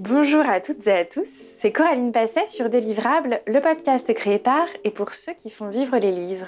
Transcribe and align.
Bonjour 0.00 0.48
à 0.48 0.60
toutes 0.62 0.86
et 0.86 0.92
à 0.92 1.04
tous, 1.04 1.28
c'est 1.28 1.72
Coraline 1.72 2.10
Passet 2.10 2.46
sur 2.46 2.70
Délivrable, 2.70 3.42
le 3.46 3.60
podcast 3.60 4.10
créé 4.14 4.38
par 4.38 4.66
et 4.82 4.90
pour 4.90 5.12
ceux 5.12 5.34
qui 5.34 5.50
font 5.50 5.68
vivre 5.68 5.98
les 5.98 6.10
livres. 6.10 6.46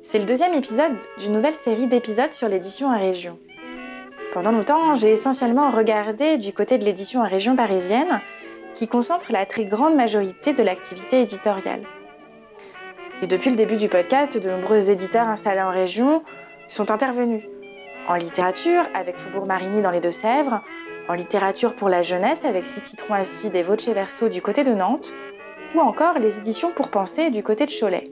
C'est 0.00 0.18
le 0.18 0.24
deuxième 0.24 0.54
épisode 0.54 0.96
d'une 1.18 1.34
nouvelle 1.34 1.54
série 1.54 1.88
d'épisodes 1.88 2.32
sur 2.32 2.48
l'édition 2.48 2.88
en 2.88 2.98
région. 2.98 3.38
Pendant 4.32 4.50
longtemps, 4.50 4.94
j'ai 4.94 5.12
essentiellement 5.12 5.68
regardé 5.68 6.38
du 6.38 6.54
côté 6.54 6.78
de 6.78 6.86
l'édition 6.86 7.20
en 7.20 7.28
région 7.28 7.54
parisienne, 7.54 8.22
qui 8.72 8.88
concentre 8.88 9.30
la 9.30 9.44
très 9.44 9.66
grande 9.66 9.94
majorité 9.94 10.54
de 10.54 10.62
l'activité 10.62 11.20
éditoriale. 11.20 11.82
Et 13.20 13.26
depuis 13.26 13.50
le 13.50 13.56
début 13.56 13.76
du 13.76 13.90
podcast, 13.90 14.42
de 14.42 14.48
nombreux 14.48 14.90
éditeurs 14.90 15.28
installés 15.28 15.60
en 15.60 15.68
région 15.68 16.22
sont 16.66 16.90
intervenus. 16.90 17.42
En 18.08 18.14
littérature, 18.14 18.88
avec 18.94 19.18
Faubourg 19.18 19.44
Marigny 19.44 19.82
dans 19.82 19.90
les 19.90 20.00
Deux-Sèvres, 20.00 20.62
en 21.08 21.14
littérature 21.14 21.74
pour 21.74 21.88
la 21.88 22.02
jeunesse 22.02 22.44
avec 22.44 22.64
Six 22.64 22.80
citrons 22.80 23.14
acides 23.14 23.56
et 23.56 23.62
Voce 23.62 23.88
Verso 23.88 24.28
du 24.28 24.42
côté 24.42 24.62
de 24.62 24.74
Nantes, 24.74 25.14
ou 25.74 25.80
encore 25.80 26.18
les 26.18 26.38
éditions 26.38 26.72
pour 26.72 26.88
penser 26.88 27.30
du 27.30 27.42
côté 27.42 27.66
de 27.66 27.70
Cholet. 27.70 28.04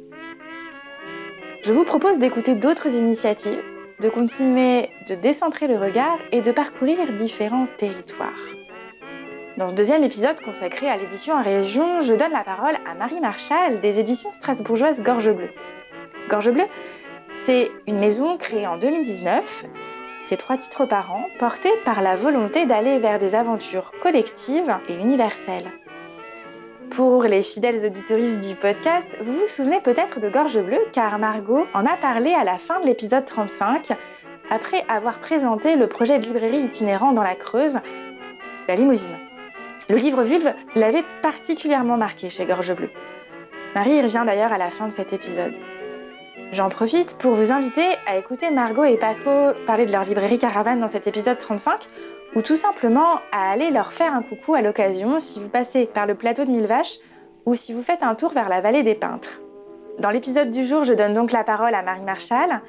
Je 1.63 1.73
vous 1.73 1.85
propose 1.85 2.19
d'écouter 2.19 2.55
d'autres 2.55 2.95
initiatives, 2.95 3.63
de 4.01 4.09
continuer 4.09 4.91
de 5.09 5.15
décentrer 5.15 5.67
le 5.67 5.77
regard 5.77 6.19
et 6.33 6.41
de 6.41 6.53
parcourir 6.53 7.13
différents 7.15 7.67
territoires. 7.79 8.31
Dans 9.57 9.71
ce 9.71 9.75
deuxième 9.75 10.05
épisode 10.05 10.41
consacré 10.43 10.89
à 10.89 10.99
l'édition 10.99 11.35
en 11.35 11.43
région, 11.43 12.03
je 12.03 12.13
donne 12.13 12.33
la 12.33 12.45
parole 12.45 12.77
à 12.87 12.95
Marie 12.95 13.21
Marchal 13.21 13.81
des 13.81 13.99
éditions 14.01 14.31
strasbourgeoises 14.31 15.03
Gorge 15.03 15.31
Bleue. 15.31 15.51
Gorge 16.29 16.51
Bleue, 16.51 16.67
c'est 17.37 17.71
une 17.87 17.99
maison 17.99 18.37
créée 18.37 18.67
en 18.67 18.77
2019 18.77 19.65
ces 20.27 20.37
trois 20.37 20.57
titres 20.57 20.87
par 20.87 21.13
an, 21.13 21.29
portés 21.39 21.73
par 21.85 22.03
la 22.03 22.17
volonté 22.17 22.67
d'aller 22.67 22.99
vers 22.99 23.21
des 23.21 23.37
aventures 23.37 23.93
collectives 24.03 24.77
et 24.89 24.95
universelles. 24.95 25.71
Pour 26.91 27.23
les 27.23 27.43
fidèles 27.43 27.87
auditoristes 27.87 28.49
du 28.49 28.57
podcast, 28.57 29.07
vous 29.21 29.35
vous 29.35 29.47
souvenez 29.47 29.81
peut-être 29.81 30.19
de 30.19 30.29
Gorge 30.29 30.59
Bleue 30.59 30.85
car 30.93 31.21
Margot 31.21 31.67
en 31.75 31.87
a 31.87 31.97
parlé 31.97 32.33
à 32.33 32.43
la 32.43 32.59
fin 32.59 32.81
de 32.81 32.87
l'épisode 32.87 33.25
35, 33.25 33.93
après 34.51 34.85
avoir 34.89 35.21
présenté 35.21 35.77
le 35.77 35.87
projet 35.87 36.19
de 36.19 36.27
librairie 36.27 36.65
itinérant 36.65 37.13
dans 37.13 37.23
la 37.23 37.37
Creuse, 37.37 37.79
La 38.67 38.75
Limousine. 38.75 39.17
Le 39.89 39.97
livre 39.97 40.25
Vulve 40.25 40.55
l'avait 40.75 41.05
particulièrement 41.23 41.97
marqué 41.97 42.31
chez 42.31 42.47
Gorge 42.47 42.75
Bleue. 42.75 42.91
Marie 43.77 43.95
y 43.95 44.03
revient 44.03 44.25
d'ailleurs 44.27 44.53
à 44.53 44.59
la 44.59 44.71
fin 44.71 44.89
de 44.89 44.93
cet 44.93 45.13
épisode. 45.13 45.57
J'en 46.53 46.69
profite 46.69 47.19
pour 47.19 47.35
vous 47.35 47.51
inviter 47.51 47.87
à 48.07 48.17
écouter 48.17 48.51
Margot 48.51 48.85
et 48.85 48.97
Paco 48.97 49.53
parler 49.67 49.85
de 49.85 49.93
leur 49.93 50.05
librairie 50.05 50.39
Caravane 50.39 50.81
dans 50.81 50.89
cet 50.89 51.07
épisode 51.07 51.39
35, 51.39 51.81
ou 52.37 52.43
tout 52.43 52.55
simplement 52.55 53.17
à 53.33 53.51
aller 53.51 53.71
leur 53.71 53.93
faire 53.93 54.15
un 54.15 54.23
coucou 54.23 54.55
à 54.55 54.63
l'occasion 54.63 55.19
si 55.19 55.41
vous 55.41 55.49
passez 55.49 55.87
par 55.87 56.07
le 56.07 56.15
plateau 56.15 56.45
de 56.45 56.51
Mille 56.51 56.67
Vaches 56.67 56.99
ou 57.47 57.55
si 57.55 57.73
vous 57.73 57.83
faites 57.83 58.03
un 58.03 58.15
tour 58.15 58.31
vers 58.31 58.49
la 58.49 58.61
vallée 58.61 58.85
des 58.85 58.95
Peintres. 58.95 59.43
Dans 59.99 60.11
l'épisode 60.11 60.51
du 60.51 60.65
jour, 60.65 60.85
je 60.85 60.93
donne 60.93 61.15
donc 61.15 61.33
la 61.33 61.43
parole 61.43 61.75
à 61.75 61.83
Marie 61.83 62.05
Marchal. 62.05 62.61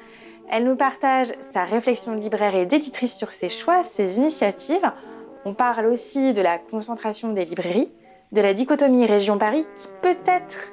Elle 0.50 0.64
nous 0.64 0.76
partage 0.76 1.32
sa 1.40 1.64
réflexion 1.64 2.14
libraire 2.14 2.56
et 2.56 2.66
d'éditrice 2.66 3.16
sur 3.16 3.30
ses 3.30 3.48
choix, 3.48 3.84
ses 3.84 4.16
initiatives. 4.16 4.92
On 5.44 5.54
parle 5.54 5.86
aussi 5.86 6.32
de 6.32 6.42
la 6.42 6.58
concentration 6.58 7.32
des 7.32 7.44
librairies, 7.44 7.92
de 8.32 8.40
la 8.40 8.54
dichotomie 8.54 9.06
région 9.06 9.38
Paris 9.38 9.66
qui 9.76 9.86
peut 10.02 10.16
être 10.26 10.72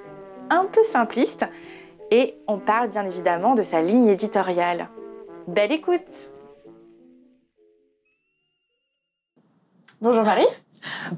un 0.49 0.65
peu 0.65 0.83
simpliste, 0.83 1.45
et 2.11 2.37
on 2.47 2.57
parle 2.57 2.89
bien 2.89 3.05
évidemment 3.05 3.55
de 3.55 3.63
sa 3.63 3.81
ligne 3.81 4.07
éditoriale. 4.07 4.89
Belle 5.47 5.71
écoute 5.71 6.31
Bonjour 10.01 10.23
Marie. 10.23 10.45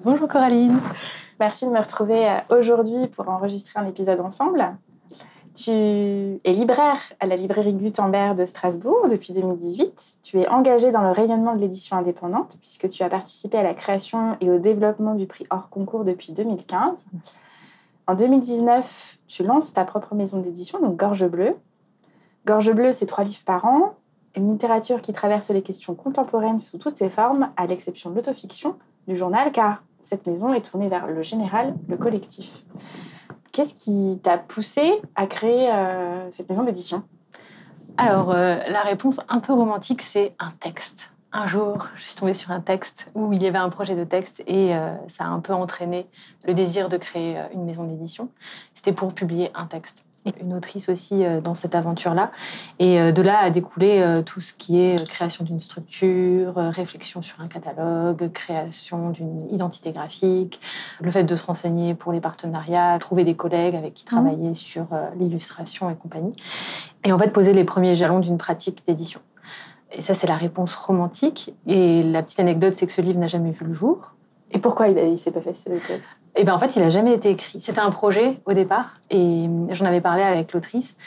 Bonjour 0.06 0.28
Coraline. 0.28 0.78
Merci 1.40 1.66
de 1.66 1.72
me 1.72 1.80
retrouver 1.80 2.30
euh, 2.30 2.60
aujourd'hui 2.60 3.08
pour 3.08 3.28
enregistrer 3.28 3.80
un 3.80 3.86
épisode 3.86 4.20
ensemble. 4.20 4.78
Tu 5.56 5.72
es 5.72 6.54
libraire 6.54 7.00
à 7.20 7.26
la 7.26 7.36
librairie 7.36 7.74
Gutenberg 7.74 8.38
de 8.38 8.46
Strasbourg 8.46 9.08
depuis 9.10 9.34
2018. 9.34 10.20
Tu 10.22 10.40
es 10.40 10.48
engagée 10.48 10.92
dans 10.92 11.02
le 11.02 11.10
rayonnement 11.10 11.56
de 11.56 11.62
l'édition 11.62 11.98
indépendante 11.98 12.58
puisque 12.62 12.88
tu 12.90 13.02
as 13.02 13.10
participé 13.10 13.58
à 13.58 13.64
la 13.64 13.74
création 13.74 14.38
et 14.40 14.52
au 14.52 14.60
développement 14.60 15.16
du 15.16 15.26
prix 15.26 15.48
hors 15.50 15.70
concours 15.70 16.04
depuis 16.04 16.32
2015. 16.32 17.06
En 18.08 18.16
2019, 18.16 19.20
tu 19.28 19.44
lances 19.44 19.74
ta 19.74 19.84
propre 19.84 20.16
maison 20.16 20.40
d'édition, 20.40 20.80
donc 20.80 20.96
Gorge 20.96 21.28
Bleue. 21.28 21.58
Gorge 22.46 22.72
Bleue, 22.72 22.94
c'est 22.94 23.06
trois 23.06 23.26
livres 23.26 23.44
par 23.46 23.66
an, 23.66 23.96
une 24.34 24.50
littérature 24.54 25.02
qui 25.02 25.12
traverse 25.12 25.50
les 25.50 25.62
questions 25.62 25.94
contemporaines 25.94 26.58
sous 26.58 26.78
toutes 26.78 26.96
ses 26.96 27.10
formes, 27.10 27.50
à 27.58 27.68
l'exception 27.68 28.10
de 28.10 28.16
l'autofiction 28.16 28.78
du 29.10 29.16
journal, 29.18 29.52
car 29.52 29.84
cette 30.00 30.26
maison 30.26 30.54
est 30.54 30.62
tournée 30.62 30.88
vers 30.88 31.08
le 31.08 31.22
général, 31.22 31.76
le 31.90 31.98
collectif. 31.98 32.64
Qu'est-ce 33.52 33.76
qui 33.76 34.20
t'a 34.24 34.38
poussé 34.38 35.02
à 35.16 35.28
créer 35.28 35.70
euh, 35.70 36.32
cette 36.32 36.50
maison 36.50 36.64
d'édition? 36.64 37.04
Alors, 37.98 38.32
euh, 38.32 38.56
la 38.70 38.84
réponse 38.84 39.20
un 39.28 39.42
peu 39.42 39.52
romantique, 39.52 40.02
c'est 40.02 40.34
un 40.40 40.52
texte 40.62 41.12
un 41.38 41.46
jour, 41.46 41.88
je 41.96 42.08
suis 42.08 42.16
tombée 42.16 42.34
sur 42.34 42.50
un 42.50 42.62
texte 42.62 43.12
où 43.14 43.32
il 43.32 43.44
y 43.44 43.48
avait 43.48 43.60
un 43.60 43.70
projet 43.70 43.96
de 43.96 44.04
texte 44.04 44.42
et 44.48 44.76
euh, 44.76 44.96
ça 45.08 45.26
a 45.26 45.28
un 45.28 45.40
peu 45.40 45.54
entraîné 45.54 46.08
le 46.48 46.56
désir 46.56 46.90
de 46.90 46.98
créer 46.98 47.38
euh, 47.38 47.44
une 47.54 47.64
maison 47.64 47.84
d'édition. 47.84 48.30
C'était 48.74 48.92
pour 48.92 49.14
publier 49.14 49.52
un 49.54 49.68
texte. 49.68 50.06
Et 50.26 50.34
une 50.42 50.56
autrice 50.56 50.90
aussi 50.90 51.24
euh, 51.24 51.40
dans 51.40 51.54
cette 51.54 51.76
aventure-là. 51.76 52.32
Et 52.80 53.14
de 53.14 53.22
là 53.22 53.38
a 53.38 53.50
découlé 53.52 54.24
tout 54.26 54.42
ce 54.42 54.54
qui 54.54 54.80
est 54.82 55.08
création 55.08 55.46
d'une 55.46 55.60
structure, 55.60 56.56
réflexion 56.56 57.22
sur 57.22 57.40
un 57.40 57.48
catalogue, 57.48 58.32
création 58.32 59.12
d'une 59.12 59.48
identité 59.52 59.92
graphique, 59.92 60.60
le 61.02 61.12
fait 61.12 61.24
de 61.24 61.36
se 61.36 61.46
renseigner 61.46 61.94
pour 61.94 62.12
les 62.12 62.20
partenariats, 62.20 62.98
trouver 63.00 63.24
des 63.24 63.36
collègues 63.36 63.76
avec 63.76 63.94
qui 63.94 64.04
mmh. 64.04 64.08
travailler 64.08 64.56
sur 64.56 64.88
l'illustration 65.20 65.90
et 65.90 65.96
compagnie. 65.96 66.36
Et 67.06 67.12
en 67.12 67.20
fait, 67.20 67.30
poser 67.30 67.54
les 67.54 67.64
premiers 67.64 67.96
jalons 67.96 68.20
d'une 68.20 68.38
pratique 68.38 68.86
d'édition. 68.86 69.22
Et 69.92 70.02
ça, 70.02 70.14
c'est 70.14 70.28
la 70.28 70.36
réponse 70.36 70.76
romantique. 70.76 71.54
Et 71.66 72.04
la 72.04 72.24
petite 72.24 72.40
anecdote, 72.40 72.76
c'est 72.76 72.88
que 72.88 72.94
ce 72.94 73.02
livre 73.02 73.20
n'a 73.20 73.28
jamais 73.28 73.52
vu 73.52 73.66
le 73.66 73.74
jour. 73.74 74.14
Et 74.52 74.60
pourquoi 74.60 74.88
il 74.88 75.12
ne 75.12 75.16
s'est 75.16 75.32
pas 75.32 75.42
fait 75.42 75.54
ce 75.54 75.70
texte? 75.70 76.20
Eh 76.36 76.44
bien, 76.44 76.54
en 76.54 76.60
fait, 76.60 76.76
il 76.76 76.82
n'a 76.82 76.90
jamais 76.90 77.14
été 77.14 77.30
écrit. 77.30 77.60
C'était 77.60 77.80
un 77.80 77.92
projet 77.92 78.40
au 78.46 78.54
départ. 78.54 78.96
Et 79.10 79.50
j'en 79.72 79.86
avais 79.86 80.02
parlé 80.02 80.24
avec 80.24 80.54
l'autrice, 80.54 80.98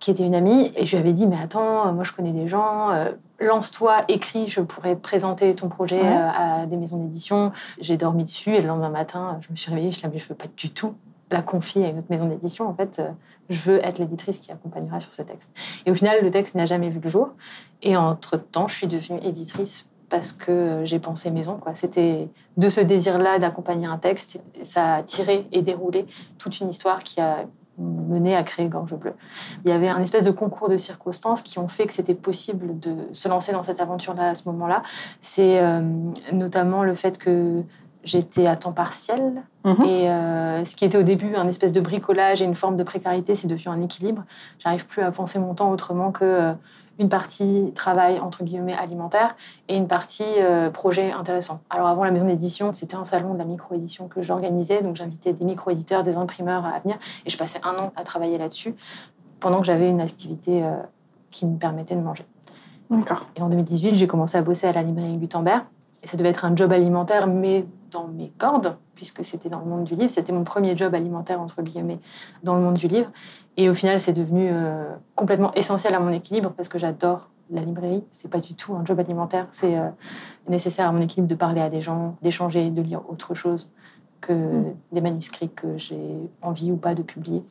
qui 0.00 0.10
était 0.10 0.24
une 0.24 0.34
amie. 0.34 0.72
Et 0.76 0.86
je 0.86 0.96
lui 0.96 1.02
avais 1.02 1.12
dit 1.12 1.26
Mais 1.26 1.38
attends, 1.42 1.92
moi, 1.92 2.04
je 2.04 2.12
connais 2.12 2.32
des 2.32 2.46
gens. 2.46 2.90
Euh, 2.90 3.10
lance-toi, 3.38 4.04
écris, 4.08 4.48
je 4.48 4.60
pourrais 4.60 4.96
présenter 4.96 5.54
ton 5.54 5.68
projet 5.68 6.00
euh, 6.02 6.30
à 6.34 6.66
des 6.66 6.76
maisons 6.76 6.98
d'édition. 6.98 7.52
J'ai 7.80 7.96
dormi 7.96 8.24
dessus. 8.24 8.54
Et 8.54 8.60
le 8.60 8.68
lendemain 8.68 8.90
matin, 8.90 9.38
je 9.40 9.48
me 9.50 9.56
suis 9.56 9.70
réveillée. 9.70 9.90
Je 9.90 10.06
dit 10.06 10.18
Je 10.18 10.24
ne 10.24 10.28
veux 10.28 10.34
pas 10.34 10.48
du 10.56 10.70
tout 10.70 10.94
la 11.30 11.42
confier 11.42 11.84
à 11.84 11.88
une 11.88 11.98
autre 11.98 12.10
maison 12.10 12.26
d'édition. 12.26 12.68
En 12.68 12.74
fait, 12.74 12.98
euh, 12.98 13.10
je 13.48 13.60
veux 13.60 13.84
être 13.84 13.98
l'éditrice 13.98 14.38
qui 14.38 14.50
accompagnera 14.52 15.00
sur 15.00 15.14
ce 15.14 15.22
texte. 15.22 15.54
Et 15.86 15.90
au 15.90 15.94
final, 15.94 16.22
le 16.22 16.30
texte 16.30 16.54
n'a 16.54 16.66
jamais 16.66 16.90
vu 16.90 17.00
le 17.02 17.08
jour. 17.08 17.30
Et 17.82 17.96
entre-temps, 17.96 18.68
je 18.68 18.76
suis 18.76 18.86
devenue 18.86 19.20
éditrice 19.22 19.88
parce 20.08 20.32
que 20.32 20.82
j'ai 20.84 20.98
pensé 20.98 21.30
maison. 21.30 21.56
Quoi. 21.56 21.74
C'était 21.74 22.28
de 22.56 22.68
ce 22.68 22.80
désir-là 22.80 23.38
d'accompagner 23.38 23.86
un 23.86 23.98
texte, 23.98 24.40
ça 24.62 24.96
a 24.96 25.02
tiré 25.02 25.46
et 25.52 25.62
déroulé 25.62 26.04
toute 26.38 26.58
une 26.60 26.68
histoire 26.68 27.04
qui 27.04 27.20
a 27.20 27.44
mené 27.78 28.36
à 28.36 28.42
créer 28.42 28.68
Gorge 28.68 28.94
Bleue. 28.94 29.14
Il 29.64 29.70
y 29.70 29.72
avait 29.72 29.88
un 29.88 30.02
espèce 30.02 30.24
de 30.24 30.30
concours 30.30 30.68
de 30.68 30.76
circonstances 30.76 31.42
qui 31.42 31.58
ont 31.58 31.68
fait 31.68 31.86
que 31.86 31.92
c'était 31.92 32.14
possible 32.14 32.78
de 32.78 32.94
se 33.12 33.28
lancer 33.28 33.52
dans 33.52 33.62
cette 33.62 33.80
aventure-là 33.80 34.30
à 34.30 34.34
ce 34.34 34.48
moment-là. 34.50 34.82
C'est 35.20 35.60
euh, 35.60 35.80
notamment 36.32 36.82
le 36.82 36.94
fait 36.94 37.16
que 37.16 37.62
j'étais 38.04 38.46
à 38.46 38.56
temps 38.56 38.72
partiel. 38.72 39.42
Mhm. 39.64 39.84
Et 39.84 40.10
euh, 40.10 40.64
ce 40.64 40.74
qui 40.76 40.84
était 40.84 40.98
au 40.98 41.02
début 41.02 41.34
un 41.36 41.48
espèce 41.48 41.72
de 41.72 41.80
bricolage 41.80 42.42
et 42.42 42.44
une 42.44 42.54
forme 42.54 42.76
de 42.76 42.82
précarité, 42.82 43.34
c'est 43.34 43.48
devenu 43.48 43.68
un 43.68 43.80
équilibre. 43.82 44.24
J'arrive 44.58 44.86
plus 44.86 45.02
à 45.02 45.10
penser 45.10 45.38
mon 45.38 45.54
temps 45.54 45.70
autrement 45.70 46.10
que 46.12 46.24
euh, 46.24 46.52
une 46.98 47.08
partie 47.08 47.72
travail 47.74 48.20
entre 48.20 48.44
guillemets 48.44 48.74
alimentaire 48.74 49.34
et 49.68 49.76
une 49.76 49.88
partie 49.88 50.24
euh, 50.38 50.70
projet 50.70 51.12
intéressant. 51.12 51.60
Alors 51.70 51.88
avant 51.88 52.04
la 52.04 52.10
maison 52.10 52.26
d'édition, 52.26 52.72
c'était 52.72 52.96
un 52.96 53.04
salon 53.04 53.32
de 53.34 53.38
la 53.38 53.44
micro-édition 53.44 54.08
que 54.08 54.22
j'organisais, 54.22 54.82
donc 54.82 54.96
j'invitais 54.96 55.32
des 55.32 55.44
micro-éditeurs, 55.44 56.02
des 56.02 56.16
imprimeurs 56.16 56.64
à 56.66 56.78
venir, 56.80 56.98
et 57.24 57.30
je 57.30 57.38
passais 57.38 57.60
un 57.64 57.78
an 57.82 57.92
à 57.96 58.04
travailler 58.04 58.36
là-dessus 58.38 58.74
pendant 59.40 59.60
que 59.60 59.66
j'avais 59.66 59.88
une 59.88 60.02
activité 60.02 60.62
qui 61.30 61.46
me 61.46 61.56
permettait 61.56 61.96
de 61.96 62.02
manger. 62.02 62.26
D'accord. 62.90 63.26
Et 63.36 63.40
en 63.40 63.48
2018, 63.48 63.94
j'ai 63.94 64.06
commencé 64.06 64.36
à 64.36 64.42
bosser 64.42 64.66
à 64.66 64.72
la 64.72 64.82
librairie 64.82 65.16
Gutenberg. 65.16 65.62
Et 66.02 66.06
ça 66.06 66.16
devait 66.16 66.30
être 66.30 66.44
un 66.44 66.56
job 66.56 66.72
alimentaire, 66.72 67.26
mais 67.26 67.64
dans 67.90 68.08
mes 68.08 68.32
cordes, 68.38 68.76
puisque 68.94 69.24
c'était 69.24 69.48
dans 69.48 69.60
le 69.60 69.66
monde 69.66 69.84
du 69.84 69.94
livre. 69.94 70.10
C'était 70.10 70.32
mon 70.32 70.44
premier 70.44 70.76
job 70.76 70.94
alimentaire, 70.94 71.40
entre 71.40 71.62
guillemets, 71.62 71.98
dans 72.42 72.56
le 72.56 72.62
monde 72.62 72.74
du 72.74 72.88
livre. 72.88 73.10
Et 73.56 73.68
au 73.68 73.74
final, 73.74 74.00
c'est 74.00 74.12
devenu 74.12 74.48
euh, 74.50 74.94
complètement 75.14 75.52
essentiel 75.54 75.94
à 75.94 76.00
mon 76.00 76.10
équilibre 76.10 76.52
parce 76.56 76.68
que 76.68 76.78
j'adore 76.78 77.30
la 77.50 77.62
librairie. 77.62 78.04
C'est 78.10 78.30
pas 78.30 78.38
du 78.38 78.54
tout 78.54 78.74
un 78.74 78.84
job 78.84 78.98
alimentaire. 79.00 79.48
C'est 79.52 79.76
euh, 79.76 79.88
nécessaire 80.48 80.88
à 80.88 80.92
mon 80.92 81.00
équilibre 81.00 81.28
de 81.28 81.34
parler 81.34 81.60
à 81.60 81.68
des 81.68 81.80
gens, 81.80 82.16
d'échanger, 82.22 82.70
de 82.70 82.82
lire 82.82 83.02
autre 83.08 83.34
chose 83.34 83.70
que 84.20 84.32
mm. 84.32 84.74
des 84.92 85.00
manuscrits 85.00 85.50
que 85.50 85.76
j'ai 85.76 86.30
envie 86.42 86.70
ou 86.70 86.76
pas 86.76 86.94
de 86.94 87.02
publier 87.02 87.42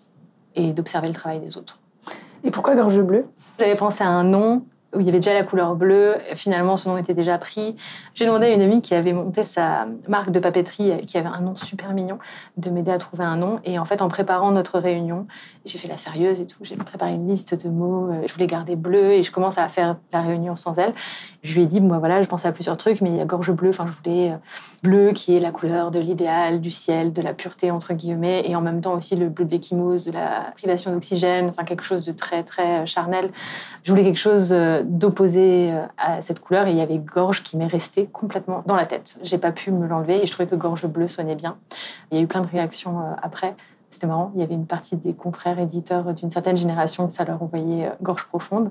et 0.55 0.73
d'observer 0.73 1.07
le 1.07 1.13
travail 1.13 1.39
des 1.39 1.57
autres. 1.57 1.79
Et 2.43 2.51
pourquoi 2.51 2.75
Gorge 2.75 3.01
Bleue? 3.01 3.25
J'avais 3.59 3.75
pensé 3.75 4.03
à 4.03 4.09
un 4.09 4.23
nom 4.23 4.63
où 4.95 4.99
il 4.99 5.05
y 5.05 5.09
avait 5.09 5.19
déjà 5.19 5.33
la 5.33 5.43
couleur 5.43 5.75
bleue. 5.75 6.15
Finalement, 6.33 6.77
ce 6.77 6.89
nom 6.89 6.97
était 6.97 7.13
déjà 7.13 7.37
pris. 7.37 7.75
J'ai 8.13 8.25
demandé 8.25 8.47
à 8.47 8.49
une 8.49 8.61
amie 8.61 8.81
qui 8.81 8.95
avait 8.95 9.13
monté 9.13 9.43
sa 9.43 9.87
marque 10.07 10.31
de 10.31 10.39
papeterie, 10.39 11.05
qui 11.05 11.17
avait 11.17 11.27
un 11.27 11.41
nom 11.41 11.55
super 11.55 11.93
mignon, 11.93 12.17
de 12.57 12.69
m'aider 12.69 12.91
à 12.91 12.97
trouver 12.97 13.23
un 13.23 13.37
nom. 13.37 13.59
Et 13.65 13.77
en 13.77 13.85
fait, 13.85 14.01
en 14.01 14.09
préparant 14.09 14.51
notre 14.51 14.79
réunion, 14.79 15.27
j'ai 15.65 15.77
fait 15.77 15.87
la 15.87 15.97
sérieuse 15.97 16.41
et 16.41 16.47
tout. 16.47 16.57
J'ai 16.61 16.75
préparé 16.75 17.13
une 17.13 17.27
liste 17.27 17.63
de 17.63 17.69
mots. 17.69 18.09
Je 18.25 18.33
voulais 18.33 18.47
garder 18.47 18.75
bleu 18.75 19.13
et 19.13 19.23
je 19.23 19.31
commence 19.31 19.57
à 19.57 19.67
faire 19.67 19.97
la 20.11 20.21
réunion 20.21 20.55
sans 20.55 20.79
elle. 20.79 20.93
Je 21.43 21.55
lui 21.55 21.63
ai 21.63 21.65
dit, 21.67 21.81
moi 21.81 21.99
voilà, 21.99 22.21
je 22.23 22.27
pensais 22.27 22.47
à 22.47 22.51
plusieurs 22.51 22.77
trucs, 22.77 23.01
mais 23.01 23.09
il 23.09 23.15
y 23.15 23.21
a 23.21 23.25
gorge 23.25 23.51
bleue. 23.51 23.69
Enfin, 23.69 23.85
je 23.87 23.93
voulais 23.93 24.31
euh, 24.31 24.37
bleu 24.83 25.11
qui 25.11 25.37
est 25.37 25.39
la 25.39 25.51
couleur 25.51 25.91
de 25.91 25.99
l'idéal, 25.99 26.59
du 26.59 26.71
ciel, 26.71 27.13
de 27.13 27.21
la 27.21 27.33
pureté 27.33 27.71
entre 27.71 27.93
guillemets, 27.93 28.43
et 28.45 28.55
en 28.55 28.61
même 28.61 28.81
temps 28.81 28.95
aussi 28.95 29.15
le 29.15 29.29
bleu 29.29 29.45
de 29.45 29.51
l'échymose, 29.51 30.05
de 30.05 30.11
la 30.11 30.51
privation 30.57 30.91
d'oxygène. 30.91 31.47
Enfin, 31.49 31.63
quelque 31.63 31.83
chose 31.83 32.05
de 32.05 32.11
très 32.11 32.43
très 32.43 32.85
charnel. 32.85 33.29
Je 33.83 33.91
voulais 33.91 34.03
quelque 34.03 34.17
chose 34.17 34.53
euh, 34.79 34.83
d'opposé 34.83 35.71
euh, 35.71 35.85
à 35.97 36.21
cette 36.21 36.39
couleur 36.39 36.67
et 36.67 36.71
il 36.71 36.77
y 36.77 36.81
avait 36.81 36.97
gorge 36.97 37.43
qui 37.43 37.57
m'est 37.57 37.67
restée 37.67 38.07
complètement 38.07 38.63
dans 38.65 38.75
la 38.75 38.85
tête. 38.85 39.19
J'ai 39.23 39.37
pas 39.37 39.51
pu 39.51 39.71
me 39.71 39.87
l'enlever 39.87 40.21
et 40.21 40.25
je 40.25 40.31
trouvais 40.31 40.47
que 40.47 40.55
gorge 40.55 40.87
bleue 40.87 41.07
sonnait 41.07 41.35
bien. 41.35 41.57
Il 42.11 42.17
y 42.17 42.19
a 42.19 42.23
eu 42.23 42.27
plein 42.27 42.41
de 42.41 42.47
réactions 42.47 43.01
après. 43.21 43.55
C'était 43.91 44.05
marrant, 44.05 44.31
il 44.35 44.41
y 44.41 44.43
avait 44.43 44.53
une 44.53 44.67
partie 44.67 44.97
des 44.97 45.13
confrères 45.13 45.57
éditeurs 45.57 46.13
d'une 46.13 46.29
certaine 46.29 46.55
génération, 46.55 47.09
ça 47.09 47.25
leur 47.25 47.41
envoyait 47.41 47.91
gorge 48.03 48.27
profonde. 48.27 48.69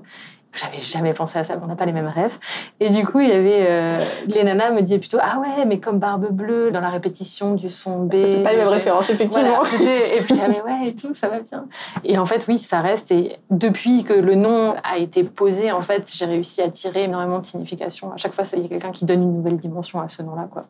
J'avais 0.51 0.81
jamais 0.81 1.13
pensé 1.13 1.37
à 1.37 1.43
ça, 1.43 1.59
on 1.61 1.67
n'a 1.67 1.75
pas 1.75 1.85
les 1.85 1.93
mêmes 1.93 2.07
rêves. 2.07 2.39
Et 2.79 2.89
du 2.89 3.05
coup, 3.05 3.19
il 3.19 3.29
y 3.29 3.31
avait. 3.31 3.67
Euh, 3.69 4.03
les 4.27 4.43
nanas 4.43 4.71
me 4.71 4.81
disaient 4.81 4.97
plutôt 4.97 5.19
Ah 5.21 5.39
ouais, 5.39 5.65
mais 5.65 5.79
comme 5.79 5.99
Barbe 5.99 6.31
Bleue, 6.31 6.71
dans 6.71 6.81
la 6.81 6.89
répétition 6.89 7.53
du 7.53 7.69
son 7.69 8.05
B. 8.05 8.13
C'est 8.13 8.43
pas 8.43 8.51
les 8.51 8.57
mêmes 8.57 8.67
références, 8.67 9.11
effectivement. 9.11 9.63
et 9.63 10.21
puis, 10.21 10.35
ah, 10.43 10.47
mais 10.47 10.61
ouais, 10.61 10.87
et 10.87 10.95
tout, 10.95 11.13
ça 11.13 11.27
va 11.27 11.39
bien. 11.39 11.67
Et 12.03 12.17
en 12.17 12.25
fait, 12.25 12.47
oui, 12.47 12.57
ça 12.57 12.81
reste. 12.81 13.11
Et 13.11 13.37
depuis 13.51 14.03
que 14.03 14.13
le 14.13 14.33
nom 14.33 14.75
a 14.83 14.97
été 14.97 15.23
posé, 15.23 15.71
en 15.71 15.81
fait, 15.81 16.11
j'ai 16.11 16.25
réussi 16.25 16.63
à 16.63 16.69
tirer 16.69 17.03
énormément 17.03 17.37
de 17.37 17.45
signification. 17.45 18.11
À 18.11 18.17
chaque 18.17 18.33
fois, 18.33 18.43
il 18.53 18.63
y 18.63 18.65
a 18.65 18.69
quelqu'un 18.69 18.91
qui 18.91 19.05
donne 19.05 19.21
une 19.21 19.35
nouvelle 19.35 19.57
dimension 19.57 20.01
à 20.01 20.07
ce 20.07 20.23
nom-là, 20.23 20.47
quoi. 20.51 20.63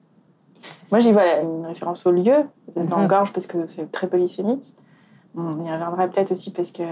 Moi, 0.91 0.99
j'y 0.99 1.13
vois 1.13 1.39
une 1.41 1.65
référence 1.65 2.05
au 2.05 2.11
lieu, 2.11 2.45
dans 2.75 2.99
mhm. 2.99 3.07
Gorge, 3.07 3.31
parce 3.31 3.47
que 3.47 3.67
c'est 3.67 3.91
très 3.91 4.07
polysémique. 4.07 4.75
On 5.37 5.63
y 5.63 5.71
reviendra 5.71 6.07
peut-être 6.07 6.31
aussi 6.31 6.51
parce 6.51 6.71
que 6.71 6.83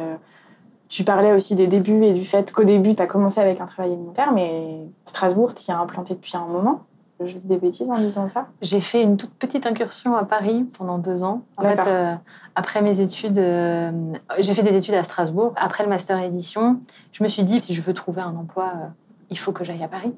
tu 0.89 1.03
parlais 1.03 1.33
aussi 1.33 1.55
des 1.55 1.67
débuts 1.67 2.03
et 2.03 2.13
du 2.13 2.25
fait 2.25 2.51
qu'au 2.53 2.63
début, 2.63 2.95
tu 2.95 3.01
as 3.01 3.07
commencé 3.07 3.39
avec 3.39 3.59
un 3.61 3.65
travail 3.65 3.93
alimentaire, 3.93 4.31
mais 4.33 4.87
Strasbourg, 5.05 5.53
tu 5.53 5.69
y 5.69 5.71
as 5.71 5.79
implanté 5.79 6.13
depuis 6.13 6.37
un 6.37 6.45
moment. 6.45 6.81
Je 7.19 7.33
dis 7.33 7.47
des 7.47 7.57
bêtises 7.57 7.89
en 7.89 7.97
disant 7.97 8.27
ça? 8.27 8.47
J'ai 8.61 8.79
fait 8.79 9.01
une 9.01 9.17
toute 9.17 9.33
petite 9.33 9.65
incursion 9.65 10.15
à 10.15 10.25
Paris 10.25 10.65
pendant 10.77 10.99
deux 10.99 11.23
ans. 11.23 11.41
En 11.57 11.63
fait, 11.63 11.87
euh, 11.87 12.13
après 12.53 12.83
mes 12.83 13.01
études, 13.01 13.39
euh, 13.39 13.91
j'ai 14.37 14.53
fait 14.53 14.61
des 14.61 14.77
études 14.77 14.93
à 14.93 15.03
Strasbourg. 15.03 15.53
Après 15.55 15.83
le 15.83 15.89
master 15.89 16.19
édition, 16.19 16.79
je 17.11 17.23
me 17.23 17.27
suis 17.27 17.43
dit, 17.43 17.59
si 17.59 17.73
je 17.73 17.81
veux 17.81 17.93
trouver 17.95 18.21
un 18.21 18.35
emploi, 18.35 18.71
euh, 18.75 18.85
il 19.31 19.39
faut 19.39 19.51
que 19.51 19.63
j'aille 19.63 19.83
à 19.83 19.87
Paris. 19.87 20.13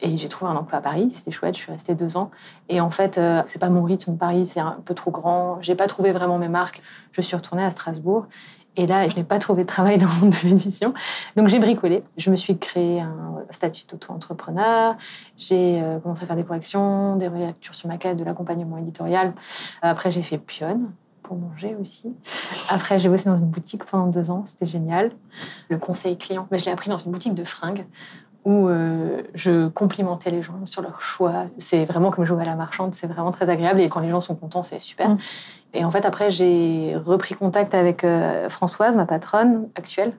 Et 0.00 0.16
j'ai 0.16 0.28
trouvé 0.28 0.50
un 0.50 0.54
emploi 0.54 0.78
à 0.78 0.82
Paris, 0.82 1.10
c'était 1.12 1.32
chouette, 1.32 1.56
je 1.56 1.62
suis 1.62 1.72
restée 1.72 1.96
deux 1.96 2.16
ans. 2.16 2.30
Et 2.68 2.80
en 2.80 2.90
fait, 2.90 3.20
c'est 3.48 3.58
pas 3.58 3.70
mon 3.70 3.82
rythme, 3.82 4.16
Paris, 4.16 4.46
c'est 4.46 4.60
un 4.60 4.78
peu 4.84 4.94
trop 4.94 5.10
grand. 5.10 5.58
J'ai 5.62 5.74
pas 5.74 5.88
trouvé 5.88 6.12
vraiment 6.12 6.38
mes 6.38 6.48
marques. 6.48 6.80
Je 7.12 7.22
suis 7.22 7.34
retournée 7.34 7.64
à 7.64 7.70
Strasbourg. 7.70 8.26
Et 8.76 8.86
là, 8.86 9.08
je 9.08 9.16
n'ai 9.16 9.24
pas 9.24 9.38
trouvé 9.38 9.62
de 9.62 9.68
travail 9.68 9.98
dans 9.98 10.06
le 10.06 10.20
monde 10.20 10.30
de 10.30 10.48
l'édition. 10.48 10.92
Donc 11.36 11.48
j'ai 11.48 11.58
bricolé. 11.58 12.02
Je 12.16 12.30
me 12.30 12.36
suis 12.36 12.58
créé 12.58 13.00
un 13.00 13.42
statut 13.50 13.84
d'auto-entrepreneur. 13.88 14.96
J'ai 15.36 15.80
euh, 15.82 15.98
commencé 15.98 16.24
à 16.24 16.26
faire 16.26 16.36
des 16.36 16.44
corrections, 16.44 17.16
des 17.16 17.28
relectures 17.28 17.74
sur 17.74 17.88
maquette, 17.88 18.16
de 18.16 18.24
l'accompagnement 18.24 18.78
éditorial. 18.78 19.32
Après, 19.82 20.10
j'ai 20.10 20.22
fait 20.22 20.38
pionne 20.38 20.90
pour 21.22 21.36
manger 21.36 21.74
aussi. 21.80 22.14
Après, 22.70 22.98
j'ai 22.98 23.08
bossé 23.08 23.28
dans 23.28 23.36
une 23.36 23.50
boutique 23.50 23.84
pendant 23.84 24.06
deux 24.06 24.30
ans. 24.30 24.44
C'était 24.46 24.66
génial. 24.66 25.10
Le 25.68 25.78
conseil 25.78 26.16
client, 26.16 26.46
mais 26.50 26.58
je 26.58 26.66
l'ai 26.66 26.70
appris 26.70 26.88
dans 26.88 26.98
une 26.98 27.10
boutique 27.10 27.34
de 27.34 27.44
fringues 27.44 27.84
où 28.46 28.68
euh, 28.68 29.22
je 29.34 29.66
complimentais 29.66 30.30
les 30.30 30.40
gens 30.40 30.64
sur 30.66 30.80
leur 30.80 31.02
choix. 31.02 31.46
C'est 31.58 31.84
vraiment 31.84 32.12
comme 32.12 32.24
jouer 32.24 32.42
à 32.42 32.44
la 32.44 32.54
marchande, 32.54 32.94
c'est 32.94 33.08
vraiment 33.08 33.32
très 33.32 33.50
agréable 33.50 33.80
et 33.80 33.88
quand 33.88 33.98
les 33.98 34.08
gens 34.08 34.20
sont 34.20 34.36
contents, 34.36 34.62
c'est 34.62 34.78
super. 34.78 35.10
Mm. 35.10 35.18
Et 35.74 35.84
en 35.84 35.90
fait, 35.90 36.06
après, 36.06 36.30
j'ai 36.30 36.94
repris 37.04 37.34
contact 37.34 37.74
avec 37.74 38.04
euh, 38.04 38.48
Françoise, 38.48 38.96
ma 38.96 39.04
patronne 39.04 39.68
actuelle. 39.74 40.12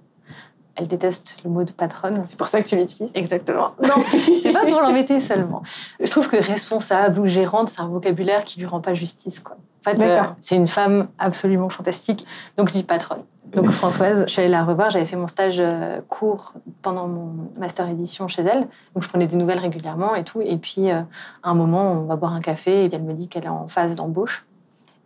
Elle 0.78 0.88
déteste 0.88 1.40
le 1.44 1.50
mot 1.50 1.64
de 1.64 1.72
patronne. 1.72 2.22
C'est 2.26 2.38
pour 2.38 2.48
ça 2.48 2.62
que 2.62 2.68
tu 2.68 2.78
l'utilises 2.78 3.12
Exactement. 3.16 3.72
Non, 3.84 3.96
c'est 4.42 4.54
pas 4.54 4.66
pour 4.66 4.80
l'embêter 4.80 5.20
seulement. 5.20 5.64
Je 6.00 6.10
trouve 6.10 6.30
que 6.30 6.38
responsable 6.38 7.20
ou 7.20 7.26
gérante, 7.26 7.72
c'est 7.72 7.82
un 7.82 7.88
vocabulaire 7.88 8.46
qui 8.46 8.60
lui 8.60 8.68
rend 8.68 8.80
pas 8.80 8.94
justice. 8.94 9.40
Quoi. 9.40 9.58
En 9.86 9.90
fait, 9.90 10.02
euh, 10.02 10.22
c'est 10.40 10.56
une 10.56 10.68
femme 10.68 11.08
absolument 11.18 11.70
fantastique. 11.70 12.28
Donc, 12.58 12.70
je 12.70 12.74
dis 12.74 12.84
patronne. 12.84 13.24
Donc, 13.48 13.70
Françoise, 13.72 14.26
je 14.28 14.32
suis 14.32 14.42
allée 14.42 14.52
la 14.52 14.64
revoir. 14.64 14.92
J'avais 14.92 15.08
fait 15.08 15.16
mon 15.16 15.28
stage 15.28 15.58
euh, 15.60 16.00
court 16.10 16.54
pendant 16.84 17.08
mon 17.08 17.50
master 17.58 17.90
édition 17.90 18.28
chez 18.28 18.44
elle. 18.44 18.68
Donc, 18.94 19.02
je 19.02 19.10
prenais 19.10 19.26
des 19.26 19.36
nouvelles 19.36 19.60
régulièrement 19.60 20.14
et 20.14 20.24
tout. 20.24 20.42
Et 20.42 20.58
puis, 20.58 20.92
à 20.92 21.08
un 21.42 21.54
moment, 21.56 21.94
on 21.94 22.06
va 22.06 22.18
boire 22.18 22.34
un 22.34 22.42
café 22.42 22.86
et 22.86 22.90
elle 22.94 23.04
me 23.04 23.14
dit 23.14 23.30
qu'elle 23.30 23.46
est 23.46 23.50
en 23.50 23.68
phase 23.68 23.96
d'embauche. 23.96 24.46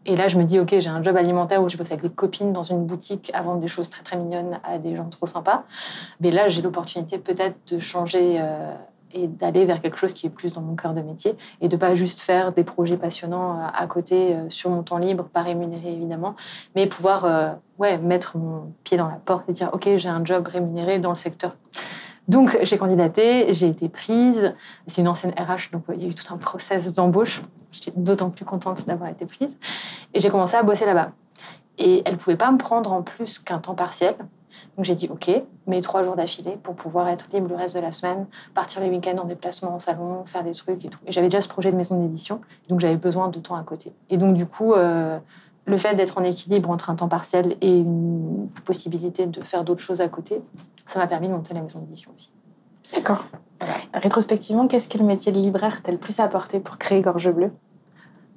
Et 0.05 0.15
là, 0.15 0.27
je 0.27 0.37
me 0.37 0.43
dis, 0.43 0.59
OK, 0.59 0.73
j'ai 0.77 0.89
un 0.89 1.03
job 1.03 1.15
alimentaire 1.15 1.61
où 1.61 1.69
je 1.69 1.77
bosse 1.77 1.91
avec 1.91 2.01
des 2.01 2.09
copines 2.09 2.53
dans 2.53 2.63
une 2.63 2.85
boutique 2.85 3.31
à 3.33 3.43
vendre 3.43 3.59
des 3.59 3.67
choses 3.67 3.89
très, 3.89 4.03
très 4.03 4.17
mignonnes 4.17 4.59
à 4.63 4.79
des 4.79 4.95
gens 4.95 5.07
trop 5.09 5.27
sympas. 5.27 5.63
Mais 6.19 6.31
là, 6.31 6.47
j'ai 6.47 6.61
l'opportunité 6.61 7.19
peut-être 7.19 7.55
de 7.71 7.79
changer 7.79 8.37
euh, 8.39 8.73
et 9.13 9.27
d'aller 9.27 9.65
vers 9.65 9.79
quelque 9.79 9.97
chose 9.97 10.13
qui 10.13 10.25
est 10.25 10.31
plus 10.31 10.53
dans 10.53 10.61
mon 10.61 10.75
cœur 10.75 10.95
de 10.95 11.01
métier 11.01 11.35
et 11.59 11.67
de 11.67 11.77
pas 11.77 11.93
juste 11.93 12.21
faire 12.21 12.51
des 12.51 12.63
projets 12.63 12.97
passionnants 12.97 13.59
euh, 13.59 13.67
à 13.71 13.85
côté 13.85 14.33
euh, 14.33 14.49
sur 14.49 14.71
mon 14.71 14.81
temps 14.81 14.97
libre, 14.97 15.25
pas 15.25 15.43
rémunéré 15.43 15.93
évidemment, 15.93 16.35
mais 16.75 16.87
pouvoir 16.87 17.59
ouais, 17.77 17.99
mettre 17.99 18.37
mon 18.37 18.73
pied 18.83 18.97
dans 18.97 19.07
la 19.07 19.19
porte 19.23 19.47
et 19.49 19.53
dire, 19.53 19.69
OK, 19.73 19.87
j'ai 19.97 20.09
un 20.09 20.25
job 20.25 20.47
rémunéré 20.47 20.97
dans 20.97 21.11
le 21.11 21.15
secteur. 21.15 21.55
Donc, 22.27 22.57
j'ai 22.61 22.77
candidaté, 22.77 23.53
j'ai 23.53 23.67
été 23.67 23.89
prise. 23.89 24.55
C'est 24.87 25.01
une 25.01 25.07
ancienne 25.07 25.33
RH, 25.37 25.71
donc 25.73 25.83
il 25.93 26.01
y 26.01 26.05
a 26.05 26.09
eu 26.09 26.15
tout 26.15 26.33
un 26.33 26.37
process 26.37 26.93
d'embauche. 26.93 27.41
J'étais 27.71 27.91
d'autant 27.95 28.29
plus 28.29 28.45
contente 28.45 28.85
d'avoir 28.85 29.09
été 29.09 29.25
prise. 29.25 29.57
Et 30.13 30.19
j'ai 30.19 30.29
commencé 30.29 30.55
à 30.55 30.63
bosser 30.63 30.85
là-bas. 30.85 31.11
Et 31.77 32.03
elle 32.05 32.13
ne 32.13 32.17
pouvait 32.17 32.35
pas 32.35 32.51
me 32.51 32.57
prendre 32.57 32.91
en 32.91 33.01
plus 33.01 33.39
qu'un 33.39 33.59
temps 33.59 33.75
partiel. 33.75 34.15
Donc 34.75 34.85
j'ai 34.85 34.95
dit 34.95 35.07
OK, 35.09 35.29
mais 35.67 35.81
trois 35.81 36.03
jours 36.03 36.15
d'affilée 36.15 36.57
pour 36.61 36.75
pouvoir 36.75 37.07
être 37.07 37.27
libre 37.33 37.47
le 37.49 37.55
reste 37.55 37.75
de 37.75 37.81
la 37.81 37.91
semaine, 37.91 38.27
partir 38.53 38.81
les 38.81 38.89
week-ends 38.89 39.17
en 39.17 39.25
déplacement 39.25 39.75
en 39.75 39.79
salon, 39.79 40.23
faire 40.25 40.43
des 40.43 40.53
trucs 40.53 40.83
et 40.85 40.89
tout. 40.89 40.99
Et 41.05 41.11
j'avais 41.11 41.27
déjà 41.27 41.41
ce 41.41 41.49
projet 41.49 41.71
de 41.71 41.77
maison 41.77 42.01
d'édition, 42.01 42.41
donc 42.69 42.79
j'avais 42.79 42.95
besoin 42.97 43.29
de 43.29 43.39
temps 43.39 43.55
à 43.55 43.63
côté. 43.63 43.93
Et 44.09 44.17
donc 44.17 44.35
du 44.35 44.45
coup, 44.45 44.73
euh, 44.73 45.17
le 45.65 45.77
fait 45.77 45.95
d'être 45.95 46.17
en 46.17 46.23
équilibre 46.23 46.69
entre 46.69 46.89
un 46.89 46.95
temps 46.95 47.07
partiel 47.07 47.55
et 47.61 47.71
une 47.71 48.49
possibilité 48.65 49.25
de 49.25 49.41
faire 49.41 49.63
d'autres 49.63 49.81
choses 49.81 50.01
à 50.01 50.07
côté, 50.07 50.41
ça 50.85 50.99
m'a 50.99 51.07
permis 51.07 51.27
de 51.27 51.33
monter 51.33 51.53
la 51.53 51.61
maison 51.61 51.79
d'édition 51.79 52.11
aussi. 52.15 52.31
D'accord. 52.93 53.25
Rétrospectivement, 53.93 54.67
qu'est-ce 54.67 54.89
que 54.89 54.97
le 54.97 55.03
métier 55.03 55.31
de 55.31 55.37
libraire 55.37 55.81
t'a 55.81 55.91
le 55.91 55.97
plus 55.97 56.19
apporté 56.19 56.59
pour 56.59 56.77
créer 56.77 57.01
Gorge 57.01 57.31
Bleue? 57.31 57.51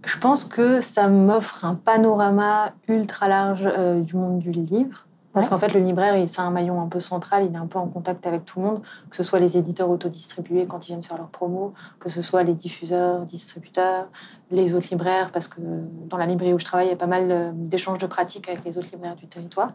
Je 0.04 0.18
pense 0.18 0.44
que 0.44 0.80
ça 0.80 1.08
m'offre 1.08 1.64
un 1.64 1.74
panorama 1.74 2.72
ultra 2.88 3.28
large 3.28 3.66
euh, 3.66 4.00
du 4.00 4.16
monde 4.16 4.38
du 4.38 4.50
livre. 4.50 5.06
Parce 5.34 5.48
qu'en 5.48 5.58
fait, 5.58 5.74
le 5.74 5.80
libraire, 5.80 6.14
c'est 6.28 6.42
un 6.42 6.50
maillon 6.52 6.80
un 6.80 6.86
peu 6.86 7.00
central, 7.00 7.44
il 7.44 7.52
est 7.52 7.58
un 7.58 7.66
peu 7.66 7.80
en 7.80 7.88
contact 7.88 8.24
avec 8.24 8.44
tout 8.44 8.60
le 8.60 8.66
monde, 8.66 8.82
que 9.10 9.16
ce 9.16 9.24
soit 9.24 9.40
les 9.40 9.58
éditeurs 9.58 9.90
autodistribués 9.90 10.64
quand 10.66 10.86
ils 10.86 10.92
viennent 10.92 11.02
faire 11.02 11.18
leurs 11.18 11.28
promos, 11.28 11.72
que 11.98 12.08
ce 12.08 12.22
soit 12.22 12.44
les 12.44 12.54
diffuseurs, 12.54 13.22
distributeurs, 13.22 14.06
les 14.52 14.76
autres 14.76 14.86
libraires, 14.92 15.32
parce 15.32 15.48
que 15.48 15.60
dans 15.60 16.18
la 16.18 16.26
librairie 16.26 16.54
où 16.54 16.60
je 16.60 16.64
travaille, 16.64 16.86
il 16.86 16.90
y 16.90 16.94
a 16.94 16.96
pas 16.96 17.08
mal 17.08 17.32
euh, 17.32 17.50
d'échanges 17.52 17.98
de 17.98 18.06
pratiques 18.06 18.48
avec 18.48 18.64
les 18.64 18.78
autres 18.78 18.90
libraires 18.92 19.16
du 19.16 19.26
territoire, 19.26 19.72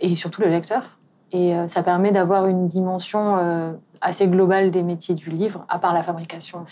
et 0.00 0.14
surtout 0.16 0.42
le 0.42 0.48
lecteur. 0.48 0.98
Et 1.32 1.56
euh, 1.56 1.66
ça 1.66 1.82
permet 1.82 2.12
d'avoir 2.12 2.46
une 2.46 2.66
dimension 2.66 3.78
assez 4.00 4.26
global 4.28 4.70
des 4.70 4.82
métiers 4.82 5.14
du 5.14 5.30
livre, 5.30 5.64
à 5.68 5.78
part 5.78 5.92
la 5.92 6.02
fabrication. 6.02 6.64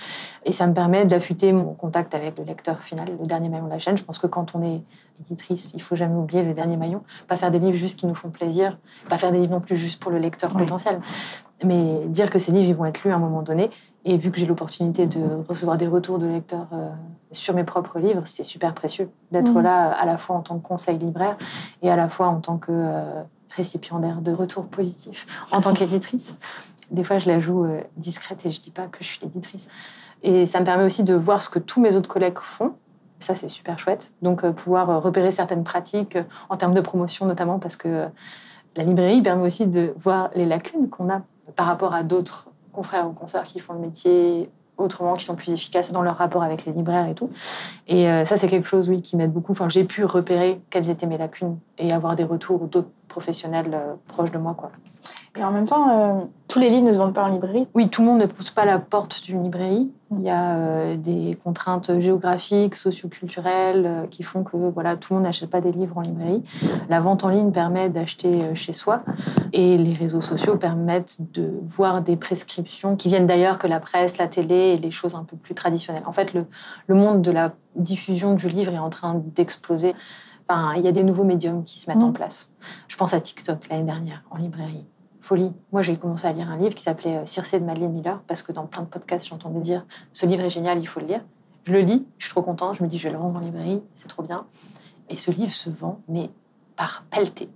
Et 0.44 0.52
ça 0.52 0.66
me 0.66 0.74
permet 0.74 1.04
d'affûter 1.04 1.52
mon 1.52 1.74
contact 1.74 2.14
avec 2.14 2.38
le 2.38 2.44
lecteur 2.44 2.80
final, 2.80 3.08
le 3.20 3.26
dernier 3.26 3.48
maillon 3.48 3.66
de 3.66 3.70
la 3.70 3.78
chaîne. 3.78 3.98
Je 3.98 4.04
pense 4.04 4.18
que 4.18 4.26
quand 4.26 4.54
on 4.54 4.62
est 4.62 4.82
éditrice, 5.20 5.72
il 5.74 5.82
faut 5.82 5.96
jamais 5.96 6.14
oublier 6.14 6.42
le 6.42 6.54
dernier 6.54 6.76
maillon. 6.76 7.02
Pas 7.26 7.36
faire 7.36 7.50
des 7.50 7.58
livres 7.58 7.76
juste 7.76 7.98
qui 7.98 8.06
nous 8.06 8.14
font 8.14 8.30
plaisir, 8.30 8.78
pas 9.08 9.18
faire 9.18 9.32
des 9.32 9.38
livres 9.38 9.52
non 9.52 9.60
plus 9.60 9.76
juste 9.76 10.00
pour 10.00 10.10
le 10.10 10.18
lecteur 10.18 10.50
potentiel, 10.50 11.00
mais 11.64 12.06
dire 12.06 12.30
que 12.30 12.38
ces 12.38 12.52
livres 12.52 12.68
ils 12.68 12.74
vont 12.74 12.84
être 12.84 13.04
lus 13.04 13.12
à 13.12 13.16
un 13.16 13.20
moment 13.20 13.42
donné. 13.42 13.70
Et 14.04 14.16
vu 14.16 14.30
que 14.30 14.38
j'ai 14.38 14.46
l'opportunité 14.46 15.06
de 15.06 15.20
recevoir 15.46 15.76
des 15.76 15.86
retours 15.86 16.18
de 16.18 16.26
lecteurs 16.26 16.68
euh, 16.72 16.88
sur 17.32 17.54
mes 17.54 17.64
propres 17.64 17.98
livres, 17.98 18.22
c'est 18.24 18.44
super 18.44 18.72
précieux 18.72 19.10
d'être 19.32 19.52
mmh. 19.54 19.62
là 19.62 19.90
à 19.90 20.06
la 20.06 20.16
fois 20.16 20.36
en 20.36 20.40
tant 20.40 20.58
que 20.58 20.66
conseil 20.66 20.96
libraire 20.96 21.36
et 21.82 21.90
à 21.90 21.96
la 21.96 22.08
fois 22.08 22.28
en 22.28 22.40
tant 22.40 22.56
que 22.56 22.72
euh, 22.72 23.22
récipiendaire 23.50 24.20
de 24.22 24.32
retours 24.32 24.66
positifs 24.66 25.26
en 25.52 25.60
tant 25.60 25.74
qu'éditrice. 25.74 26.38
Des 26.90 27.04
fois, 27.04 27.18
je 27.18 27.28
la 27.28 27.38
joue 27.38 27.64
euh, 27.64 27.80
discrète 27.96 28.44
et 28.46 28.50
je 28.50 28.60
dis 28.60 28.70
pas 28.70 28.86
que 28.86 28.98
je 29.00 29.08
suis 29.08 29.20
l'éditrice. 29.22 29.68
Et 30.22 30.46
ça 30.46 30.60
me 30.60 30.64
permet 30.64 30.84
aussi 30.84 31.04
de 31.04 31.14
voir 31.14 31.42
ce 31.42 31.50
que 31.50 31.58
tous 31.58 31.80
mes 31.80 31.96
autres 31.96 32.08
collègues 32.08 32.38
font. 32.38 32.74
Ça, 33.18 33.34
c'est 33.34 33.48
super 33.48 33.78
chouette. 33.78 34.12
Donc, 34.22 34.44
euh, 34.44 34.52
pouvoir 34.52 34.90
euh, 34.90 34.98
repérer 34.98 35.30
certaines 35.30 35.64
pratiques 35.64 36.16
en 36.48 36.56
termes 36.56 36.74
de 36.74 36.80
promotion, 36.80 37.26
notamment 37.26 37.58
parce 37.58 37.76
que 37.76 38.06
la 38.76 38.84
librairie 38.84 39.20
permet 39.22 39.46
aussi 39.46 39.66
de 39.66 39.92
voir 39.98 40.30
les 40.34 40.46
lacunes 40.46 40.88
qu'on 40.88 41.10
a 41.10 41.22
par 41.56 41.66
rapport 41.66 41.94
à 41.94 42.02
d'autres 42.04 42.50
confrères 42.72 43.08
ou 43.08 43.12
consoeurs 43.12 43.42
qui 43.44 43.58
font 43.58 43.74
le 43.74 43.80
métier 43.80 44.50
autrement, 44.76 45.14
qui 45.14 45.24
sont 45.24 45.34
plus 45.34 45.50
efficaces 45.50 45.90
dans 45.90 46.02
leur 46.02 46.16
rapport 46.16 46.44
avec 46.44 46.64
les 46.64 46.72
libraires 46.72 47.08
et 47.08 47.14
tout. 47.14 47.28
Et 47.88 48.04
ça, 48.24 48.36
c'est 48.36 48.46
quelque 48.46 48.68
chose, 48.68 48.88
oui, 48.88 49.02
qui 49.02 49.16
m'aide 49.16 49.32
beaucoup. 49.32 49.50
Enfin, 49.50 49.68
j'ai 49.68 49.82
pu 49.82 50.04
repérer 50.04 50.60
quelles 50.70 50.88
étaient 50.88 51.08
mes 51.08 51.18
lacunes 51.18 51.58
et 51.78 51.92
avoir 51.92 52.14
des 52.14 52.22
retours 52.22 52.68
d'autres 52.68 52.90
professionnels 53.08 53.76
proches 54.06 54.30
de 54.30 54.38
moi, 54.38 54.54
quoi. 54.56 54.70
Et 55.36 55.44
en 55.44 55.52
même 55.52 55.66
temps, 55.66 55.90
euh, 55.90 56.24
tous 56.48 56.58
les 56.58 56.70
livres 56.70 56.86
ne 56.86 56.92
se 56.92 56.98
vendent 56.98 57.14
pas 57.14 57.24
en 57.24 57.28
librairie. 57.28 57.66
Oui, 57.74 57.88
tout 57.88 58.02
le 58.02 58.08
monde 58.08 58.18
ne 58.18 58.26
pousse 58.26 58.50
pas 58.50 58.64
la 58.64 58.78
porte 58.78 59.22
d'une 59.22 59.44
librairie. 59.44 59.90
Il 60.10 60.22
y 60.22 60.30
a 60.30 60.56
euh, 60.56 60.96
des 60.96 61.38
contraintes 61.44 62.00
géographiques, 62.00 62.74
socioculturelles 62.74 63.86
euh, 63.86 64.06
qui 64.06 64.22
font 64.22 64.42
que 64.42 64.56
voilà, 64.56 64.96
tout 64.96 65.12
le 65.12 65.18
monde 65.18 65.26
n'achète 65.26 65.50
pas 65.50 65.60
des 65.60 65.70
livres 65.70 65.98
en 65.98 66.00
librairie. 66.00 66.42
La 66.88 67.00
vente 67.00 67.24
en 67.24 67.28
ligne 67.28 67.52
permet 67.52 67.90
d'acheter 67.90 68.54
chez 68.54 68.72
soi 68.72 69.02
et 69.52 69.76
les 69.76 69.92
réseaux 69.92 70.20
sociaux 70.20 70.56
permettent 70.56 71.18
de 71.32 71.52
voir 71.64 72.02
des 72.02 72.16
prescriptions 72.16 72.96
qui 72.96 73.08
viennent 73.08 73.26
d'ailleurs 73.26 73.58
que 73.58 73.66
la 73.66 73.80
presse, 73.80 74.18
la 74.18 74.28
télé 74.28 74.54
et 74.54 74.76
les 74.78 74.90
choses 74.90 75.14
un 75.14 75.24
peu 75.24 75.36
plus 75.36 75.54
traditionnelles. 75.54 76.04
En 76.06 76.12
fait, 76.12 76.32
le, 76.32 76.46
le 76.86 76.94
monde 76.94 77.22
de 77.22 77.30
la 77.30 77.52
diffusion 77.76 78.34
du 78.34 78.48
livre 78.48 78.72
est 78.72 78.78
en 78.78 78.90
train 78.90 79.22
d'exploser. 79.34 79.94
Enfin, 80.48 80.72
il 80.76 80.82
y 80.82 80.88
a 80.88 80.92
des 80.92 81.04
nouveaux 81.04 81.24
médiums 81.24 81.62
qui 81.64 81.78
se 81.78 81.90
mettent 81.90 82.02
en 82.02 82.08
mmh. 82.08 82.14
place. 82.14 82.50
Je 82.88 82.96
pense 82.96 83.12
à 83.12 83.20
TikTok 83.20 83.68
l'année 83.68 83.84
dernière 83.84 84.24
en 84.30 84.38
librairie 84.38 84.86
Moi, 85.72 85.82
j'ai 85.82 85.96
commencé 85.96 86.26
à 86.26 86.32
lire 86.32 86.50
un 86.50 86.56
livre 86.56 86.74
qui 86.74 86.82
s'appelait 86.82 87.16
euh, 87.16 87.26
Circé 87.26 87.60
de 87.60 87.64
Madeleine 87.64 87.92
Miller, 87.92 88.20
parce 88.26 88.42
que 88.42 88.52
dans 88.52 88.66
plein 88.66 88.82
de 88.82 88.88
podcasts, 88.88 89.28
j'entendais 89.28 89.60
dire 89.60 89.84
ce 90.12 90.26
livre 90.26 90.44
est 90.44 90.50
génial, 90.50 90.78
il 90.78 90.86
faut 90.86 91.00
le 91.00 91.06
lire. 91.06 91.24
Je 91.64 91.72
le 91.72 91.80
lis, 91.80 92.06
je 92.18 92.24
suis 92.24 92.32
trop 92.32 92.42
contente, 92.42 92.76
je 92.76 92.82
me 92.82 92.88
dis 92.88 92.98
je 92.98 93.08
vais 93.08 93.12
le 93.12 93.20
rendre 93.20 93.38
en 93.38 93.40
librairie, 93.40 93.82
c'est 93.92 94.08
trop 94.08 94.22
bien. 94.22 94.46
Et 95.10 95.16
ce 95.16 95.30
livre 95.30 95.50
se 95.50 95.70
vend, 95.70 96.00
mais 96.08 96.30
par 96.76 97.04
pelleté. 97.10 97.50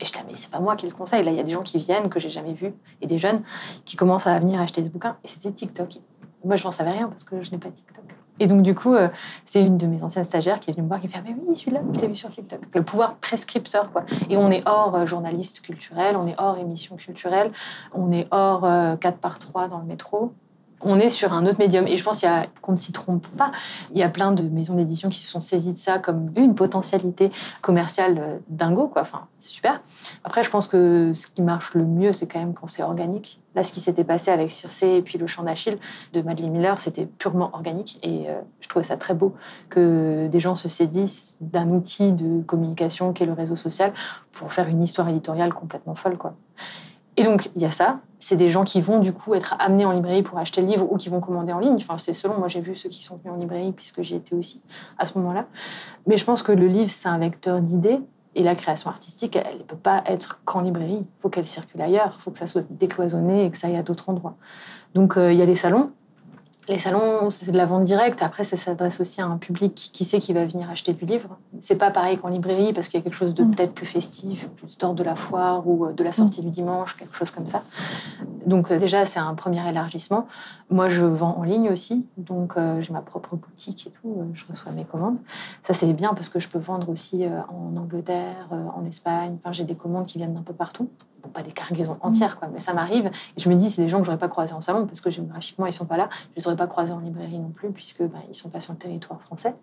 Et 0.00 0.04
je 0.04 0.12
dis, 0.12 0.18
mais 0.26 0.34
c'est 0.34 0.50
pas 0.50 0.58
moi 0.58 0.74
qui 0.74 0.86
le 0.86 0.92
conseille. 0.92 1.22
Là, 1.22 1.30
il 1.30 1.36
y 1.36 1.40
a 1.40 1.44
des 1.44 1.52
gens 1.52 1.62
qui 1.62 1.78
viennent 1.78 2.08
que 2.08 2.18
j'ai 2.18 2.30
jamais 2.30 2.54
vus 2.54 2.74
et 3.00 3.06
des 3.06 3.18
jeunes 3.18 3.42
qui 3.84 3.96
commencent 3.96 4.26
à 4.26 4.36
venir 4.40 4.60
acheter 4.60 4.82
ce 4.82 4.88
bouquin. 4.88 5.16
Et 5.22 5.28
c'était 5.28 5.52
TikTok. 5.52 5.98
Moi, 6.44 6.56
je 6.56 6.64
n'en 6.64 6.72
savais 6.72 6.90
rien 6.90 7.08
parce 7.08 7.22
que 7.22 7.42
je 7.42 7.52
n'ai 7.52 7.58
pas 7.58 7.70
TikTok. 7.70 8.04
Et 8.42 8.48
donc, 8.48 8.62
du 8.62 8.74
coup, 8.74 8.92
euh, 8.92 9.08
c'est 9.44 9.62
une 9.64 9.76
de 9.76 9.86
mes 9.86 10.02
anciennes 10.02 10.24
stagiaires 10.24 10.58
qui 10.58 10.70
est 10.70 10.72
venue 10.72 10.82
me 10.82 10.88
voir 10.88 11.00
qui 11.00 11.06
fait 11.06 11.18
ah, 11.20 11.24
mais 11.24 11.36
oui, 11.46 11.54
celui-là, 11.54 11.80
je 11.94 12.00
l'ai 12.00 12.08
vu 12.08 12.16
sur 12.16 12.28
TikTok. 12.28 12.58
Le 12.74 12.82
pouvoir 12.82 13.14
prescripteur, 13.14 13.92
quoi. 13.92 14.04
Et 14.28 14.36
on 14.36 14.50
est 14.50 14.66
hors 14.66 14.96
euh, 14.96 15.06
journaliste 15.06 15.60
culturel, 15.60 16.16
on 16.16 16.26
est 16.26 16.34
hors 16.38 16.58
émission 16.58 16.96
culturelle, 16.96 17.52
on 17.94 18.10
est 18.10 18.26
hors 18.32 18.62
4 18.62 18.66
euh, 18.66 19.10
par 19.20 19.38
3 19.38 19.68
dans 19.68 19.78
le 19.78 19.84
métro 19.84 20.32
on 20.84 20.98
est 20.98 21.10
sur 21.10 21.32
un 21.32 21.46
autre 21.46 21.58
médium. 21.58 21.86
Et 21.86 21.96
je 21.96 22.04
pense 22.04 22.24
qu'on 22.60 22.72
ne 22.72 22.76
s'y 22.76 22.92
trompe 22.92 23.26
pas. 23.36 23.52
Il 23.92 23.98
y 23.98 24.02
a 24.02 24.08
plein 24.08 24.32
de 24.32 24.42
maisons 24.42 24.74
d'édition 24.74 25.08
qui 25.08 25.18
se 25.18 25.28
sont 25.28 25.40
saisies 25.40 25.72
de 25.72 25.78
ça 25.78 25.98
comme 25.98 26.26
une 26.36 26.54
potentialité 26.54 27.30
commerciale 27.60 28.18
euh, 28.18 28.38
dingo, 28.48 28.88
quoi. 28.88 29.02
Enfin, 29.02 29.26
c'est 29.36 29.50
super. 29.50 29.80
Après, 30.24 30.42
je 30.42 30.50
pense 30.50 30.68
que 30.68 31.12
ce 31.14 31.26
qui 31.26 31.42
marche 31.42 31.74
le 31.74 31.84
mieux, 31.84 32.12
c'est 32.12 32.26
quand 32.26 32.38
même 32.38 32.54
quand 32.54 32.66
c'est 32.66 32.82
organique. 32.82 33.40
Là, 33.54 33.64
ce 33.64 33.72
qui 33.72 33.80
s'était 33.80 34.04
passé 34.04 34.30
avec 34.30 34.50
Circe 34.50 34.82
et 34.82 35.02
puis 35.02 35.18
le 35.18 35.26
chant 35.26 35.42
d'Achille 35.42 35.78
de 36.14 36.22
Madeleine 36.22 36.52
Miller, 36.52 36.80
c'était 36.80 37.06
purement 37.06 37.50
organique. 37.52 37.98
Et 38.02 38.28
euh, 38.28 38.40
je 38.60 38.68
trouvais 38.68 38.84
ça 38.84 38.96
très 38.96 39.14
beau 39.14 39.34
que 39.68 40.28
des 40.28 40.40
gens 40.40 40.54
se 40.54 40.68
saisissent 40.68 41.36
d'un 41.40 41.68
outil 41.68 42.12
de 42.12 42.42
communication 42.42 43.12
qu'est 43.12 43.26
le 43.26 43.34
réseau 43.34 43.56
social 43.56 43.92
pour 44.32 44.52
faire 44.52 44.68
une 44.68 44.82
histoire 44.82 45.08
éditoriale 45.08 45.52
complètement 45.52 45.94
folle, 45.94 46.16
quoi. 46.16 46.34
Et 47.16 47.24
donc, 47.24 47.50
il 47.56 47.62
y 47.62 47.64
a 47.64 47.72
ça. 47.72 48.00
C'est 48.18 48.36
des 48.36 48.48
gens 48.48 48.64
qui 48.64 48.80
vont 48.80 49.00
du 49.00 49.12
coup 49.12 49.34
être 49.34 49.56
amenés 49.58 49.84
en 49.84 49.92
librairie 49.92 50.22
pour 50.22 50.38
acheter 50.38 50.60
le 50.60 50.68
livre 50.68 50.90
ou 50.90 50.96
qui 50.96 51.08
vont 51.08 51.20
commander 51.20 51.52
en 51.52 51.58
ligne. 51.58 51.74
Enfin, 51.74 51.98
c'est 51.98 52.14
selon. 52.14 52.38
Moi, 52.38 52.48
j'ai 52.48 52.60
vu 52.60 52.74
ceux 52.74 52.88
qui 52.88 53.02
sont 53.02 53.16
venus 53.16 53.32
en 53.34 53.36
librairie 53.36 53.72
puisque 53.72 54.02
j'y 54.02 54.14
étais 54.14 54.34
aussi 54.34 54.62
à 54.98 55.06
ce 55.06 55.18
moment-là. 55.18 55.46
Mais 56.06 56.16
je 56.16 56.24
pense 56.24 56.42
que 56.42 56.52
le 56.52 56.66
livre, 56.66 56.90
c'est 56.90 57.08
un 57.08 57.18
vecteur 57.18 57.60
d'idées. 57.60 58.00
Et 58.34 58.42
la 58.42 58.54
création 58.54 58.88
artistique, 58.88 59.36
elle 59.36 59.58
ne 59.58 59.62
peut 59.62 59.76
pas 59.76 60.02
être 60.06 60.40
qu'en 60.44 60.62
librairie. 60.62 61.00
Il 61.00 61.20
faut 61.20 61.28
qu'elle 61.28 61.46
circule 61.46 61.82
ailleurs. 61.82 62.14
Il 62.18 62.22
faut 62.22 62.30
que 62.30 62.38
ça 62.38 62.46
soit 62.46 62.64
décloisonné 62.70 63.44
et 63.44 63.50
que 63.50 63.58
ça 63.58 63.66
aille 63.66 63.76
à 63.76 63.82
d'autres 63.82 64.08
endroits. 64.08 64.36
Donc, 64.94 65.18
euh, 65.18 65.32
il 65.32 65.38
y 65.38 65.42
a 65.42 65.46
les 65.46 65.56
salons. 65.56 65.90
Les 66.68 66.78
salons, 66.78 67.28
c'est 67.28 67.50
de 67.50 67.56
la 67.56 67.66
vente 67.66 67.84
directe. 67.84 68.22
Après, 68.22 68.44
ça 68.44 68.56
s'adresse 68.56 69.00
aussi 69.00 69.20
à 69.20 69.26
un 69.26 69.36
public 69.36 69.90
qui 69.92 70.04
sait 70.04 70.20
qu'il 70.20 70.36
va 70.36 70.46
venir 70.46 70.70
acheter 70.70 70.92
du 70.92 71.04
livre. 71.06 71.36
C'est 71.58 71.76
pas 71.76 71.90
pareil 71.90 72.18
qu'en 72.18 72.28
librairie 72.28 72.72
parce 72.72 72.88
qu'il 72.88 73.00
y 73.00 73.00
a 73.00 73.02
quelque 73.02 73.16
chose 73.16 73.34
de 73.34 73.42
mm. 73.42 73.50
peut-être 73.50 73.74
plus 73.74 73.86
festif, 73.86 74.48
plus 74.50 74.78
d'ordre 74.78 74.94
de 74.94 75.02
la 75.02 75.16
foire 75.16 75.66
ou 75.66 75.86
euh, 75.86 75.92
de 75.92 76.04
la 76.04 76.12
sortie 76.12 76.40
mm. 76.40 76.44
du 76.44 76.50
dimanche, 76.50 76.96
quelque 76.96 77.16
chose 77.16 77.32
comme 77.32 77.48
ça. 77.48 77.64
Donc 78.46 78.70
euh, 78.70 78.78
déjà, 78.78 79.04
c'est 79.04 79.18
un 79.18 79.34
premier 79.34 79.68
élargissement. 79.68 80.28
Moi, 80.70 80.88
je 80.88 81.04
vends 81.04 81.36
en 81.36 81.42
ligne 81.42 81.68
aussi, 81.68 82.06
donc 82.16 82.52
euh, 82.56 82.80
j'ai 82.80 82.92
ma 82.92 83.02
propre 83.02 83.34
boutique 83.34 83.88
et 83.88 83.90
tout. 83.90 84.22
je 84.32 84.44
reçois 84.48 84.70
mes 84.70 84.84
commandes. 84.84 85.18
Ça, 85.64 85.74
c'est 85.74 85.92
bien 85.92 86.14
parce 86.14 86.28
que 86.28 86.38
je 86.38 86.48
peux 86.48 86.60
vendre 86.60 86.88
aussi 86.90 87.24
en 87.26 87.76
Angleterre, 87.76 88.48
en 88.52 88.84
Espagne. 88.84 89.36
Enfin, 89.42 89.52
j'ai 89.52 89.64
des 89.64 89.74
commandes 89.74 90.06
qui 90.06 90.18
viennent 90.18 90.34
d'un 90.34 90.42
peu 90.42 90.54
partout 90.54 90.88
pas 91.28 91.42
des 91.42 91.52
cargaisons 91.52 91.98
entières, 92.00 92.38
quoi, 92.38 92.48
mais 92.52 92.60
ça 92.60 92.74
m'arrive. 92.74 93.06
Et 93.06 93.40
je 93.40 93.48
me 93.48 93.54
dis, 93.54 93.70
c'est 93.70 93.82
des 93.82 93.88
gens 93.88 93.98
que 93.98 94.04
j'aurais 94.04 94.18
pas 94.18 94.28
croisés 94.28 94.54
en 94.54 94.60
salon 94.60 94.86
parce 94.86 95.00
que 95.00 95.10
géographiquement, 95.10 95.66
ils 95.66 95.72
sont 95.72 95.86
pas 95.86 95.96
là. 95.96 96.08
Je 96.36 96.40
les 96.40 96.46
aurais 96.46 96.56
pas 96.56 96.66
croisés 96.66 96.92
en 96.92 97.00
librairie 97.00 97.38
non 97.38 97.50
plus 97.50 97.70
puisque 97.70 98.02
bah, 98.02 98.18
ils 98.28 98.34
sont 98.34 98.48
pas 98.48 98.60
sur 98.60 98.72
le 98.72 98.78
territoire 98.78 99.20
français. 99.22 99.54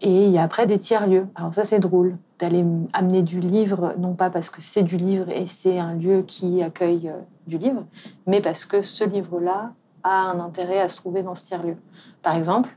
Et 0.00 0.26
il 0.26 0.32
y 0.32 0.38
a 0.38 0.42
après 0.42 0.66
des 0.66 0.78
tiers-lieux. 0.78 1.28
Alors 1.34 1.54
ça, 1.54 1.64
c'est 1.64 1.78
drôle 1.78 2.16
d'aller 2.38 2.64
amener 2.92 3.22
du 3.22 3.40
livre, 3.40 3.94
non 3.98 4.14
pas 4.14 4.28
parce 4.28 4.50
que 4.50 4.60
c'est 4.60 4.82
du 4.82 4.96
livre 4.96 5.30
et 5.30 5.46
c'est 5.46 5.78
un 5.78 5.94
lieu 5.94 6.22
qui 6.22 6.62
accueille 6.62 7.08
euh, 7.08 7.20
du 7.46 7.58
livre, 7.58 7.84
mais 8.26 8.40
parce 8.40 8.66
que 8.66 8.82
ce 8.82 9.04
livre-là 9.04 9.72
a 10.02 10.30
un 10.30 10.40
intérêt 10.40 10.80
à 10.80 10.88
se 10.88 10.96
trouver 10.96 11.22
dans 11.22 11.34
ce 11.34 11.44
tiers-lieu. 11.44 11.76
Par 12.22 12.34
exemple, 12.36 12.76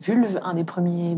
Vulve, 0.00 0.40
un 0.42 0.54
des 0.54 0.64
premiers 0.64 1.16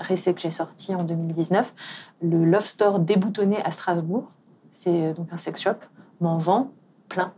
récits 0.00 0.34
que 0.34 0.40
j'ai 0.40 0.50
sorti 0.50 0.94
en 0.94 1.04
2019, 1.04 1.74
le 2.22 2.44
Love 2.44 2.64
Store 2.64 2.98
déboutonné 2.98 3.62
à 3.62 3.70
Strasbourg, 3.70 4.30
c'est 4.80 5.02
euh, 5.02 5.12
donc 5.12 5.28
un 5.30 5.36
sex 5.36 5.60
shop, 5.60 5.74
m'en 6.22 6.38
vend 6.38 6.70
plein. 7.10 7.34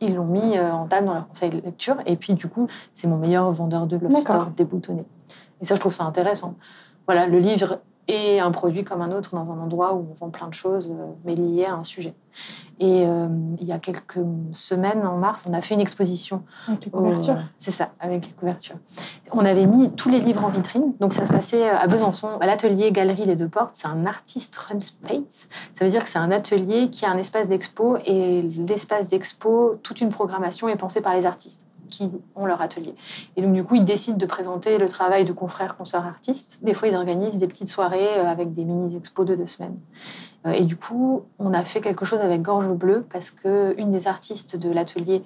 Ils 0.00 0.14
l'ont 0.14 0.24
mis 0.24 0.56
euh, 0.56 0.72
en 0.72 0.86
table 0.86 1.06
dans 1.06 1.12
leur 1.12 1.28
conseil 1.28 1.50
de 1.50 1.60
lecture. 1.60 1.96
Et 2.06 2.16
puis, 2.16 2.32
du 2.32 2.48
coup, 2.48 2.68
c'est 2.94 3.06
mon 3.06 3.18
meilleur 3.18 3.52
vendeur 3.52 3.86
de 3.86 3.98
Love 3.98 4.16
Store 4.16 4.46
déboutonné. 4.46 5.04
Et 5.60 5.66
ça, 5.66 5.74
je 5.74 5.80
trouve 5.80 5.92
ça 5.92 6.04
intéressant. 6.04 6.54
Voilà, 7.06 7.26
le 7.26 7.38
livre 7.38 7.80
et 8.08 8.40
un 8.40 8.50
produit 8.50 8.84
comme 8.84 9.00
un 9.00 9.12
autre 9.12 9.34
dans 9.34 9.50
un 9.50 9.58
endroit 9.58 9.94
où 9.94 10.06
on 10.10 10.14
vend 10.14 10.30
plein 10.30 10.48
de 10.48 10.54
choses, 10.54 10.90
euh, 10.90 11.06
mais 11.24 11.34
liées 11.34 11.64
à 11.64 11.74
un 11.74 11.84
sujet. 11.84 12.14
Et 12.80 13.06
euh, 13.06 13.28
il 13.60 13.66
y 13.66 13.72
a 13.72 13.78
quelques 13.78 14.18
semaines, 14.52 15.06
en 15.06 15.16
mars, 15.16 15.46
on 15.48 15.54
a 15.54 15.62
fait 15.62 15.74
une 15.74 15.80
exposition. 15.80 16.42
Avec 16.66 16.84
les 16.86 16.90
couvertures 16.90 17.38
C'est 17.58 17.70
ça, 17.70 17.92
avec 18.00 18.26
les 18.26 18.32
couvertures. 18.32 18.76
On 19.30 19.44
avait 19.44 19.66
mis 19.66 19.90
tous 19.92 20.08
les 20.08 20.18
livres 20.18 20.44
en 20.44 20.48
vitrine. 20.48 20.92
Donc 20.98 21.12
ça 21.12 21.26
se 21.26 21.32
passait 21.32 21.68
à 21.68 21.86
Besançon, 21.86 22.30
à 22.40 22.46
l'atelier 22.46 22.90
Galerie 22.90 23.24
Les 23.24 23.36
Deux 23.36 23.48
Portes. 23.48 23.74
C'est 23.74 23.86
un 23.86 24.04
artist 24.04 24.56
run 24.56 24.80
space. 24.80 25.48
Ça 25.74 25.84
veut 25.84 25.90
dire 25.90 26.02
que 26.02 26.10
c'est 26.10 26.18
un 26.18 26.32
atelier 26.32 26.90
qui 26.90 27.06
a 27.06 27.10
un 27.10 27.18
espace 27.18 27.48
d'expo 27.48 27.96
et 28.04 28.42
l'espace 28.42 29.10
d'expo, 29.10 29.78
toute 29.82 30.00
une 30.00 30.10
programmation 30.10 30.68
est 30.68 30.76
pensée 30.76 31.00
par 31.00 31.14
les 31.14 31.26
artistes 31.26 31.66
qui 31.88 32.10
ont 32.34 32.46
leur 32.46 32.60
atelier. 32.60 32.94
Et 33.36 33.42
donc, 33.42 33.52
du 33.52 33.64
coup, 33.64 33.74
ils 33.74 33.84
décident 33.84 34.16
de 34.16 34.26
présenter 34.26 34.78
le 34.78 34.88
travail 34.88 35.24
de 35.24 35.32
confrères, 35.32 35.76
consoeurs, 35.76 36.04
artistes. 36.04 36.60
Des 36.62 36.74
fois, 36.74 36.88
ils 36.88 36.96
organisent 36.96 37.38
des 37.38 37.48
petites 37.48 37.68
soirées 37.68 38.18
euh, 38.18 38.26
avec 38.26 38.52
des 38.52 38.64
mini-expos 38.64 39.26
de 39.26 39.34
deux 39.34 39.46
semaines. 39.46 39.76
Euh, 40.46 40.52
et 40.52 40.64
du 40.64 40.76
coup, 40.76 41.22
on 41.38 41.52
a 41.52 41.64
fait 41.64 41.80
quelque 41.80 42.04
chose 42.04 42.20
avec 42.20 42.42
Gorge 42.42 42.68
Bleue 42.68 43.04
parce 43.12 43.30
qu'une 43.30 43.90
des 43.90 44.08
artistes 44.08 44.56
de 44.56 44.70
l'atelier, 44.70 45.22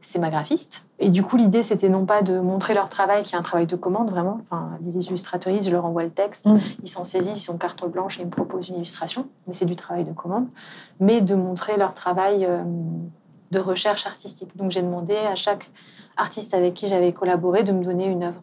c'est 0.00 0.18
ma 0.18 0.30
graphiste. 0.30 0.88
Et 0.98 1.10
du 1.10 1.22
coup, 1.22 1.36
l'idée, 1.36 1.62
c'était 1.62 1.88
non 1.88 2.06
pas 2.06 2.22
de 2.22 2.40
montrer 2.40 2.72
leur 2.74 2.88
travail, 2.88 3.22
qui 3.22 3.34
est 3.34 3.38
un 3.38 3.42
travail 3.42 3.66
de 3.66 3.76
commande 3.76 4.10
vraiment. 4.10 4.38
Enfin, 4.40 4.78
les 4.82 5.06
illustratrices, 5.06 5.66
je 5.66 5.70
leur 5.70 5.84
envoie 5.84 6.04
le 6.04 6.10
texte, 6.10 6.46
mm. 6.46 6.58
ils 6.82 6.88
s'en 6.88 7.04
saisissent, 7.04 7.38
ils 7.38 7.44
sont 7.44 7.58
carte 7.58 7.86
blanche 7.86 8.18
et 8.18 8.22
ils 8.22 8.26
me 8.26 8.30
proposent 8.30 8.68
une 8.68 8.76
illustration. 8.76 9.26
Mais 9.46 9.52
c'est 9.52 9.66
du 9.66 9.76
travail 9.76 10.04
de 10.04 10.12
commande. 10.12 10.46
Mais 11.00 11.20
de 11.20 11.34
montrer 11.34 11.76
leur 11.76 11.92
travail 11.92 12.46
euh, 12.46 12.62
de 13.50 13.58
recherche 13.58 14.06
artistique. 14.06 14.56
Donc, 14.56 14.70
j'ai 14.70 14.82
demandé 14.82 15.16
à 15.16 15.34
chaque 15.34 15.70
artistes 16.16 16.54
avec 16.54 16.74
qui 16.74 16.88
j'avais 16.88 17.12
collaboré 17.12 17.62
de 17.62 17.72
me 17.72 17.82
donner 17.82 18.06
une 18.06 18.22
œuvre. 18.22 18.42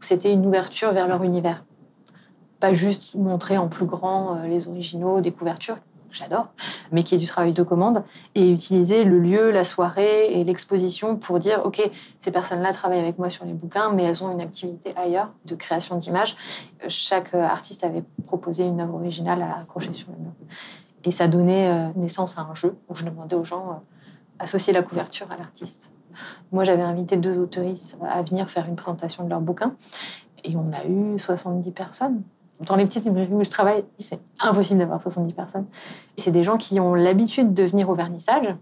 C'était 0.00 0.32
une 0.32 0.46
ouverture 0.46 0.92
vers 0.92 1.08
leur 1.08 1.22
univers. 1.22 1.64
Pas 2.60 2.74
juste 2.74 3.14
montrer 3.14 3.58
en 3.58 3.68
plus 3.68 3.86
grand 3.86 4.36
euh, 4.36 4.46
les 4.46 4.68
originaux, 4.68 5.20
des 5.20 5.32
couvertures, 5.32 5.78
j'adore, 6.12 6.48
mais 6.92 7.02
qui 7.02 7.14
est 7.14 7.18
du 7.18 7.26
travail 7.26 7.52
de 7.52 7.62
commande, 7.62 8.04
et 8.34 8.50
utiliser 8.50 9.04
le 9.04 9.18
lieu, 9.18 9.50
la 9.50 9.64
soirée 9.64 10.32
et 10.32 10.44
l'exposition 10.44 11.16
pour 11.16 11.38
dire, 11.38 11.62
OK, 11.64 11.82
ces 12.18 12.30
personnes-là 12.30 12.72
travaillent 12.72 13.00
avec 13.00 13.18
moi 13.18 13.30
sur 13.30 13.44
les 13.44 13.52
bouquins, 13.52 13.92
mais 13.92 14.04
elles 14.04 14.22
ont 14.22 14.30
une 14.30 14.40
activité 14.40 14.94
ailleurs 14.96 15.30
de 15.44 15.54
création 15.54 15.96
d'images. 15.96 16.36
Chaque 16.88 17.34
euh, 17.34 17.42
artiste 17.42 17.84
avait 17.84 18.04
proposé 18.26 18.64
une 18.64 18.80
œuvre 18.80 18.94
originale 18.94 19.42
à 19.42 19.60
accrocher 19.60 19.92
sur 19.92 20.10
le 20.12 20.18
mur. 20.18 20.32
Et 21.04 21.10
ça 21.10 21.28
donnait 21.28 21.68
euh, 21.70 21.88
naissance 21.96 22.38
à 22.38 22.42
un 22.42 22.54
jeu 22.54 22.76
où 22.88 22.94
je 22.94 23.04
demandais 23.04 23.36
aux 23.36 23.44
gens 23.44 23.82
associer 24.38 24.72
la 24.72 24.82
couverture 24.82 25.30
à 25.30 25.36
l'artiste. 25.36 25.93
Moi, 26.52 26.64
j'avais 26.64 26.82
invité 26.82 27.16
deux 27.16 27.38
autoristes 27.38 27.98
à 28.08 28.22
venir 28.22 28.50
faire 28.50 28.66
une 28.68 28.76
présentation 28.76 29.24
de 29.24 29.30
leur 29.30 29.40
bouquin. 29.40 29.74
Et 30.44 30.56
on 30.56 30.72
a 30.72 30.86
eu 30.86 31.18
70 31.18 31.70
personnes. 31.72 32.22
Dans 32.60 32.76
les 32.76 32.84
petites 32.84 33.04
librairies 33.04 33.32
où 33.32 33.42
je 33.42 33.50
travaille, 33.50 33.84
c'est 33.98 34.20
impossible 34.40 34.78
d'avoir 34.78 35.02
70 35.02 35.32
personnes. 35.32 35.66
C'est 36.16 36.30
des 36.30 36.44
gens 36.44 36.56
qui 36.56 36.78
ont 36.78 36.94
l'habitude 36.94 37.52
de 37.52 37.64
venir 37.64 37.88
au 37.88 37.94
vernissage 37.94 38.54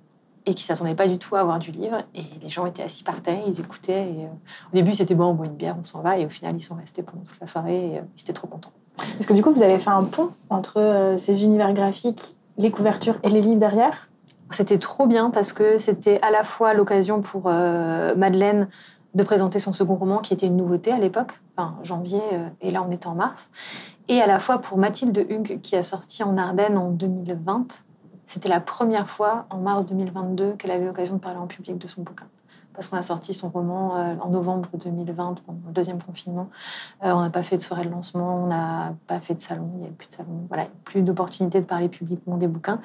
et 0.47 0.55
qui 0.55 0.65
ne 0.65 0.67
s'attendaient 0.75 0.95
pas 0.95 1.07
du 1.07 1.19
tout 1.19 1.37
à 1.37 1.41
avoir 1.41 1.59
du 1.59 1.71
livre. 1.71 1.99
Et 2.15 2.25
les 2.41 2.49
gens 2.49 2.67
étaient 2.67 2.83
assis 2.83 3.05
par 3.05 3.21
terre, 3.23 3.41
ils 3.47 3.61
écoutaient. 3.61 4.11
Et, 4.11 4.25
euh, 4.25 4.73
au 4.73 4.77
début, 4.77 4.95
c'était 4.95 5.15
bon, 5.15 5.27
on 5.27 5.35
boit 5.35 5.47
une 5.47 5.55
bière, 5.55 5.77
on 5.79 5.85
s'en 5.85 6.01
va. 6.01 6.19
Et 6.19 6.27
au 6.27 6.31
final, 6.31 6.55
ils 6.57 6.63
sont 6.63 6.75
restés 6.75 7.03
pendant 7.03 7.23
toute 7.23 7.39
la 7.41 7.47
soirée 7.47 7.93
et 7.93 7.99
euh, 7.99 8.03
ils 8.17 8.23
étaient 8.23 8.33
trop 8.33 8.49
contents. 8.49 8.73
Parce 8.97 9.27
que 9.27 9.35
du 9.35 9.43
coup, 9.43 9.53
vous 9.53 9.63
avez 9.63 9.79
fait 9.79 9.91
un 9.91 10.05
pont 10.05 10.31
entre 10.51 10.79
euh, 10.79 11.17
ces 11.17 11.45
univers 11.45 11.73
graphiques, 11.75 12.37
les 12.59 12.71
couvertures 12.71 13.17
et 13.23 13.29
les 13.29 13.41
livres 13.41 13.61
derrière 13.61 14.09
c'était 14.55 14.79
trop 14.79 15.07
bien 15.07 15.31
parce 15.31 15.53
que 15.53 15.79
c'était 15.79 16.21
à 16.23 16.31
la 16.31 16.45
fois 16.45 16.75
l'occasion 16.75 17.21
pour 17.23 17.45
euh, 17.47 18.15
Madeleine 18.15 18.69
de 19.15 19.23
présenter 19.23 19.59
son 19.59 19.73
second 19.73 19.95
roman, 19.95 20.19
qui 20.19 20.33
était 20.33 20.47
une 20.47 20.57
nouveauté 20.57 20.91
à 20.91 20.99
l'époque, 20.99 21.41
enfin 21.57 21.77
janvier, 21.83 22.23
euh, 22.33 22.49
et 22.61 22.71
là 22.71 22.85
on 22.87 22.91
est 22.91 23.07
en 23.07 23.15
mars, 23.15 23.51
et 24.09 24.21
à 24.23 24.27
la 24.27 24.39
fois 24.39 24.59
pour 24.59 24.79
Mathilde 24.79 25.27
Hugues, 25.29 25.61
qui 25.63 25.77
a 25.77 25.83
sorti 25.83 26.23
en 26.23 26.37
Ardennes 26.39 26.79
en 26.79 26.91
2020 26.91 27.85
C'était 28.27 28.49
la 28.49 28.61
première 28.61 29.09
fois 29.09 29.47
en 29.51 29.59
mars 29.59 29.87
2022 29.87 30.53
qu'elle 30.53 30.71
avait 30.71 30.87
l'occasion 30.87 31.17
de 31.17 31.21
parler 31.21 31.39
en 31.39 31.47
public 31.47 31.77
de 31.77 31.87
son 31.87 32.03
bouquin. 32.03 32.27
Parce 32.75 32.89
qu'on 32.89 32.97
a 32.97 33.03
sorti 33.03 33.35
son 33.35 33.51
roman 33.51 33.97
euh, 33.97 34.15
en 34.23 34.31
novembre 34.31 34.71
2020, 34.83 35.43
pendant 35.45 35.59
le 35.67 35.73
deuxième 35.73 36.03
confinement. 36.03 36.49
On 37.03 37.21
n'a 37.21 37.29
pas 37.29 37.43
fait 37.43 37.59
de 37.59 37.63
soirée 37.63 37.85
de 37.85 37.91
lancement, 37.91 38.45
on 38.45 38.47
n'a 38.47 38.95
pas 39.07 39.21
fait 39.21 39.35
de 39.35 39.41
salon, 39.41 39.71
il 39.75 39.81
n'y 39.81 39.85
avait 39.85 39.95
plus 39.95 40.09
de 40.09 40.15
salon. 40.15 40.47
Voilà, 40.49 40.69
plus 40.85 41.03
d'opportunité 41.03 41.61
de 41.61 41.67
parler 41.67 41.91
publiquement 41.91 42.39
des 42.39 42.49
bouquins. 42.49 42.81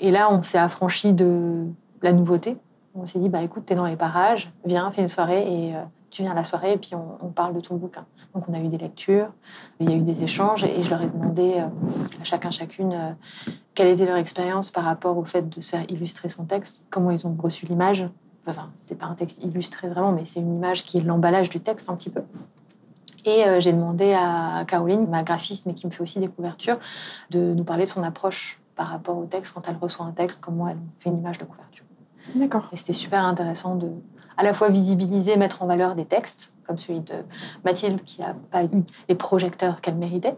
Et 0.00 0.10
là, 0.10 0.32
on 0.32 0.42
s'est 0.42 0.58
affranchi 0.58 1.12
de 1.12 1.66
la 2.02 2.12
nouveauté. 2.12 2.56
On 2.94 3.06
s'est 3.06 3.18
dit, 3.18 3.28
bah 3.28 3.42
écoute, 3.42 3.64
t'es 3.66 3.74
dans 3.74 3.86
les 3.86 3.96
parages, 3.96 4.52
viens, 4.64 4.90
fais 4.92 5.02
une 5.02 5.08
soirée 5.08 5.42
et 5.42 5.74
euh, 5.74 5.82
tu 6.10 6.22
viens 6.22 6.30
à 6.30 6.34
la 6.34 6.44
soirée 6.44 6.72
et 6.72 6.76
puis 6.76 6.92
on, 6.94 7.28
parle 7.28 7.54
de 7.54 7.60
ton 7.60 7.74
bouquin. 7.74 8.06
Donc 8.34 8.48
on 8.48 8.54
a 8.54 8.60
eu 8.60 8.68
des 8.68 8.78
lectures, 8.78 9.28
il 9.80 9.90
y 9.90 9.92
a 9.92 9.96
eu 9.96 10.02
des 10.02 10.22
échanges 10.22 10.62
et 10.62 10.82
je 10.82 10.90
leur 10.90 11.02
ai 11.02 11.08
demandé 11.08 11.58
à 11.58 11.70
chacun, 12.22 12.50
chacune, 12.50 13.16
quelle 13.74 13.88
était 13.88 14.06
leur 14.06 14.16
expérience 14.16 14.70
par 14.70 14.84
rapport 14.84 15.18
au 15.18 15.24
fait 15.24 15.48
de 15.48 15.60
se 15.60 15.70
faire 15.70 15.84
illustrer 15.90 16.28
son 16.28 16.44
texte, 16.44 16.84
comment 16.90 17.10
ils 17.10 17.26
ont 17.26 17.36
reçu 17.40 17.66
l'image. 17.66 18.08
Enfin, 18.46 18.70
c'est 18.76 18.96
pas 18.96 19.06
un 19.06 19.14
texte 19.14 19.42
illustré 19.42 19.88
vraiment, 19.88 20.12
mais 20.12 20.24
c'est 20.24 20.40
une 20.40 20.54
image 20.54 20.84
qui 20.84 20.98
est 20.98 21.00
l'emballage 21.00 21.50
du 21.50 21.58
texte 21.58 21.90
un 21.90 21.96
petit 21.96 22.10
peu. 22.10 22.22
Et 23.24 23.44
euh, 23.46 23.58
j'ai 23.58 23.72
demandé 23.72 24.12
à 24.12 24.64
Caroline, 24.66 25.08
ma 25.08 25.22
graphiste, 25.22 25.66
mais 25.66 25.74
qui 25.74 25.86
me 25.86 25.92
fait 25.92 26.02
aussi 26.02 26.20
des 26.20 26.28
couvertures, 26.28 26.78
de 27.30 27.54
nous 27.54 27.64
parler 27.64 27.84
de 27.84 27.88
son 27.88 28.02
approche 28.02 28.60
par 28.76 28.88
rapport 28.88 29.16
au 29.16 29.24
texte 29.26 29.54
quand 29.54 29.68
elle 29.68 29.76
reçoit 29.76 30.06
un 30.06 30.12
texte, 30.12 30.40
comment 30.40 30.68
elle 30.68 30.78
fait 30.98 31.10
une 31.10 31.18
image 31.18 31.38
de 31.38 31.44
couverture. 31.44 31.84
D'accord. 32.34 32.68
Et 32.72 32.76
c'était 32.76 32.92
super 32.92 33.24
intéressant 33.24 33.76
de 33.76 33.90
à 34.36 34.42
la 34.42 34.52
fois 34.52 34.68
visibiliser, 34.68 35.36
mettre 35.36 35.62
en 35.62 35.66
valeur 35.66 35.94
des 35.94 36.04
textes, 36.04 36.54
comme 36.66 36.78
celui 36.78 37.00
de 37.00 37.14
Mathilde, 37.64 38.02
qui 38.04 38.20
n'a 38.20 38.34
pas 38.50 38.64
eu 38.64 38.68
les 39.08 39.14
projecteurs 39.14 39.80
qu'elle 39.80 39.96
méritait, 39.96 40.36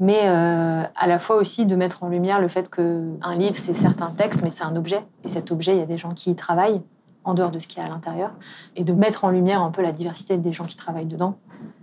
mais 0.00 0.20
euh, 0.24 0.82
à 0.94 1.06
la 1.06 1.18
fois 1.18 1.36
aussi 1.36 1.66
de 1.66 1.76
mettre 1.76 2.02
en 2.04 2.08
lumière 2.08 2.40
le 2.40 2.48
fait 2.48 2.70
qu'un 2.70 3.34
livre, 3.36 3.56
c'est 3.56 3.74
certains 3.74 4.10
textes, 4.10 4.42
mais 4.42 4.50
c'est 4.50 4.64
un 4.64 4.76
objet. 4.76 5.04
Et 5.24 5.28
cet 5.28 5.52
objet, 5.52 5.74
il 5.74 5.78
y 5.78 5.82
a 5.82 5.86
des 5.86 5.98
gens 5.98 6.14
qui 6.14 6.30
y 6.30 6.36
travaillent 6.36 6.82
en 7.24 7.34
dehors 7.34 7.50
de 7.50 7.58
ce 7.58 7.68
qu'il 7.68 7.78
y 7.78 7.82
a 7.82 7.86
à 7.86 7.90
l'intérieur, 7.90 8.32
et 8.76 8.84
de 8.84 8.92
mettre 8.92 9.24
en 9.24 9.30
lumière 9.30 9.62
un 9.62 9.70
peu 9.70 9.82
la 9.82 9.92
diversité 9.92 10.36
des 10.36 10.52
gens 10.52 10.64
qui 10.64 10.76
travaillent 10.76 11.06
dedans. 11.06 11.38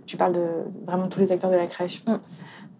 Tu 0.06 0.16
parles 0.16 0.32
de 0.32 0.48
vraiment 0.86 1.08
tous 1.08 1.18
les 1.18 1.32
acteurs 1.32 1.50
de 1.50 1.56
la 1.56 1.66
création. 1.66 2.12
Mm. 2.12 2.18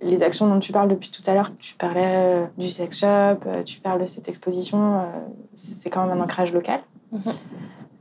Les 0.03 0.23
actions 0.23 0.49
dont 0.49 0.59
tu 0.59 0.73
parles 0.73 0.89
depuis 0.89 1.11
tout 1.11 1.23
à 1.31 1.35
l'heure, 1.35 1.53
tu 1.59 1.75
parlais 1.75 2.45
euh, 2.45 2.47
du 2.59 2.69
sex 2.69 2.99
shop, 2.99 3.07
euh, 3.47 3.63
tu 3.65 3.81
parles 3.81 4.01
de 4.01 4.07
cette 4.07 4.29
exposition, 4.29 5.07
c'est 5.55 5.91
quand 5.91 6.07
même 6.07 6.19
un 6.19 6.23
ancrage 6.23 6.53
local. 6.53 6.81
Mm-hmm. 7.15 7.33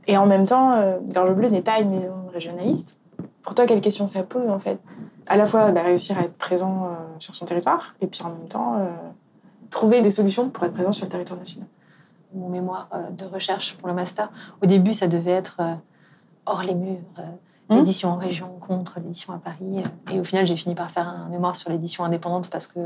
Et 0.08 0.16
en 0.16 0.26
même 0.26 0.46
temps, 0.46 0.72
euh, 0.72 0.98
Gorge 1.08 1.34
Bleue 1.34 1.48
n'est 1.48 1.62
pas 1.62 1.80
une 1.80 1.90
maison 1.90 2.26
régionaliste. 2.32 2.98
Pour 3.42 3.54
toi, 3.54 3.66
quelle 3.66 3.80
question 3.80 4.06
ça 4.06 4.22
pose 4.22 4.50
en 4.50 4.58
fait? 4.58 4.80
À 5.26 5.36
la 5.36 5.46
fois 5.46 5.70
bah, 5.70 5.82
réussir 5.82 6.18
à 6.18 6.22
être 6.22 6.36
présent 6.36 6.84
euh, 6.84 6.88
sur 7.18 7.34
son 7.34 7.44
territoire 7.44 7.94
et 8.00 8.06
puis 8.06 8.22
en 8.22 8.30
même 8.30 8.48
temps 8.48 8.76
euh, 8.76 8.88
trouver 9.70 10.02
des 10.02 10.10
solutions 10.10 10.48
pour 10.48 10.64
être 10.64 10.74
présent 10.74 10.92
sur 10.92 11.06
le 11.06 11.10
territoire 11.10 11.38
national. 11.38 11.68
Mon 12.34 12.48
mémoire 12.48 12.88
de 13.10 13.26
recherche 13.26 13.76
pour 13.76 13.88
le 13.88 13.94
master, 13.94 14.30
au 14.62 14.66
début, 14.66 14.94
ça 14.94 15.06
devait 15.06 15.32
être 15.32 15.60
hors 16.46 16.62
les 16.62 16.74
murs. 16.74 16.96
L'édition 17.76 18.10
en 18.10 18.16
région 18.16 18.48
contre 18.60 19.00
l'édition 19.00 19.32
à 19.32 19.38
Paris. 19.38 19.82
Et 20.12 20.20
au 20.20 20.24
final, 20.24 20.46
j'ai 20.46 20.56
fini 20.56 20.74
par 20.74 20.90
faire 20.90 21.08
un 21.08 21.28
mémoire 21.28 21.56
sur 21.56 21.70
l'édition 21.70 22.04
indépendante 22.04 22.50
parce 22.50 22.66
que 22.66 22.80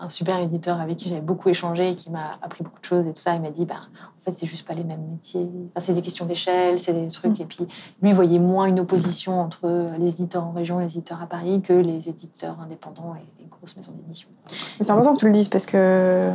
un 0.00 0.08
super 0.08 0.38
éditeur 0.38 0.80
avec 0.80 0.96
qui 0.96 1.08
j'avais 1.08 1.20
beaucoup 1.20 1.48
échangé 1.48 1.90
et 1.90 1.94
qui 1.94 2.10
m'a 2.10 2.32
appris 2.42 2.62
beaucoup 2.62 2.80
de 2.80 2.84
choses 2.84 3.06
et 3.06 3.12
tout 3.12 3.20
ça. 3.20 3.34
Il 3.34 3.42
m'a 3.42 3.50
dit, 3.50 3.64
bah, 3.64 3.80
en 4.18 4.22
fait, 4.22 4.32
c'est 4.36 4.46
juste 4.46 4.66
pas 4.66 4.74
les 4.74 4.84
mêmes 4.84 5.04
métiers. 5.10 5.48
Enfin, 5.70 5.80
c'est 5.80 5.92
des 5.92 6.02
questions 6.02 6.24
d'échelle, 6.24 6.78
c'est 6.78 6.92
des 6.92 7.08
trucs. 7.08 7.38
Mm. 7.38 7.42
Et 7.42 7.46
puis, 7.46 7.66
lui, 8.02 8.12
voyait 8.12 8.38
moins 8.38 8.66
une 8.66 8.80
opposition 8.80 9.40
entre 9.40 9.90
les 9.98 10.20
éditeurs 10.20 10.44
en 10.44 10.52
région, 10.52 10.78
les 10.78 10.96
éditeurs 10.96 11.20
à 11.22 11.26
Paris, 11.26 11.60
que 11.62 11.72
les 11.72 12.08
éditeurs 12.08 12.58
indépendants 12.60 13.14
et 13.16 13.42
les 13.42 13.48
grosses 13.48 13.76
maisons 13.76 13.92
d'édition. 13.92 14.28
C'est 14.80 14.90
important 14.90 15.14
que 15.14 15.20
tu 15.20 15.26
le 15.26 15.32
dises 15.32 15.48
parce 15.48 15.66
que 15.66 16.32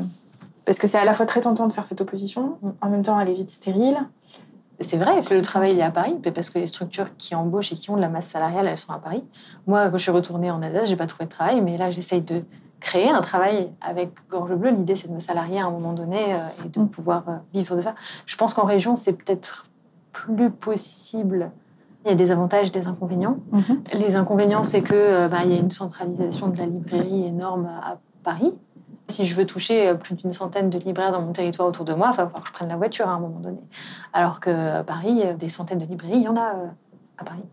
parce 0.66 0.80
que 0.80 0.88
c'est 0.88 0.98
à 0.98 1.04
la 1.04 1.12
fois 1.12 1.26
très 1.26 1.42
tentant 1.42 1.68
de 1.68 1.74
faire 1.74 1.86
cette 1.86 2.00
opposition, 2.00 2.58
mm. 2.62 2.70
en 2.82 2.90
même 2.90 3.04
temps, 3.04 3.20
elle 3.20 3.30
est 3.30 3.34
vite 3.34 3.50
stérile. 3.50 3.98
C'est 4.84 4.98
vrai 4.98 5.20
que 5.22 5.34
le 5.34 5.42
travail 5.42 5.78
est 5.80 5.82
à 5.82 5.92
Paris, 5.92 6.16
parce 6.34 6.50
que 6.50 6.60
les 6.60 6.68
structures 6.68 7.16
qui 7.18 7.36
embauchent 7.36 7.72
et 7.72 7.76
qui 7.76 7.90
ont 7.90 7.96
de 7.96 8.02
la 8.02 8.10
masse 8.10 8.28
salariale, 8.28 8.68
elles 8.68 8.78
sont 8.78 8.94
à 8.94 9.00
Paris. 9.00 9.24
Moi, 9.68 9.90
quand 9.90 9.98
je 9.98 10.04
suis 10.04 10.12
retournée 10.12 10.52
en 10.52 10.62
Alsace, 10.62 10.90
j'ai 10.90 10.96
pas 10.96 11.08
trouvé 11.08 11.26
de 11.26 11.32
travail, 11.32 11.62
mais 11.62 11.78
là, 11.78 11.90
j'essaye 11.90 12.22
de 12.22 12.44
créer 12.80 13.10
un 13.10 13.22
travail 13.22 13.72
avec 13.82 14.12
Gorge 14.30 14.54
Bleue. 14.56 14.72
L'idée, 14.72 14.96
c'est 14.96 15.08
de 15.08 15.14
me 15.14 15.20
salarier 15.20 15.60
à 15.60 15.66
un 15.66 15.72
moment 15.72 15.94
donné 15.94 16.18
euh, 16.34 16.66
et 16.66 16.70
de 16.70 16.80
mm. 16.82 16.90
pouvoir 16.90 17.24
euh, 17.30 17.38
vivre 17.54 17.76
de 17.76 17.82
ça. 17.82 17.96
Je 18.26 18.36
pense 18.36 18.54
qu'en 18.54 18.66
région, 18.66 18.96
c'est 18.96 19.14
peut-être 19.14 19.66
plus 20.12 20.52
possible. 20.52 21.52
Il 22.06 22.10
y 22.10 22.12
a 22.12 22.16
des 22.16 22.32
avantages 22.32 22.68
et 22.68 22.72
des 22.72 22.88
inconvénients. 22.88 23.38
Mm-hmm. 23.54 24.00
Les 24.00 24.16
inconvénients, 24.18 24.66
c'est 24.66 24.82
que 24.82 24.94
euh, 24.94 25.28
bah, 25.30 25.40
il 25.46 25.54
y 25.54 25.56
a 25.56 25.60
une 25.60 25.72
centralisation 25.72 26.50
de 26.50 26.58
la 26.58 26.66
librairie 26.66 27.26
énorme 27.26 27.70
à 27.82 27.98
Paris. 28.24 28.54
Si 29.14 29.28
je 29.28 29.36
veux 29.36 29.46
toucher 29.46 29.94
plus 29.94 30.16
d'une 30.16 30.32
centaine 30.32 30.72
de 30.72 30.80
libraires 30.80 31.12
dans 31.12 31.22
mon 31.22 31.34
territoire 31.34 31.68
autour 31.68 31.86
de 31.86 31.94
moi, 31.94 32.08
il 32.08 32.18
va 32.18 32.26
falloir 32.26 32.42
que 32.42 32.48
je 32.48 32.54
prenne 32.54 32.70
la 32.70 32.78
voiture 32.78 33.08
à 33.08 33.12
un 33.12 33.20
moment 33.20 33.40
donné. 33.40 33.60
Alors 34.12 34.40
que 34.40 34.82
Paris, 34.82 35.22
des 35.38 35.50
centaines 35.50 35.78
de 35.78 35.86
librairies, 35.86 36.18
il 36.18 36.24
y 36.24 36.28
en 36.28 36.36
a 36.36 36.56
à 37.20 37.24
Paris. 37.24 37.44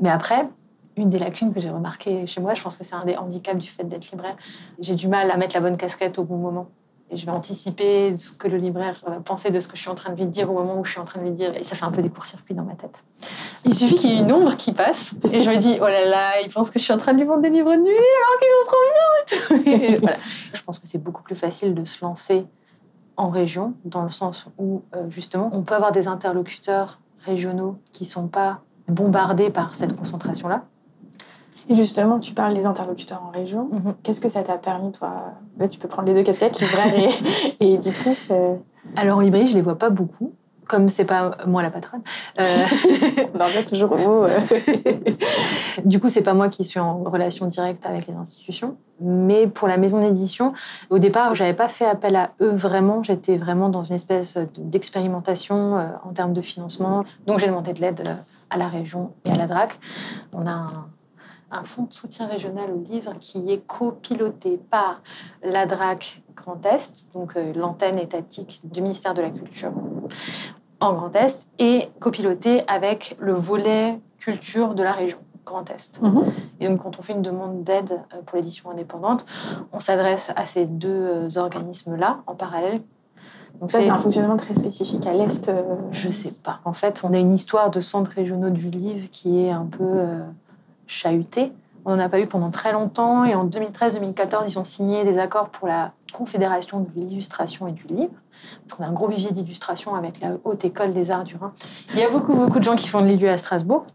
Mais 0.00 0.08
après, 0.08 0.48
une 0.96 1.10
des 1.10 1.18
lacunes 1.18 1.52
que 1.52 1.60
j'ai 1.60 1.68
remarquées 1.68 2.26
chez 2.26 2.40
moi. 2.40 2.54
Je 2.54 2.62
pense 2.62 2.78
que 2.78 2.84
c'est 2.84 2.94
un 2.94 3.04
des 3.04 3.16
handicaps 3.16 3.58
du 3.58 3.68
fait 3.68 3.84
d'être 3.84 4.10
libraire. 4.10 4.36
J'ai 4.78 4.94
du 4.94 5.08
mal 5.08 5.30
à 5.30 5.36
mettre 5.36 5.54
la 5.54 5.60
bonne 5.60 5.76
casquette 5.76 6.18
au 6.18 6.24
bon 6.24 6.38
moment. 6.38 6.68
Et 7.10 7.16
je 7.16 7.26
vais 7.26 7.32
anticiper 7.32 8.16
ce 8.16 8.32
que 8.32 8.48
le 8.48 8.56
libraire 8.56 8.96
pensait 9.24 9.50
de 9.50 9.60
ce 9.60 9.68
que 9.68 9.76
je 9.76 9.82
suis 9.82 9.90
en 9.90 9.94
train 9.94 10.12
de 10.12 10.16
lui 10.16 10.26
dire 10.26 10.50
au 10.50 10.54
moment 10.54 10.80
où 10.80 10.84
je 10.84 10.92
suis 10.92 11.00
en 11.00 11.04
train 11.04 11.20
de 11.20 11.24
lui 11.24 11.32
dire. 11.32 11.54
Et 11.56 11.62
ça 11.62 11.76
fait 11.76 11.84
un 11.84 11.90
peu 11.90 12.02
des 12.02 12.08
courts-circuits 12.08 12.54
dans 12.54 12.64
ma 12.64 12.74
tête. 12.74 12.96
Il 13.64 13.74
suffit 13.74 13.96
qu'il 13.96 14.10
y 14.10 14.14
ait 14.14 14.20
une 14.20 14.32
ombre 14.32 14.56
qui 14.56 14.72
passe 14.72 15.14
et 15.30 15.40
je 15.40 15.50
me 15.50 15.56
dis 15.58 15.76
oh 15.80 15.84
là 15.84 16.06
là, 16.06 16.40
il 16.42 16.48
pense 16.48 16.70
que 16.70 16.78
je 16.78 16.84
suis 16.84 16.92
en 16.92 16.98
train 16.98 17.12
de 17.12 17.18
lui 17.18 17.26
vendre 17.26 17.42
des 17.42 17.50
livres 17.50 17.72
de 17.72 17.80
nuit 17.80 17.92
alors 17.92 18.38
qu'ils 18.40 18.48
sont 19.28 19.92
trop 19.92 20.00
bien. 20.00 20.10
Je 20.52 20.62
pense 20.62 20.78
que 20.78 20.86
c'est 20.86 21.02
beaucoup 21.02 21.22
plus 21.22 21.36
facile 21.36 21.74
de 21.74 21.84
se 21.84 22.02
lancer 22.04 22.46
en 23.16 23.28
région 23.28 23.74
dans 23.84 24.02
le 24.02 24.10
sens 24.10 24.46
où 24.58 24.82
euh, 24.94 25.08
justement 25.10 25.50
on 25.52 25.62
peut 25.62 25.74
avoir 25.74 25.92
des 25.92 26.08
interlocuteurs 26.08 27.00
régionaux 27.24 27.76
qui 27.92 28.04
sont 28.04 28.28
pas 28.28 28.60
bombardés 28.88 29.50
par 29.50 29.74
cette 29.74 29.96
concentration-là 29.96 30.64
et 31.68 31.74
justement, 31.74 32.18
tu 32.18 32.34
parles 32.34 32.54
des 32.54 32.66
interlocuteurs 32.66 33.22
en 33.26 33.30
région. 33.30 33.68
Mhm. 33.72 33.94
Qu'est-ce 34.02 34.20
que 34.20 34.28
ça 34.28 34.42
t'a 34.42 34.58
permis, 34.58 34.92
toi? 34.92 35.34
Là, 35.58 35.68
tu 35.68 35.78
peux 35.78 35.88
prendre 35.88 36.08
les 36.08 36.14
deux 36.14 36.22
casquettes, 36.22 36.60
libraire 36.60 36.94
et, 36.98 37.08
et 37.64 37.74
éditrice. 37.74 38.28
Euh. 38.30 38.54
Alors, 38.96 39.18
en 39.18 39.20
librairie, 39.20 39.46
je 39.46 39.54
les 39.54 39.62
vois 39.62 39.78
pas 39.78 39.90
beaucoup. 39.90 40.32
Comme 40.66 40.88
c'est 40.88 41.04
pas 41.04 41.36
moi 41.46 41.62
la 41.62 41.70
patronne. 41.70 42.00
Euh... 42.40 42.44
non, 43.38 43.44
toujours 43.68 43.92
au 43.92 44.24
euh. 44.24 44.40
du 45.84 46.00
coup, 46.00 46.08
c'est 46.08 46.22
pas 46.22 46.32
moi 46.32 46.48
qui 46.48 46.64
suis 46.64 46.80
en 46.80 47.02
relation 47.02 47.44
directe 47.46 47.84
avec 47.84 48.06
les 48.06 48.14
institutions. 48.14 48.76
Mais 48.98 49.46
pour 49.46 49.68
la 49.68 49.76
maison 49.76 50.00
d'édition, 50.00 50.54
au 50.88 50.98
départ, 50.98 51.34
j'avais 51.34 51.52
pas 51.52 51.68
fait 51.68 51.84
appel 51.84 52.16
à 52.16 52.30
eux 52.40 52.54
vraiment. 52.54 53.02
J'étais 53.02 53.36
vraiment 53.36 53.68
dans 53.68 53.82
une 53.82 53.96
espèce 53.96 54.38
d'expérimentation 54.56 55.76
euh, 55.76 55.86
en 56.02 56.14
termes 56.14 56.32
de 56.32 56.40
financement. 56.40 57.04
Donc, 57.26 57.40
j'ai 57.40 57.46
demandé 57.46 57.74
de 57.74 57.80
l'aide 57.82 58.16
à 58.48 58.56
la 58.56 58.68
région 58.68 59.12
et 59.26 59.32
à 59.32 59.36
la 59.36 59.46
DRAC. 59.46 59.78
On 60.32 60.46
a 60.46 60.52
un 60.52 60.86
un 61.54 61.64
fonds 61.64 61.84
de 61.84 61.94
soutien 61.94 62.26
régional 62.26 62.70
au 62.70 62.82
livre 62.82 63.12
qui 63.20 63.50
est 63.50 63.64
copiloté 63.66 64.60
par 64.70 65.00
la 65.42 65.66
DRAC 65.66 66.22
Grand 66.34 66.64
Est, 66.66 67.12
donc 67.14 67.36
euh, 67.36 67.52
l'antenne 67.54 67.98
étatique 67.98 68.60
du 68.64 68.82
ministère 68.82 69.14
de 69.14 69.22
la 69.22 69.30
Culture 69.30 69.72
en 70.80 70.92
Grand 70.94 71.14
Est, 71.14 71.48
et 71.58 71.88
copiloté 72.00 72.62
avec 72.66 73.16
le 73.20 73.32
volet 73.32 74.00
culture 74.18 74.74
de 74.74 74.82
la 74.82 74.92
région. 74.92 75.18
Grand 75.46 75.68
Est. 75.70 76.00
Mhm. 76.00 76.24
Et 76.60 76.68
donc, 76.68 76.82
quand 76.82 76.98
on 76.98 77.02
fait 77.02 77.12
une 77.12 77.22
demande 77.22 77.64
d'aide 77.64 78.00
euh, 78.14 78.22
pour 78.24 78.36
l'édition 78.36 78.70
indépendante, 78.70 79.26
on 79.72 79.78
s'adresse 79.78 80.32
à 80.36 80.46
ces 80.46 80.66
deux 80.66 80.88
euh, 80.88 81.28
organismes-là 81.36 82.22
en 82.26 82.34
parallèle. 82.34 82.80
Donc 83.60 83.70
ça, 83.70 83.80
c'est 83.80 83.90
un 83.90 83.98
fonctionnement 83.98 84.36
très 84.36 84.54
spécifique 84.54 85.06
à 85.06 85.12
l'Est 85.12 85.52
Je 85.92 86.10
sais 86.10 86.32
pas. 86.32 86.58
En 86.64 86.72
fait, 86.72 87.02
on 87.04 87.12
a 87.12 87.18
une 87.18 87.34
histoire 87.34 87.70
de 87.70 87.78
centres 87.78 88.10
régionaux 88.10 88.50
du 88.50 88.68
livre 88.68 89.06
qui 89.12 89.44
est 89.44 89.50
un 89.50 89.66
peu 89.66 89.86
chahuté. 90.86 91.52
On 91.84 91.96
n'en 91.96 92.04
a 92.04 92.08
pas 92.08 92.20
eu 92.20 92.26
pendant 92.26 92.50
très 92.50 92.72
longtemps 92.72 93.24
et 93.24 93.34
en 93.34 93.46
2013-2014, 93.46 94.44
ils 94.48 94.58
ont 94.58 94.64
signé 94.64 95.04
des 95.04 95.18
accords 95.18 95.50
pour 95.50 95.68
la 95.68 95.92
Confédération 96.12 96.80
de 96.80 96.88
l'illustration 96.96 97.68
et 97.68 97.72
du 97.72 97.86
livre. 97.86 98.12
Parce 98.68 98.80
a 98.80 98.84
un 98.84 98.92
gros 98.92 99.08
vivier 99.08 99.32
d'illustration 99.32 99.94
avec 99.94 100.20
la 100.20 100.32
Haute 100.44 100.64
École 100.64 100.92
des 100.92 101.10
Arts 101.10 101.24
du 101.24 101.36
Rhin. 101.36 101.52
Il 101.92 101.98
y 101.98 102.02
a 102.02 102.10
beaucoup, 102.10 102.34
beaucoup 102.34 102.58
de 102.58 102.64
gens 102.64 102.76
qui 102.76 102.88
font 102.88 103.00
de 103.00 103.06
l'illu 103.06 103.28
à 103.28 103.36
Strasbourg. 103.36 103.86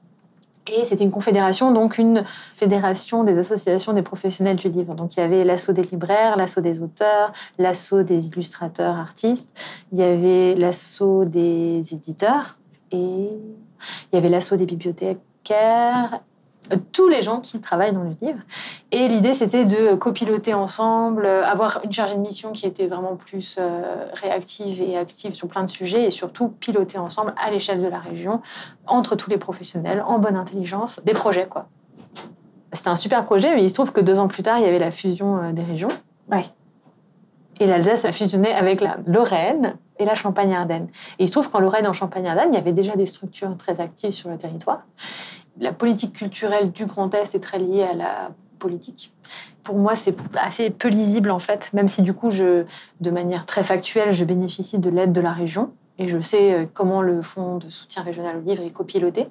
Et 0.72 0.86
c'était 0.86 1.04
une 1.04 1.12
confédération, 1.12 1.72
donc 1.72 1.98
une 1.98 2.24
fédération 2.54 3.24
des 3.24 3.38
associations 3.38 3.94
des 3.94 4.04
professionnels 4.04 4.58
du 4.58 4.70
livre. 4.70 4.94
Donc 4.94 5.16
il 5.16 5.20
y 5.20 5.24
avait 5.24 5.44
l'assaut 5.44 5.74
des 5.74 5.82
libraires, 5.82 6.36
l'assaut 6.36 6.62
des 6.62 6.82
auteurs, 6.82 7.34
l'assaut 7.58 8.04
des 8.04 8.28
illustrateurs, 8.28 8.96
artistes. 8.96 9.58
Il 9.92 10.00
y 10.00 10.04
avait 10.04 10.54
l'assaut 10.56 11.26
des 11.26 11.82
éditeurs 11.94 12.58
et 12.92 12.98
il 12.98 14.14
y 14.14 14.18
avait 14.18 14.30
l'assaut 14.30 14.58
des 14.58 14.66
bibliothécaires 14.66 16.20
tous 16.92 17.08
les 17.08 17.22
gens 17.22 17.40
qui 17.40 17.60
travaillent 17.62 17.94
dans 17.94 18.04
le 18.04 18.16
livre. 18.22 18.40
Et 18.92 19.08
l'idée, 19.08 19.34
c'était 19.34 19.66
de 19.66 19.96
copiloter 19.96 20.54
ensemble, 20.54 21.26
avoir 21.26 21.82
une 21.84 21.92
chargée 21.92 22.16
de 22.16 22.22
mission 22.22 22.52
qui 22.52 22.66
était 22.66 22.88
vraiment 22.88 23.16
plus 23.16 23.58
euh, 23.60 24.06
réactive 24.14 24.82
et 24.82 24.98
active 24.98 25.34
sur 25.34 25.48
plein 25.48 25.64
de 25.64 25.70
sujets, 25.70 26.06
et 26.06 26.12
surtout 26.12 26.50
piloter 26.50 26.98
ensemble 26.98 27.34
à 27.38 27.52
l'échelle 27.52 27.82
de 27.82 27.88
la 27.88 28.00
région, 28.00 28.42
entre 28.88 29.16
tous 29.16 29.30
les 29.30 29.38
professionnels, 29.38 30.04
en 30.06 30.20
bonne 30.20 30.36
intelligence, 30.36 31.02
des 31.04 31.14
projets, 31.14 31.48
quoi. 31.48 31.68
C'était 32.72 32.90
un 32.90 32.96
super 32.96 33.26
projet, 33.26 33.56
mais 33.56 33.64
il 33.64 33.70
se 33.70 33.76
trouve 33.76 33.92
que 33.92 34.02
deux 34.02 34.20
ans 34.20 34.28
plus 34.28 34.44
tard, 34.44 34.60
il 34.60 34.64
y 34.64 34.68
avait 34.68 34.80
la 34.80 34.92
fusion 34.92 35.38
euh, 35.38 35.52
des 35.52 35.64
régions. 35.64 35.90
Ouais. 36.32 36.46
Et 37.60 37.66
l'Alsace 37.66 38.06
a 38.06 38.12
fusionné 38.12 38.54
avec 38.54 38.80
la 38.80 38.98
Lorraine 39.06 39.76
et 39.98 40.06
la 40.06 40.16
Champagne-Ardenne. 40.16 40.88
Et 41.18 41.24
il 41.24 41.28
se 41.28 41.34
trouve 41.34 41.50
qu'en 41.50 41.60
Lorraine 41.60 41.86
et 41.86 41.88
en 41.90 41.94
Champagne-Ardenne, 41.94 42.50
il 42.54 42.56
y 42.56 42.60
avait 42.60 42.72
déjà 42.72 42.96
des 42.96 43.06
structures 43.06 43.56
très 43.58 43.82
actives 43.82 44.12
sur 44.12 44.30
le 44.30 44.38
territoire. 44.38 44.84
La 45.60 45.74
politique 45.74 46.14
culturelle 46.14 46.72
du 46.72 46.86
Grand 46.86 47.14
Est 47.14 47.36
est 47.36 47.40
très 47.40 47.60
liée 47.60 47.84
à 47.84 47.94
la 47.94 48.32
politique. 48.60 49.14
Pour 49.64 49.78
moi, 49.78 49.96
c'est 49.96 50.16
assez 50.38 50.70
peu 50.70 50.88
lisible 50.88 51.32
en 51.32 51.40
fait, 51.40 51.72
même 51.74 51.90
si 51.90 52.02
du 52.02 52.14
coup, 52.14 52.30
de 52.30 53.12
manière 53.12 53.46
très 53.46 53.64
factuelle, 53.64 54.14
je 54.14 54.26
bénéficie 54.26 54.80
de 54.80 54.90
l'aide 54.90 55.12
de 55.12 55.22
la 55.22 55.34
région 55.34 55.72
et 56.00 56.08
je 56.08 56.20
sais 56.22 56.54
euh, 56.54 56.66
comment 56.74 57.02
le 57.02 57.22
fonds 57.22 57.58
de 57.58 57.70
soutien 57.70 58.02
régional 58.02 58.38
au 58.38 58.42
livre 58.42 58.64
est 58.64 58.72
copiloté. 58.72 59.28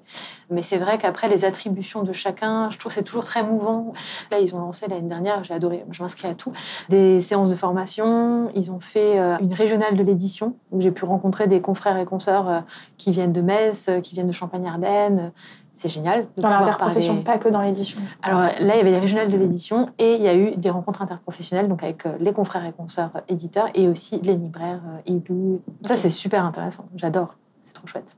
Mais 0.51 0.63
c'est 0.63 0.77
vrai 0.77 0.99
qu'après, 0.99 1.29
les 1.29 1.45
attributions 1.45 2.03
de 2.03 2.13
chacun, 2.13 2.71
je 2.71 2.79
trouve 2.79 2.93
c'est 2.93 3.03
toujours 3.03 3.25
très 3.25 3.43
mouvant. 3.43 3.95
Là, 4.31 4.39
ils 4.39 4.55
ont 4.55 4.61
lancé 4.61 4.87
l'année 4.87 5.09
dernière, 5.09 5.43
j'ai 5.45 5.55
adoré, 5.55 5.85
je 5.91 6.03
m'inscris 6.03 6.29
à 6.29 6.35
tout, 6.35 6.53
des 6.91 7.21
séances 7.21 7.49
de 7.49 7.55
formation. 7.55 8.51
Ils 8.55 8.71
ont 8.71 8.81
fait 8.81 9.19
euh, 9.19 9.39
une 9.41 9.55
régionale 9.55 9.97
de 9.97 10.03
l'édition, 10.03 10.55
où 10.71 10.81
j'ai 10.81 10.91
pu 10.91 11.07
rencontrer 11.07 11.47
des 11.47 11.63
confrères 11.63 11.97
et 11.97 12.05
consoeurs 12.05 12.49
euh, 12.49 12.61
qui 12.99 13.13
viennent 13.13 13.33
de 13.33 13.41
Metz, 13.41 13.91
qui 14.03 14.15
viennent 14.15 14.29
de 14.29 14.33
Champagne-Ardenne, 14.33 15.33
c'est 15.79 15.89
génial. 15.89 16.27
Dans 16.37 16.49
l'interprofession, 16.49 17.23
pas 17.23 17.39
que 17.39 17.49
dans 17.49 17.63
l'édition. 17.63 18.01
Alors 18.23 18.41
là, 18.41 18.51
il 18.59 18.67
y 18.67 18.81
avait 18.81 18.91
les 18.91 18.99
régionales 18.99 19.31
de 19.31 19.37
l'édition 19.37 19.91
et 19.99 20.17
il 20.17 20.23
y 20.23 20.27
a 20.27 20.35
eu 20.35 20.57
des 20.57 20.71
rencontres 20.71 21.03
interprofessionnelles, 21.03 21.69
donc 21.69 21.85
avec 21.85 22.05
euh, 22.05 22.17
les 22.19 22.33
confrères 22.33 22.67
et 22.67 22.73
consoeurs 22.73 23.13
éditeurs 23.29 23.69
et 23.75 23.87
aussi 23.87 24.21
les 24.23 24.35
libraires, 24.35 24.83
élus. 25.07 25.23
Euh, 25.31 25.59
Ça, 25.85 25.95
c'est 25.95 26.11
super 26.11 26.45
intéressant. 26.45 26.89
J'adore. 26.97 27.37
C'est 27.63 27.75
trop 27.75 27.87
chouette. 27.87 28.17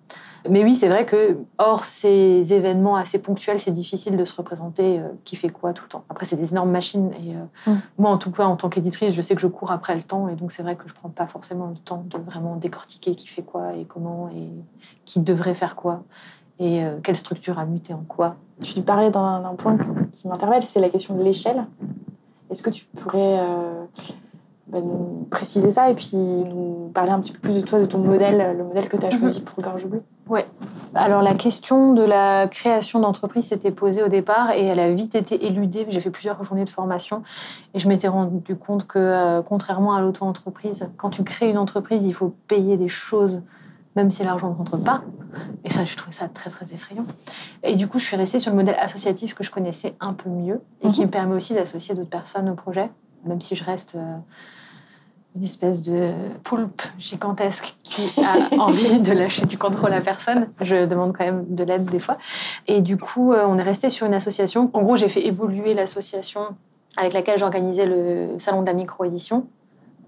Mais 0.49 0.65
oui, 0.65 0.75
c'est 0.75 0.89
vrai 0.89 1.05
que, 1.05 1.37
hors 1.59 1.85
ces 1.85 2.55
événements 2.55 2.97
assez 2.97 3.21
ponctuels, 3.21 3.61
c'est 3.61 3.73
difficile 3.73 4.17
de 4.17 4.25
se 4.25 4.35
représenter 4.35 4.99
euh, 4.99 5.09
qui 5.27 5.37
fait 5.37 5.51
quoi 5.51 5.75
tout 5.75 5.85
le 5.85 5.91
temps. 5.91 6.05
Après, 6.09 6.25
c'est 6.25 6.37
des 6.37 6.53
énormes 6.53 6.71
machines. 6.71 7.11
Et 7.13 7.71
mm. 7.71 7.77
moi, 7.99 8.11
en 8.11 8.17
tout 8.17 8.31
cas, 8.31 8.47
en 8.47 8.57
tant 8.57 8.71
qu'éditrice, 8.71 9.13
je 9.13 9.21
sais 9.21 9.35
que 9.35 9.43
je 9.43 9.49
cours 9.49 9.71
après 9.71 9.95
le 9.95 10.03
temps. 10.03 10.29
Et 10.31 10.35
donc, 10.35 10.51
c'est 10.51 10.63
vrai 10.63 10.77
que 10.77 10.89
je 10.89 10.95
ne 10.95 10.99
prends 10.99 11.11
pas 11.11 11.27
forcément 11.27 11.67
le 11.67 11.77
temps 11.77 12.07
de 12.09 12.17
vraiment 12.17 12.57
décortiquer 12.57 13.15
qui 13.15 13.29
fait 13.29 13.43
quoi 13.43 13.75
et 13.75 13.85
comment 13.85 14.31
et 14.31 14.49
qui 15.05 15.21
devrait 15.21 15.55
faire 15.55 15.77
quoi 15.77 16.05
et 16.61 16.85
euh, 16.85 16.99
quelle 17.03 17.17
structure 17.17 17.59
a 17.59 17.65
muté 17.65 17.95
en 17.95 18.05
quoi? 18.07 18.37
Tu 18.63 18.83
parlais 18.83 19.11
d'un 19.11 19.55
point 19.57 19.77
qui 20.13 20.29
m'interpelle, 20.29 20.63
c'est 20.63 20.81
la 20.81 20.91
question 20.91 21.17
de 21.17 21.23
l'échelle. 21.23 21.63
Est-ce 22.51 22.63
que 22.63 22.69
tu 22.69 22.85
pourrais 22.85 23.39
euh, 23.39 23.85
bah, 24.67 24.81
nous 24.83 25.27
préciser 25.31 25.71
ça 25.71 25.91
et 25.91 25.95
puis 25.95 26.15
nous 26.15 26.91
parler 26.93 27.13
un 27.13 27.21
petit 27.21 27.33
peu 27.33 27.39
plus 27.39 27.57
de 27.57 27.67
toi, 27.67 27.81
de 27.81 27.87
ton 27.87 27.99
modèle, 27.99 28.57
le 28.59 28.65
modèle 28.65 28.89
que 28.89 28.99
tu 28.99 29.07
as 29.07 29.11
choisi 29.11 29.41
mhm. 29.41 29.45
pour 29.47 29.65
Gorge 29.65 29.87
Bleue? 29.87 30.03
Oui. 30.29 30.41
Alors 30.95 31.23
la 31.23 31.35
question 31.35 31.95
de 31.95 32.03
la 32.03 32.47
création 32.49 33.01
d'entreprise 33.01 33.47
s'était 33.47 33.71
posée 33.71 34.03
au 34.03 34.09
départ 34.09 34.51
et 34.51 34.67
elle 34.67 34.81
a 34.81 34.93
vite 34.93 35.15
été 35.15 35.47
éludée. 35.47 35.87
J'ai 35.89 36.01
fait 36.01 36.11
plusieurs 36.11 36.43
journées 36.45 36.65
de 36.65 36.71
formation 36.71 37.23
et 37.73 37.79
je 37.79 37.89
m'étais 37.89 38.09
rendu 38.09 38.55
compte 38.57 38.87
que 38.87 38.99
euh, 38.99 39.43
contrairement 39.43 39.95
à 39.95 40.01
l'auto-entreprise, 40.01 40.91
quand 40.99 41.11
tu 41.11 41.25
crées 41.25 41.49
une 41.49 41.59
entreprise, 41.59 42.05
il 42.05 42.13
faut 42.13 42.35
payer 42.47 42.77
des 42.77 42.89
choses 42.89 43.41
même 43.97 44.11
si 44.11 44.25
l'argent 44.25 44.51
ne 44.51 44.55
rentre 44.55 44.83
pas. 44.83 45.03
Et 45.65 45.71
ça, 45.71 45.85
je 45.85 45.97
trouvais 45.97 46.15
ça 46.15 46.29
très, 46.29 46.51
très 46.51 46.73
effrayant. 46.73 47.05
Et 47.63 47.77
du 47.77 47.87
coup, 47.89 47.99
je 47.99 48.05
suis 48.05 48.17
restée 48.17 48.39
sur 48.39 48.51
le 48.51 48.57
modèle 48.57 48.77
associatif 48.79 49.35
que 49.35 49.45
je 49.45 49.51
connaissais 49.51 49.95
un 50.01 50.13
peu 50.13 50.29
mieux 50.29 50.61
et 50.83 50.89
qui 50.89 51.01
mhm. 51.01 51.07
me 51.07 51.11
permet 51.11 51.37
aussi 51.37 51.55
d'associer 51.55 51.95
d'autres 51.95 52.11
personnes 52.11 52.49
au 52.49 52.55
projet, 52.55 52.91
même 53.25 53.41
si 53.41 53.57
je 53.57 53.65
reste 53.65 53.97
euh, 53.97 54.17
une 55.37 55.45
espèce 55.45 55.83
de 55.83 56.09
poulpe 56.43 56.83
gigantesque 56.99 57.77
qui 57.83 58.03
a 58.21 58.57
envie 58.61 59.01
de 59.01 59.13
lâcher 59.13 59.47
du 59.47 59.59
contrôle 59.59 59.93
à 59.93 60.01
personne. 60.01 60.49
Je 60.61 60.87
demande 60.87 61.17
quand 61.17 61.25
même 61.25 61.45
de 61.49 61.65
l'aide 61.65 61.85
des 61.85 62.01
fois. 62.01 62.19
Et 62.67 62.81
du 62.81 62.97
coup, 62.97 63.33
euh, 63.33 63.45
on 63.47 63.59
est 63.59 63.63
resté 63.63 63.91
sur 63.91 64.07
une 64.07 64.15
association. 64.15 64.71
En 64.73 64.83
gros, 64.83 64.97
j'ai 64.97 65.09
fait 65.09 65.25
évoluer 65.25 65.75
l'association 65.75 66.41
avec 66.97 67.13
laquelle 67.13 67.39
j'organisais 67.39 67.87
le 67.87 68.39
salon 68.39 68.63
de 68.63 68.67
la 68.67 68.75
micro-édition 68.75 69.47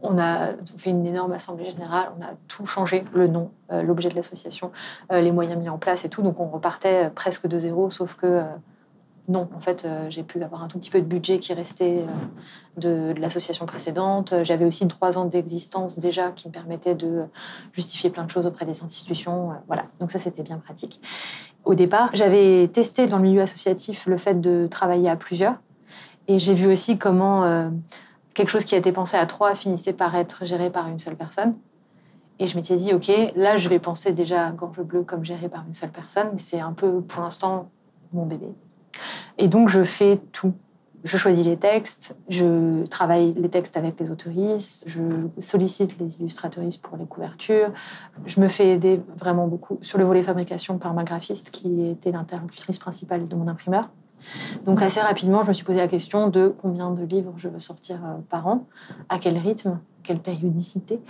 on 0.03 0.19
a 0.19 0.49
fait 0.77 0.91
une 0.91 1.07
énorme 1.07 1.33
assemblée 1.33 1.71
générale, 1.71 2.11
on 2.19 2.23
a 2.23 2.31
tout 2.49 2.67
changé, 2.67 3.05
le 3.15 3.29
nom, 3.29 3.51
euh, 3.71 3.83
l'objet 3.83 4.09
de 4.09 4.17
l'association, 4.17 4.73
euh, 5.13 5.21
les 5.21 5.33
moyens 5.33 5.59
mis 5.59 5.69
en 5.69 5.79
place 5.79 6.05
et 6.05 6.09
tout. 6.09 6.23
Donc 6.23 6.41
on 6.41 6.49
repartait 6.49 7.07
euh, 7.07 7.11
presque 7.11 7.47
de 7.47 7.59
zéro, 7.59 7.89
sauf 7.89 8.17
que 8.17 8.43
non, 9.29 9.49
en 9.57 9.61
fait, 9.61 9.87
j'ai 10.09 10.25
pu 10.25 10.43
avoir 10.43 10.65
un 10.65 10.69
tout 10.69 10.81
petit 10.81 10.91
peu 10.91 11.01
de 11.01 11.07
budget 11.07 11.39
qui 11.39 11.55
restait 11.55 12.05
de, 12.77 13.15
l'association 13.17 13.67
précédente. 13.67 14.35
J'avais 14.43 14.65
aussi 14.65 14.89
trois 14.89 15.17
ans 15.17 15.27
d'existence 15.27 16.01
déjà 16.01 16.33
qui 16.33 16.49
me 16.49 16.53
permettaient 16.53 16.97
de 16.97 17.23
justifier 17.73 18.11
plein 18.11 18.25
de 18.25 18.31
choses 18.31 18.49
auprès 18.49 18.67
des 18.67 18.83
institutions. 18.83 19.51
voilà, 19.69 19.85
donc 20.01 20.11
ça 20.11 20.19
c'était 20.19 20.43
bien 20.43 20.59
pratique. 20.59 21.01
Au 21.65 21.77
départ, 21.77 22.11
j'avais 22.15 22.67
testé 22.67 23.07
dans 23.07 23.19
le 23.19 23.23
milieu 23.23 23.43
associatif 23.43 24.07
le 24.07 24.17
fait 24.17 24.41
de 24.41 24.67
travailler 24.69 25.09
à 25.09 25.15
plusieurs. 25.15 25.55
Et 26.27 26.41
j'ai 26.41 26.55
vu 26.55 26.67
aussi 26.67 26.99
comment 26.99 27.71
quelque 28.35 28.51
chose 28.51 28.65
qui 28.65 28.75
a 28.75 28.79
été 28.79 28.93
pensé 28.93 29.17
à 29.17 29.27
trois 29.27 29.55
finissait 29.55 29.93
par 29.93 30.15
être 30.15 30.45
géré 30.45 30.71
par 30.71 30.89
une 30.89 30.99
seule 30.99 31.17
personne. 31.17 31.55
Et 32.39 32.47
je 32.47 32.57
m'étais 32.57 32.77
dit, 32.77 32.93
OK, 32.93 33.11
là, 33.37 33.57
je 33.57 33.69
vais 33.69 33.79
penser 33.79 34.13
déjà 34.13 34.47
à 34.47 34.51
Gorge 34.51 34.81
Bleue 34.81 35.05
comme 35.05 35.25
géré 35.25 35.49
par 35.49 35.65
une 35.67 35.75
seule 35.75 35.91
personne. 35.91 36.31
C'est 36.39 36.61
un 36.61 36.73
peu, 36.73 37.01
pour 37.01 37.23
l'instant, 37.23 37.71
mon 38.13 38.27
bébé. 38.27 38.49
Et 39.39 39.49
donc, 39.49 39.69
je 39.69 39.85
fais 39.85 40.21
tout. 40.33 40.53
Je 41.05 41.17
choisis 41.17 41.45
les 41.45 41.57
textes, 41.57 42.17
je 42.29 42.85
travaille 42.85 43.35
les 43.35 43.49
textes 43.49 43.77
avec 43.77 43.99
les 43.99 44.09
autoristes, 44.09 44.85
je 44.87 45.03
sollicite 45.41 45.99
les 45.99 46.21
illustratrices 46.21 46.77
pour 46.77 46.97
les 46.97 47.07
couvertures. 47.07 47.73
Je 48.25 48.41
me 48.41 48.47
fais 48.47 48.69
aider 48.69 49.03
vraiment 49.17 49.49
beaucoup 49.49 49.79
sur 49.81 49.99
le 49.99 50.05
volet 50.05 50.23
fabrication 50.23 50.79
par 50.79 50.95
ma 50.95 51.03
graphiste 51.03 51.51
qui 51.51 51.89
était 51.89 52.13
l'interlocutrice 52.13 52.79
principale 52.79 53.27
de 53.27 53.35
mon 53.35 53.49
imprimeur. 53.49 53.89
Donc 54.65 54.83
assez 54.83 55.01
rapidement, 55.01 55.43
je 55.43 55.49
me 55.49 55.53
suis 55.53 55.65
posé 55.65 55.79
la 55.79 55.89
question 55.89 56.29
de 56.29 56.55
combien 56.61 56.91
de 56.91 57.05
livres 57.05 57.35
je 57.37 57.49
veux 57.49 57.59
sortir 57.59 57.97
euh, 58.05 58.19
par 58.29 58.47
an, 58.47 58.67
à 59.09 59.19
quel 59.19 59.39
rythme, 59.39 59.79
quelle 60.03 60.21
périodicité. 60.21 61.01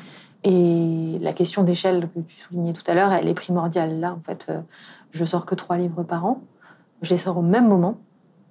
Et 0.45 1.19
la 1.21 1.33
question 1.33 1.63
d'échelle 1.63 2.09
que 2.15 2.21
tu 2.21 2.37
soulignais 2.37 2.73
tout 2.73 2.83
à 2.87 2.95
l'heure, 2.95 3.13
elle 3.13 3.29
est 3.29 3.35
primordiale. 3.35 4.01
Là, 4.01 4.13
en 4.13 4.21
fait, 4.25 4.47
euh, 4.49 4.61
je 5.13 5.25
sors 5.25 5.47
que 5.47 5.55
trois 5.55 5.77
livres 5.77 6.03
par 6.03 6.25
an. 6.25 6.41
Je 7.03 7.11
les 7.11 7.17
sors 7.19 7.39
au 7.39 7.43
même 7.43 7.69
moment, 7.69 7.99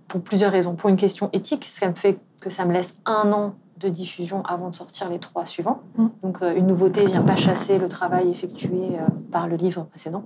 pour 0.07 0.21
plusieurs 0.21 0.51
raisons. 0.51 0.75
Pour 0.75 0.89
une 0.89 0.97
question 0.97 1.29
éthique, 1.33 1.65
ça 1.65 1.87
me 1.87 1.95
fait 1.95 2.19
que 2.41 2.49
ça 2.49 2.65
me 2.65 2.73
laisse 2.73 3.01
un 3.05 3.31
an 3.31 3.55
de 3.81 3.89
diffusion 3.89 4.43
avant 4.43 4.69
de 4.69 4.75
sortir 4.75 5.09
les 5.09 5.19
trois 5.19 5.45
suivants. 5.45 5.81
Mm. 5.97 6.07
Donc 6.23 6.41
euh, 6.41 6.55
une 6.55 6.67
nouveauté 6.67 7.05
vient 7.05 7.23
pas 7.23 7.35
chasser 7.35 7.77
le 7.77 7.87
travail 7.87 8.29
effectué 8.29 8.97
euh, 8.97 9.05
par 9.31 9.47
le 9.47 9.55
livre 9.55 9.83
précédent. 9.83 10.23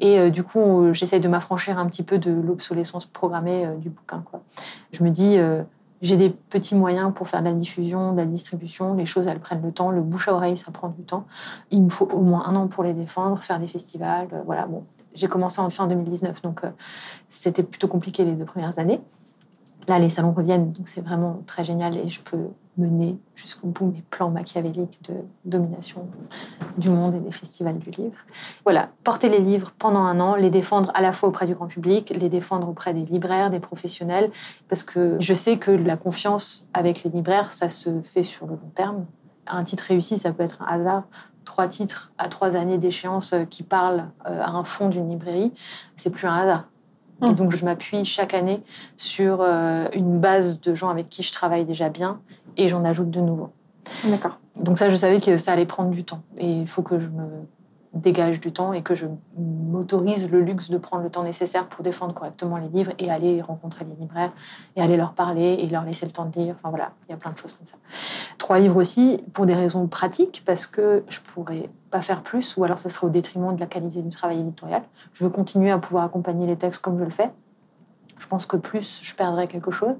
Et 0.00 0.18
euh, 0.18 0.30
du 0.30 0.42
coup, 0.42 0.92
j'essaye 0.92 1.20
de 1.20 1.28
m'affranchir 1.28 1.78
un 1.78 1.86
petit 1.86 2.02
peu 2.02 2.18
de 2.18 2.30
l'obsolescence 2.30 3.06
programmée 3.06 3.68
du 3.78 3.90
bouquin. 3.90 4.22
Quoi. 4.30 4.42
Je 4.92 5.02
me 5.02 5.10
dis, 5.10 5.38
j'ai 6.02 6.16
des 6.16 6.30
petits 6.30 6.76
moyens 6.76 7.12
pour 7.14 7.28
faire 7.28 7.40
de 7.40 7.46
la 7.46 7.52
diffusion, 7.52 8.12
de 8.12 8.18
la 8.18 8.26
distribution. 8.26 8.94
Les 8.94 9.06
choses, 9.06 9.26
elles 9.26 9.40
prennent 9.40 9.62
le 9.62 9.72
temps. 9.72 9.90
Le 9.90 10.00
bouche 10.00 10.28
à 10.28 10.34
oreille, 10.34 10.56
ça 10.56 10.70
prend 10.70 10.88
du 10.88 11.02
temps. 11.02 11.26
Il 11.70 11.82
me 11.82 11.90
faut 11.90 12.08
au 12.12 12.20
moins 12.20 12.46
un 12.46 12.56
an 12.56 12.68
pour 12.68 12.84
les 12.84 12.92
défendre, 12.92 13.42
faire 13.42 13.58
des 13.58 13.66
festivals. 13.66 14.28
voilà, 14.46 14.66
bon. 14.66 14.84
J'ai 15.14 15.26
commencé 15.26 15.60
en 15.60 15.70
fin 15.70 15.88
2019, 15.88 16.42
donc 16.42 16.62
c'était 17.28 17.64
plutôt 17.64 17.88
compliqué 17.88 18.24
les 18.24 18.32
deux 18.32 18.44
premières 18.44 18.78
années. 18.78 19.00
Là, 19.88 19.98
les 19.98 20.10
salons 20.10 20.32
reviennent, 20.32 20.72
donc 20.72 20.86
c'est 20.86 21.00
vraiment 21.00 21.42
très 21.46 21.64
génial 21.64 21.96
et 21.96 22.08
je 22.08 22.20
peux 22.20 22.48
mener 22.76 23.18
jusqu'au 23.34 23.68
bout 23.68 23.86
mes 23.86 24.02
plans 24.10 24.30
machiavéliques 24.30 25.00
de 25.08 25.14
domination 25.46 26.06
du 26.76 26.90
monde 26.90 27.14
et 27.14 27.18
des 27.18 27.30
festivals 27.30 27.78
du 27.78 27.90
livre. 27.90 28.18
Voilà, 28.64 28.90
porter 29.02 29.30
les 29.30 29.40
livres 29.40 29.72
pendant 29.78 30.02
un 30.02 30.20
an, 30.20 30.36
les 30.36 30.50
défendre 30.50 30.92
à 30.94 31.00
la 31.00 31.12
fois 31.12 31.30
auprès 31.30 31.46
du 31.46 31.54
grand 31.54 31.66
public, 31.66 32.10
les 32.10 32.28
défendre 32.28 32.68
auprès 32.68 32.92
des 32.92 33.04
libraires, 33.04 33.50
des 33.50 33.60
professionnels, 33.60 34.30
parce 34.68 34.84
que 34.84 35.16
je 35.20 35.34
sais 35.34 35.56
que 35.56 35.70
la 35.70 35.96
confiance 35.96 36.68
avec 36.74 37.02
les 37.02 37.10
libraires, 37.10 37.52
ça 37.52 37.70
se 37.70 38.02
fait 38.02 38.22
sur 38.22 38.46
le 38.46 38.52
long 38.52 38.70
terme. 38.74 39.06
Un 39.46 39.64
titre 39.64 39.84
réussi, 39.88 40.18
ça 40.18 40.32
peut 40.32 40.42
être 40.42 40.62
un 40.62 40.66
hasard. 40.66 41.04
Trois 41.46 41.66
titres 41.66 42.12
à 42.18 42.28
trois 42.28 42.56
années 42.56 42.76
d'échéance 42.76 43.34
qui 43.48 43.62
parlent 43.62 44.04
euh, 44.26 44.42
à 44.42 44.50
un 44.50 44.64
fond 44.64 44.90
d'une 44.90 45.08
librairie, 45.08 45.52
c'est 45.96 46.10
plus 46.10 46.28
un 46.28 46.34
hasard. 46.34 46.66
Et 47.22 47.26
mmh. 47.26 47.34
donc, 47.34 47.52
je 47.52 47.64
m'appuie 47.64 48.04
chaque 48.04 48.34
année 48.34 48.62
sur 48.96 49.40
euh, 49.40 49.88
une 49.92 50.18
base 50.20 50.60
de 50.60 50.74
gens 50.74 50.88
avec 50.88 51.08
qui 51.08 51.22
je 51.22 51.32
travaille 51.32 51.64
déjà 51.64 51.88
bien 51.88 52.20
et 52.56 52.68
j'en 52.68 52.84
ajoute 52.84 53.10
de 53.10 53.20
nouveaux. 53.20 53.52
D'accord. 54.04 54.38
Donc 54.56 54.78
ça, 54.78 54.90
je 54.90 54.96
savais 54.96 55.20
que 55.20 55.36
ça 55.36 55.52
allait 55.52 55.66
prendre 55.66 55.90
du 55.90 56.04
temps. 56.04 56.22
Et 56.36 56.50
il 56.50 56.66
faut 56.68 56.82
que 56.82 56.98
je 56.98 57.08
me 57.08 57.24
dégage 58.00 58.40
du 58.40 58.52
temps 58.52 58.72
et 58.72 58.82
que 58.82 58.94
je 58.94 59.06
m'autorise 59.36 60.30
le 60.30 60.40
luxe 60.40 60.70
de 60.70 60.78
prendre 60.78 61.02
le 61.02 61.10
temps 61.10 61.22
nécessaire 61.22 61.66
pour 61.68 61.82
défendre 61.82 62.14
correctement 62.14 62.56
les 62.56 62.68
livres 62.68 62.92
et 62.98 63.10
aller 63.10 63.42
rencontrer 63.42 63.84
les 63.84 63.94
libraires 63.94 64.32
et 64.76 64.82
aller 64.82 64.96
leur 64.96 65.12
parler 65.12 65.58
et 65.60 65.68
leur 65.68 65.84
laisser 65.84 66.06
le 66.06 66.12
temps 66.12 66.24
de 66.24 66.38
lire. 66.38 66.54
Enfin 66.58 66.70
voilà, 66.70 66.92
il 67.08 67.12
y 67.12 67.14
a 67.14 67.18
plein 67.18 67.30
de 67.30 67.36
choses 67.36 67.52
comme 67.52 67.66
ça. 67.66 67.76
Trois 68.38 68.58
livres 68.58 68.76
aussi 68.76 69.22
pour 69.32 69.46
des 69.46 69.54
raisons 69.54 69.86
pratiques 69.86 70.42
parce 70.46 70.66
que 70.66 71.04
je 71.08 71.20
pourrais 71.20 71.70
pas 71.90 72.02
faire 72.02 72.22
plus 72.22 72.56
ou 72.56 72.64
alors 72.64 72.78
ça 72.78 72.90
serait 72.90 73.06
au 73.06 73.10
détriment 73.10 73.54
de 73.54 73.60
la 73.60 73.66
qualité 73.66 74.02
du 74.02 74.10
travail 74.10 74.40
éditorial. 74.40 74.82
Je 75.12 75.24
veux 75.24 75.30
continuer 75.30 75.70
à 75.70 75.78
pouvoir 75.78 76.04
accompagner 76.04 76.46
les 76.46 76.56
textes 76.56 76.82
comme 76.82 76.98
je 76.98 77.04
le 77.04 77.10
fais. 77.10 77.30
Je 78.18 78.26
pense 78.26 78.46
que 78.46 78.56
plus 78.56 79.00
je 79.02 79.14
perdrais 79.14 79.46
quelque 79.46 79.70
chose 79.70 79.94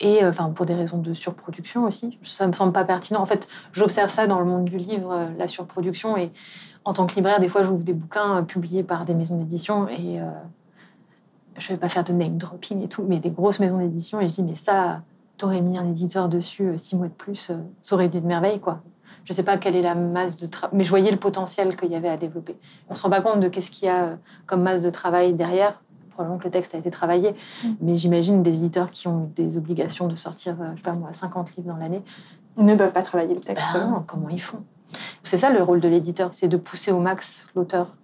et 0.00 0.24
euh, 0.24 0.30
enfin 0.30 0.50
pour 0.50 0.66
des 0.66 0.74
raisons 0.74 0.98
de 0.98 1.14
surproduction 1.14 1.84
aussi. 1.84 2.18
Ça 2.22 2.46
me 2.46 2.52
semble 2.52 2.72
pas 2.72 2.84
pertinent. 2.84 3.20
En 3.20 3.26
fait, 3.26 3.48
j'observe 3.72 4.10
ça 4.10 4.26
dans 4.26 4.40
le 4.40 4.46
monde 4.46 4.64
du 4.64 4.76
livre, 4.76 5.12
euh, 5.12 5.26
la 5.38 5.48
surproduction. 5.48 6.16
Et 6.16 6.32
en 6.84 6.92
tant 6.92 7.06
que 7.06 7.14
libraire, 7.14 7.40
des 7.40 7.48
fois, 7.48 7.62
j'ouvre 7.62 7.84
des 7.84 7.94
bouquins 7.94 8.38
euh, 8.38 8.42
publiés 8.42 8.82
par 8.82 9.04
des 9.04 9.14
maisons 9.14 9.36
d'édition 9.36 9.88
et 9.88 10.20
je 11.56 11.68
vais 11.68 11.76
pas 11.76 11.88
faire 11.88 12.04
de 12.04 12.12
name 12.12 12.36
dropping 12.36 12.82
et 12.82 12.88
tout, 12.88 13.04
mais 13.06 13.18
des 13.18 13.30
grosses 13.30 13.60
maisons 13.60 13.78
d'édition. 13.78 14.20
Et 14.20 14.28
je 14.28 14.34
dis 14.34 14.42
mais 14.42 14.56
ça, 14.56 15.02
t'aurais 15.36 15.60
mis 15.60 15.78
un 15.78 15.88
éditeur 15.88 16.28
dessus 16.28 16.68
euh, 16.68 16.76
six 16.76 16.96
mois 16.96 17.08
de 17.08 17.12
plus, 17.12 17.50
euh, 17.50 17.56
ça 17.82 17.94
aurait 17.94 18.06
été 18.06 18.20
de 18.20 18.26
merveille, 18.26 18.60
quoi. 18.60 18.80
Je 19.24 19.32
sais 19.32 19.42
pas 19.42 19.56
quelle 19.56 19.74
est 19.74 19.82
la 19.82 19.94
masse 19.94 20.36
de 20.36 20.46
travail, 20.46 20.76
mais 20.76 20.84
je 20.84 20.90
voyais 20.90 21.10
le 21.10 21.16
potentiel 21.16 21.76
qu'il 21.76 21.90
y 21.90 21.96
avait 21.96 22.08
à 22.08 22.16
développer. 22.16 22.56
On 22.90 22.94
se 22.94 23.02
rend 23.02 23.10
pas 23.10 23.22
compte 23.22 23.40
de 23.40 23.48
qu'est-ce 23.48 23.70
qu'il 23.70 23.86
y 23.86 23.90
a 23.90 24.04
euh, 24.04 24.16
comme 24.46 24.62
masse 24.62 24.82
de 24.82 24.90
travail 24.90 25.32
derrière. 25.32 25.80
Probablement 26.10 26.38
que 26.38 26.44
le 26.44 26.50
texte 26.50 26.74
a 26.74 26.78
été 26.78 26.90
travaillé, 26.90 27.34
Mm. 27.64 27.68
mais 27.80 27.96
j'imagine 27.96 28.42
des 28.42 28.58
éditeurs 28.58 28.90
qui 28.90 29.08
ont 29.08 29.30
des 29.34 29.56
obligations 29.56 30.06
de 30.06 30.14
sortir, 30.14 30.56
euh, 30.60 30.70
je 30.72 30.76
sais 30.76 30.82
pas 30.82 30.92
moi, 30.92 31.12
50 31.12 31.56
livres 31.56 31.68
dans 31.72 31.76
l'année. 31.76 32.02
Ils 32.56 32.64
ne 32.64 32.76
peuvent 32.76 32.92
pas 32.92 33.02
travailler 33.02 33.34
le 33.34 33.40
texte. 33.40 33.72
Ben, 33.74 34.04
comment 34.06 34.28
ils 34.28 34.40
font? 34.40 34.62
C'est 35.22 35.38
ça 35.38 35.50
le 35.50 35.62
rôle 35.62 35.80
de 35.80 35.88
l'éditeur, 35.88 36.32
c'est 36.32 36.48
de 36.48 36.56
pousser 36.56 36.92
au 36.92 37.00
max 37.00 37.46
l'auteur 37.54 37.96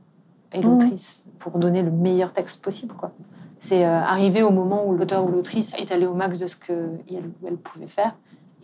et 0.52 0.58
Mhm. 0.58 0.64
l'autrice 0.70 1.26
pour 1.38 1.58
donner 1.58 1.82
le 1.82 1.90
meilleur 1.90 2.32
texte 2.32 2.62
possible. 2.62 2.94
quoi. 2.94 3.12
C'est 3.58 3.84
euh, 3.84 4.00
arriver 4.00 4.42
au 4.42 4.50
moment 4.50 4.86
où 4.86 4.94
l'auteur 4.96 5.24
ou 5.24 5.30
l'autrice 5.30 5.74
est 5.74 5.92
allé 5.92 6.06
au 6.06 6.14
max 6.14 6.38
de 6.38 6.46
ce 6.46 6.56
qu'elle 6.56 6.98
elle 7.46 7.56
pouvait 7.56 7.86
faire. 7.86 8.14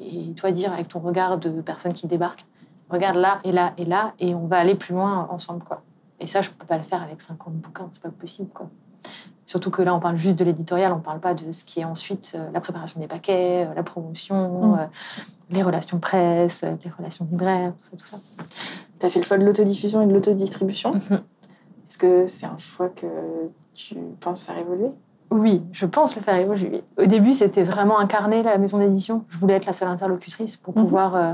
Et 0.00 0.32
toi 0.34 0.50
dire 0.50 0.72
avec 0.72 0.88
ton 0.88 1.00
regard 1.00 1.38
de 1.38 1.48
personne 1.60 1.92
qui 1.92 2.06
débarque, 2.06 2.44
regarde 2.90 3.16
là 3.16 3.38
et 3.44 3.52
là 3.52 3.72
et 3.78 3.84
là, 3.84 4.14
et 4.18 4.34
on 4.34 4.46
va 4.46 4.58
aller 4.58 4.74
plus 4.74 4.94
loin 4.94 5.26
ensemble. 5.30 5.62
quoi. 5.64 5.82
Et 6.18 6.26
ça, 6.26 6.40
je 6.40 6.50
peux 6.50 6.64
pas 6.66 6.78
le 6.78 6.82
faire 6.82 7.02
avec 7.02 7.20
50 7.20 7.52
bouquins, 7.54 7.88
c'est 7.92 8.00
pas 8.02 8.08
possible. 8.10 8.48
quoi. 8.52 8.68
Surtout 9.46 9.70
que 9.70 9.80
là, 9.82 9.94
on 9.94 10.00
parle 10.00 10.16
juste 10.16 10.38
de 10.38 10.44
l'éditorial, 10.44 10.92
on 10.92 10.98
parle 10.98 11.20
pas 11.20 11.32
de 11.34 11.52
ce 11.52 11.64
qui 11.64 11.80
est 11.80 11.84
ensuite 11.84 12.32
euh, 12.34 12.50
la 12.52 12.60
préparation 12.60 12.98
des 13.00 13.06
paquets, 13.06 13.66
euh, 13.68 13.74
la 13.74 13.82
promotion, 13.84 14.72
Mm. 14.74 14.78
euh, 14.80 14.86
les 15.50 15.62
relations 15.62 15.98
presse, 16.00 16.64
les 16.84 16.90
relations 16.90 17.26
libraires, 17.30 17.72
tout 17.90 17.96
ça, 17.96 17.96
tout 17.96 18.06
ça. 18.06 18.44
Tu 18.98 19.06
as 19.06 19.10
fait 19.10 19.20
le 19.20 19.24
choix 19.24 19.38
de 19.38 19.44
l'autodiffusion 19.44 20.02
et 20.02 20.06
de 20.06 20.12
l'autodistribution. 20.12 20.94
Mhm. 20.94 21.20
Est-ce 21.88 21.98
que 21.98 22.26
c'est 22.26 22.46
un 22.46 22.58
choix 22.58 22.88
que 22.88 23.06
tu 23.74 23.94
penses 24.18 24.42
faire 24.44 24.58
évoluer? 24.58 24.90
Oui, 25.30 25.62
je 25.70 25.86
pense 25.86 26.16
le 26.16 26.22
faire 26.22 26.36
évoluer. 26.36 26.82
Au 26.98 27.06
début, 27.06 27.32
c'était 27.32 27.62
vraiment 27.62 27.98
incarné 28.00 28.42
la 28.42 28.58
maison 28.58 28.78
d'édition. 28.78 29.24
Je 29.28 29.38
voulais 29.38 29.54
être 29.54 29.66
la 29.66 29.72
seule 29.72 29.88
interlocutrice 29.88 30.56
pour 30.56 30.76
Mhm. 30.76 30.84
pouvoir 30.84 31.14
euh, 31.14 31.32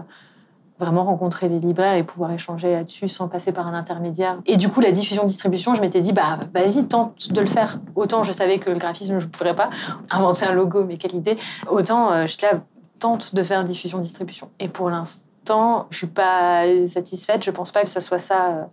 vraiment 0.78 1.04
rencontrer 1.04 1.48
les 1.48 1.60
libraires 1.60 1.94
et 1.94 2.02
pouvoir 2.02 2.32
échanger 2.32 2.72
là-dessus 2.72 3.08
sans 3.08 3.28
passer 3.28 3.52
par 3.52 3.66
un 3.66 3.74
intermédiaire. 3.74 4.38
Et 4.46 4.56
du 4.56 4.68
coup, 4.68 4.80
la 4.80 4.90
diffusion-distribution, 4.90 5.74
je 5.74 5.80
m'étais 5.80 6.00
dit, 6.00 6.12
bah 6.12 6.38
vas-y, 6.54 6.86
tente 6.86 7.32
de 7.32 7.40
le 7.40 7.46
faire. 7.46 7.78
Autant 7.94 8.24
je 8.24 8.32
savais 8.32 8.58
que 8.58 8.70
le 8.70 8.76
graphisme, 8.76 9.18
je 9.18 9.26
ne 9.26 9.30
pourrais 9.30 9.54
pas 9.54 9.70
inventer 10.10 10.46
un 10.46 10.52
logo, 10.52 10.84
mais 10.84 10.96
quelle 10.96 11.14
idée. 11.14 11.36
Autant 11.70 12.12
euh, 12.12 12.26
j'étais 12.26 12.50
là, 12.50 12.60
tente 12.98 13.34
de 13.34 13.42
faire 13.42 13.64
diffusion-distribution. 13.64 14.50
Et 14.60 14.68
pour 14.68 14.90
l'instant, 14.90 15.86
je 15.90 15.98
suis 15.98 16.06
pas 16.06 16.64
satisfaite. 16.86 17.44
Je 17.44 17.50
pense 17.50 17.72
pas 17.72 17.82
que 17.82 17.88
ce 17.88 18.00
soit 18.00 18.18
ça 18.18 18.48
euh, 18.48 18.64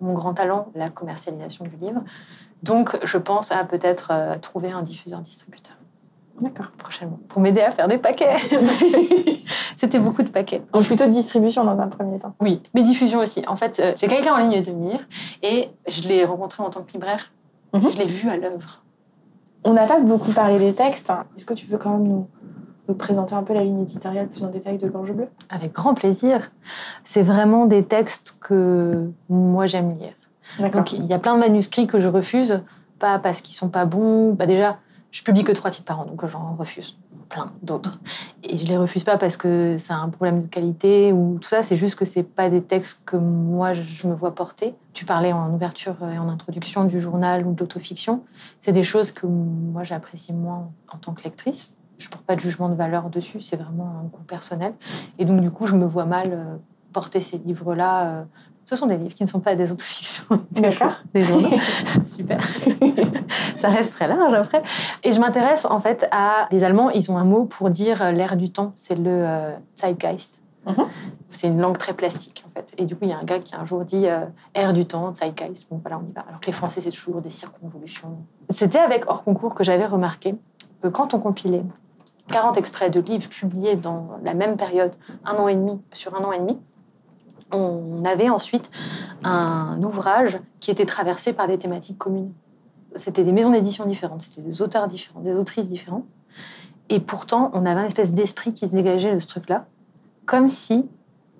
mon 0.00 0.14
grand 0.14 0.34
talent, 0.34 0.68
la 0.74 0.90
commercialisation 0.90 1.64
du 1.64 1.76
livre. 1.76 2.02
Donc, 2.62 2.98
je 3.04 3.18
pense 3.18 3.52
à 3.52 3.64
peut-être 3.64 4.10
euh, 4.12 4.38
trouver 4.38 4.70
un 4.72 4.82
diffuseur-distributeur 4.82 5.77
D'accord. 6.40 6.70
prochainement 6.78 7.18
pour 7.28 7.40
m'aider 7.40 7.60
à 7.60 7.70
faire 7.70 7.88
des 7.88 7.98
paquets. 7.98 8.36
C'était 9.76 9.98
beaucoup 9.98 10.22
de 10.22 10.28
paquets. 10.28 10.62
Donc 10.72 10.84
plutôt 10.84 11.06
de 11.06 11.10
distribution 11.10 11.64
dans 11.64 11.78
un 11.78 11.88
premier 11.88 12.18
temps. 12.18 12.34
Oui, 12.40 12.62
mais 12.74 12.82
diffusion 12.82 13.20
aussi. 13.20 13.42
En 13.46 13.56
fait, 13.56 13.80
euh, 13.80 13.92
j'ai 13.96 14.08
quelqu'un 14.08 14.34
en 14.34 14.38
ligne 14.38 14.62
de 14.62 14.70
mire 14.72 15.00
et 15.42 15.68
je 15.86 16.08
l'ai 16.08 16.24
rencontré 16.24 16.62
en 16.62 16.70
tant 16.70 16.82
que 16.82 16.92
libraire. 16.92 17.32
Mhm. 17.74 17.90
Je 17.92 17.98
l'ai 17.98 18.06
vu 18.06 18.28
à 18.28 18.36
l'œuvre. 18.36 18.82
On 19.64 19.72
n'a 19.72 19.86
pas 19.86 20.00
beaucoup 20.00 20.32
parlé 20.32 20.58
des 20.58 20.74
textes. 20.74 21.12
Est-ce 21.36 21.44
que 21.44 21.54
tu 21.54 21.66
veux 21.66 21.78
quand 21.78 21.90
même 21.90 22.06
nous, 22.06 22.28
nous 22.88 22.94
présenter 22.94 23.34
un 23.34 23.42
peu 23.42 23.54
la 23.54 23.64
ligne 23.64 23.82
éditoriale 23.82 24.28
plus 24.28 24.44
en 24.44 24.48
détail 24.48 24.78
de 24.78 24.88
Gorge 24.88 25.12
Bleue? 25.12 25.28
Avec 25.50 25.72
grand 25.72 25.94
plaisir. 25.94 26.50
C'est 27.04 27.22
vraiment 27.22 27.66
des 27.66 27.84
textes 27.84 28.38
que 28.40 29.10
moi 29.28 29.66
j'aime 29.66 29.96
lire. 29.98 30.14
Donc 30.72 30.92
il 30.92 31.04
y 31.04 31.12
a 31.12 31.18
plein 31.18 31.34
de 31.34 31.40
manuscrits 31.40 31.86
que 31.86 31.98
je 31.98 32.08
refuse, 32.08 32.62
pas 32.98 33.18
parce 33.18 33.42
qu'ils 33.42 33.54
sont 33.54 33.68
pas 33.68 33.84
bons. 33.84 34.32
Bah 34.32 34.46
déjà, 34.46 34.78
je 35.10 35.22
publie 35.22 35.44
que 35.44 35.52
trois 35.52 35.70
titres 35.70 35.86
par 35.86 36.00
an, 36.00 36.04
donc 36.04 36.26
j'en 36.26 36.54
refuse 36.54 36.98
plein 37.28 37.52
d'autres. 37.62 38.00
Et 38.42 38.56
je 38.56 38.66
les 38.66 38.76
refuse 38.76 39.04
pas 39.04 39.18
parce 39.18 39.36
que 39.36 39.76
c'est 39.78 39.92
un 39.92 40.08
problème 40.08 40.42
de 40.42 40.46
qualité 40.46 41.12
ou 41.12 41.38
tout 41.40 41.48
ça. 41.48 41.62
C'est 41.62 41.76
juste 41.76 41.96
que 41.96 42.04
c'est 42.04 42.22
pas 42.22 42.48
des 42.50 42.62
textes 42.62 43.02
que 43.04 43.16
moi 43.16 43.72
je 43.72 44.06
me 44.06 44.14
vois 44.14 44.34
porter. 44.34 44.74
Tu 44.92 45.04
parlais 45.04 45.32
en 45.32 45.52
ouverture 45.52 45.96
et 46.12 46.18
en 46.18 46.28
introduction 46.28 46.84
du 46.84 47.00
journal 47.00 47.46
ou 47.46 47.52
de 47.54 47.60
l'autofiction. 47.60 48.24
C'est 48.60 48.72
des 48.72 48.82
choses 48.82 49.12
que 49.12 49.26
moi 49.26 49.82
j'apprécie 49.82 50.32
moins 50.32 50.70
en 50.92 50.98
tant 50.98 51.12
que 51.12 51.22
lectrice. 51.24 51.76
Je 51.98 52.08
porte 52.08 52.24
pas 52.24 52.36
de 52.36 52.40
jugement 52.40 52.68
de 52.68 52.74
valeur 52.74 53.10
dessus. 53.10 53.40
C'est 53.40 53.56
vraiment 53.56 54.00
un 54.00 54.04
goût 54.04 54.22
personnel. 54.22 54.74
Et 55.18 55.24
donc 55.24 55.40
du 55.40 55.50
coup, 55.50 55.66
je 55.66 55.74
me 55.74 55.84
vois 55.84 56.04
mal 56.04 56.28
euh, 56.32 56.56
porter 56.92 57.20
ces 57.20 57.38
livres-là. 57.38 58.26
Ce 58.68 58.76
sont 58.76 58.86
des 58.86 58.98
livres 58.98 59.14
qui 59.14 59.22
ne 59.22 59.28
sont 59.28 59.40
pas 59.40 59.54
des 59.54 59.72
autofictions. 59.72 60.26
D'accord. 60.50 60.92
Des 61.14 61.22
journaux. 61.22 61.48
Super. 62.04 62.38
Ça 63.56 63.70
reste 63.70 63.94
très 63.94 64.06
large 64.06 64.34
après. 64.34 64.62
Et 65.04 65.12
je 65.12 65.20
m'intéresse 65.20 65.64
en 65.64 65.80
fait 65.80 66.06
à. 66.10 66.48
Les 66.50 66.64
Allemands, 66.64 66.90
ils 66.90 67.10
ont 67.10 67.16
un 67.16 67.24
mot 67.24 67.44
pour 67.44 67.70
dire 67.70 68.02
euh, 68.02 68.10
l'air 68.10 68.36
du 68.36 68.50
temps. 68.50 68.72
C'est 68.74 68.96
le 68.96 69.10
euh, 69.10 69.52
Zeitgeist. 69.74 70.42
Mhm. 70.66 70.84
C'est 71.30 71.48
une 71.48 71.62
langue 71.62 71.78
très 71.78 71.94
plastique 71.94 72.44
en 72.46 72.50
fait. 72.50 72.74
Et 72.76 72.84
du 72.84 72.94
coup, 72.94 73.04
il 73.04 73.08
y 73.08 73.14
a 73.14 73.18
un 73.18 73.24
gars 73.24 73.38
qui 73.38 73.54
un 73.56 73.64
jour 73.64 73.86
dit 73.86 74.06
euh, 74.06 74.26
air 74.52 74.74
du 74.74 74.84
temps, 74.84 75.14
Zeitgeist. 75.14 75.68
Bon, 75.70 75.80
voilà, 75.82 75.98
on 75.98 76.06
y 76.06 76.12
va. 76.12 76.26
Alors 76.28 76.40
que 76.40 76.46
les 76.46 76.52
Français, 76.52 76.82
c'est 76.82 76.90
toujours 76.90 77.22
des 77.22 77.30
circonvolutions. 77.30 78.18
C'était 78.50 78.80
avec 78.80 79.04
hors 79.08 79.24
concours 79.24 79.54
que 79.54 79.64
j'avais 79.64 79.86
remarqué 79.86 80.34
que 80.82 80.88
quand 80.88 81.14
on 81.14 81.20
compilait 81.20 81.64
40 82.28 82.58
extraits 82.58 82.92
de 82.92 83.00
livres 83.00 83.30
publiés 83.30 83.76
dans 83.76 84.18
la 84.22 84.34
même 84.34 84.58
période, 84.58 84.92
un 85.24 85.36
an 85.36 85.48
et 85.48 85.54
demi, 85.54 85.80
sur 85.94 86.14
un 86.14 86.22
an 86.22 86.32
et 86.32 86.38
demi, 86.38 86.58
on 87.52 88.04
avait 88.04 88.28
ensuite 88.28 88.70
un 89.24 89.82
ouvrage 89.82 90.38
qui 90.60 90.70
était 90.70 90.86
traversé 90.86 91.32
par 91.32 91.48
des 91.48 91.58
thématiques 91.58 91.98
communes. 91.98 92.32
C'était 92.96 93.24
des 93.24 93.32
maisons 93.32 93.50
d'édition 93.50 93.84
différentes, 93.86 94.22
c'était 94.22 94.42
des 94.42 94.62
auteurs 94.62 94.88
différents, 94.88 95.20
des 95.20 95.34
autrices 95.34 95.68
différentes. 95.68 96.04
Et 96.88 97.00
pourtant, 97.00 97.50
on 97.52 97.66
avait 97.66 97.80
une 97.80 97.86
espèce 97.86 98.14
d'esprit 98.14 98.54
qui 98.54 98.68
se 98.68 98.74
dégageait 98.74 99.14
de 99.14 99.18
ce 99.18 99.26
truc-là, 99.26 99.66
comme 100.24 100.48
si 100.48 100.88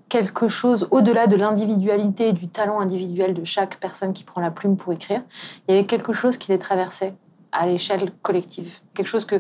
quelque 0.08 0.48
chose 0.48 0.88
au-delà 0.90 1.26
de 1.26 1.36
l'individualité 1.36 2.28
et 2.28 2.32
du 2.32 2.48
talent 2.48 2.80
individuel 2.80 3.34
de 3.34 3.44
chaque 3.44 3.78
personne 3.78 4.12
qui 4.12 4.24
prend 4.24 4.40
la 4.40 4.50
plume 4.50 4.76
pour 4.76 4.92
écrire, 4.92 5.22
il 5.66 5.74
y 5.74 5.78
avait 5.78 5.86
quelque 5.86 6.12
chose 6.12 6.38
qui 6.38 6.50
les 6.50 6.58
traversait 6.58 7.14
à 7.52 7.66
l'échelle 7.66 8.10
collective. 8.22 8.80
Quelque 8.94 9.08
chose 9.08 9.24
que 9.24 9.36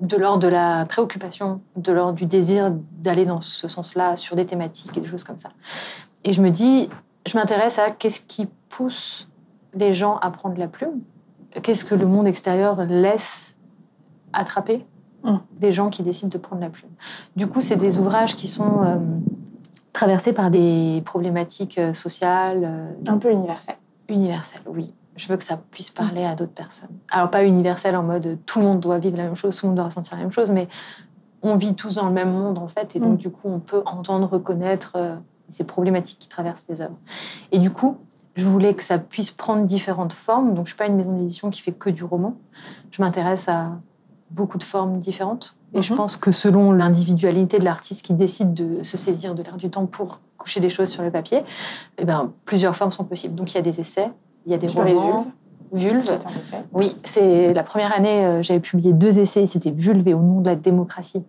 de 0.00 0.16
l'ordre 0.16 0.40
de 0.40 0.48
la 0.48 0.86
préoccupation, 0.86 1.60
de 1.76 1.92
l'ordre 1.92 2.14
du 2.14 2.26
désir 2.26 2.72
d'aller 2.72 3.26
dans 3.26 3.40
ce 3.40 3.68
sens-là 3.68 4.16
sur 4.16 4.36
des 4.36 4.46
thématiques 4.46 4.96
et 4.96 5.00
des 5.00 5.08
choses 5.08 5.24
comme 5.24 5.38
ça. 5.38 5.50
Et 6.24 6.32
je 6.32 6.42
me 6.42 6.50
dis, 6.50 6.88
je 7.26 7.38
m'intéresse 7.38 7.78
à 7.78 7.90
qu'est-ce 7.90 8.20
qui 8.20 8.46
pousse 8.68 9.28
les 9.74 9.92
gens 9.92 10.16
à 10.18 10.30
prendre 10.30 10.58
la 10.58 10.68
plume, 10.68 11.00
qu'est-ce 11.62 11.84
que 11.84 11.94
le 11.94 12.06
monde 12.06 12.26
extérieur 12.26 12.84
laisse 12.84 13.56
attraper 14.32 14.84
Mm. 15.24 15.38
des 15.58 15.72
gens 15.72 15.90
qui 15.90 16.04
décident 16.04 16.28
de 16.30 16.38
prendre 16.38 16.62
la 16.62 16.70
plume. 16.70 16.92
Du 17.34 17.48
coup, 17.48 17.60
c'est 17.60 17.74
des 17.76 17.98
ouvrages 17.98 18.36
qui 18.36 18.46
sont 18.46 18.84
euh, 18.84 18.96
traversés 19.92 20.32
par 20.32 20.48
des 20.48 21.02
problématiques 21.04 21.76
euh, 21.78 21.92
sociales, 21.92 22.62
euh, 22.64 22.92
Un 23.12 23.18
peu 23.18 23.32
universel. 23.32 23.74
universelles, 24.08 24.62
oui. 24.68 24.94
Je 25.16 25.26
veux 25.26 25.36
que 25.36 25.42
ça 25.42 25.56
puisse 25.72 25.90
parler 25.90 26.24
à 26.24 26.36
d'autres 26.36 26.52
personnes. 26.52 26.96
Alors, 27.10 27.32
pas 27.32 27.42
universel 27.44 27.96
en 27.96 28.04
mode 28.04 28.38
tout 28.46 28.60
le 28.60 28.66
monde 28.66 28.78
doit 28.78 28.98
vivre 29.00 29.16
la 29.16 29.24
même 29.24 29.34
chose, 29.34 29.56
tout 29.56 29.66
le 29.66 29.70
monde 29.70 29.76
doit 29.78 29.86
ressentir 29.86 30.16
la 30.16 30.22
même 30.22 30.30
chose, 30.32 30.52
mais 30.52 30.68
on 31.42 31.56
vit 31.56 31.74
tous 31.74 31.96
dans 31.96 32.06
le 32.06 32.12
même 32.14 32.30
monde, 32.30 32.56
en 32.58 32.68
fait, 32.68 32.94
et 32.94 33.00
donc, 33.00 33.14
Mm. 33.14 33.16
du 33.16 33.30
coup, 33.30 33.48
on 33.48 33.58
peut 33.58 33.82
entendre, 33.86 34.28
reconnaître 34.28 34.92
euh, 34.94 35.16
ces 35.48 35.64
problématiques 35.64 36.18
qui 36.18 36.28
traversent 36.28 36.66
les 36.68 36.80
œuvres. 36.82 36.96
Et 37.52 37.58
du 37.58 37.70
coup, 37.70 37.96
je 38.36 38.46
voulais 38.46 38.74
que 38.74 38.82
ça 38.84 38.98
puisse 38.98 39.30
prendre 39.30 39.64
différentes 39.64 40.12
formes. 40.12 40.54
Donc, 40.54 40.66
je 40.66 40.70
suis 40.72 40.78
pas 40.78 40.86
une 40.86 40.96
maison 40.96 41.12
d'édition 41.12 41.50
qui 41.50 41.60
fait 41.60 41.72
que 41.72 41.90
du 41.90 42.04
roman. 42.04 42.34
Je 42.90 43.02
m'intéresse 43.02 43.48
à 43.48 43.72
beaucoup 44.30 44.58
de 44.58 44.62
formes 44.62 44.98
différentes. 44.98 45.56
Et 45.74 45.82
je 45.82 45.92
Mhm. 45.92 45.96
pense 45.96 46.16
que 46.16 46.30
selon 46.30 46.72
l'individualité 46.72 47.58
de 47.58 47.64
l'artiste 47.64 48.04
qui 48.06 48.14
décide 48.14 48.54
de 48.54 48.82
se 48.82 48.96
saisir 48.96 49.34
de 49.34 49.42
l'air 49.42 49.56
du 49.56 49.70
temps 49.70 49.86
pour 49.86 50.20
coucher 50.38 50.60
des 50.60 50.68
choses 50.70 50.88
sur 50.88 51.02
le 51.02 51.10
papier, 51.10 51.42
eh 51.98 52.04
ben, 52.04 52.32
plusieurs 52.44 52.76
formes 52.76 52.92
sont 52.92 53.04
possibles. 53.04 53.34
Donc, 53.34 53.52
il 53.52 53.56
y 53.56 53.58
a 53.58 53.62
des 53.62 53.80
essais, 53.80 54.10
il 54.46 54.52
y 54.52 54.54
a 54.54 54.58
des 54.58 54.66
Tu 54.68 54.76
parlais 54.76 54.92
de 54.92 54.98
romans. 54.98 55.26
Vulve. 55.72 56.02
C'est 56.04 56.26
un 56.26 56.40
essai. 56.40 56.64
Oui, 56.72 56.94
c'est 57.04 57.52
la 57.52 57.62
première 57.62 57.94
année, 57.94 58.24
euh, 58.24 58.42
j'avais 58.42 58.60
publié 58.60 58.94
deux 58.94 59.18
essais, 59.18 59.44
c'était 59.44 59.70
Vulve 59.70 60.08
et 60.08 60.14
Au 60.14 60.20
nom 60.20 60.40
de 60.40 60.46
la 60.48 60.56
démocratie. 60.56 61.24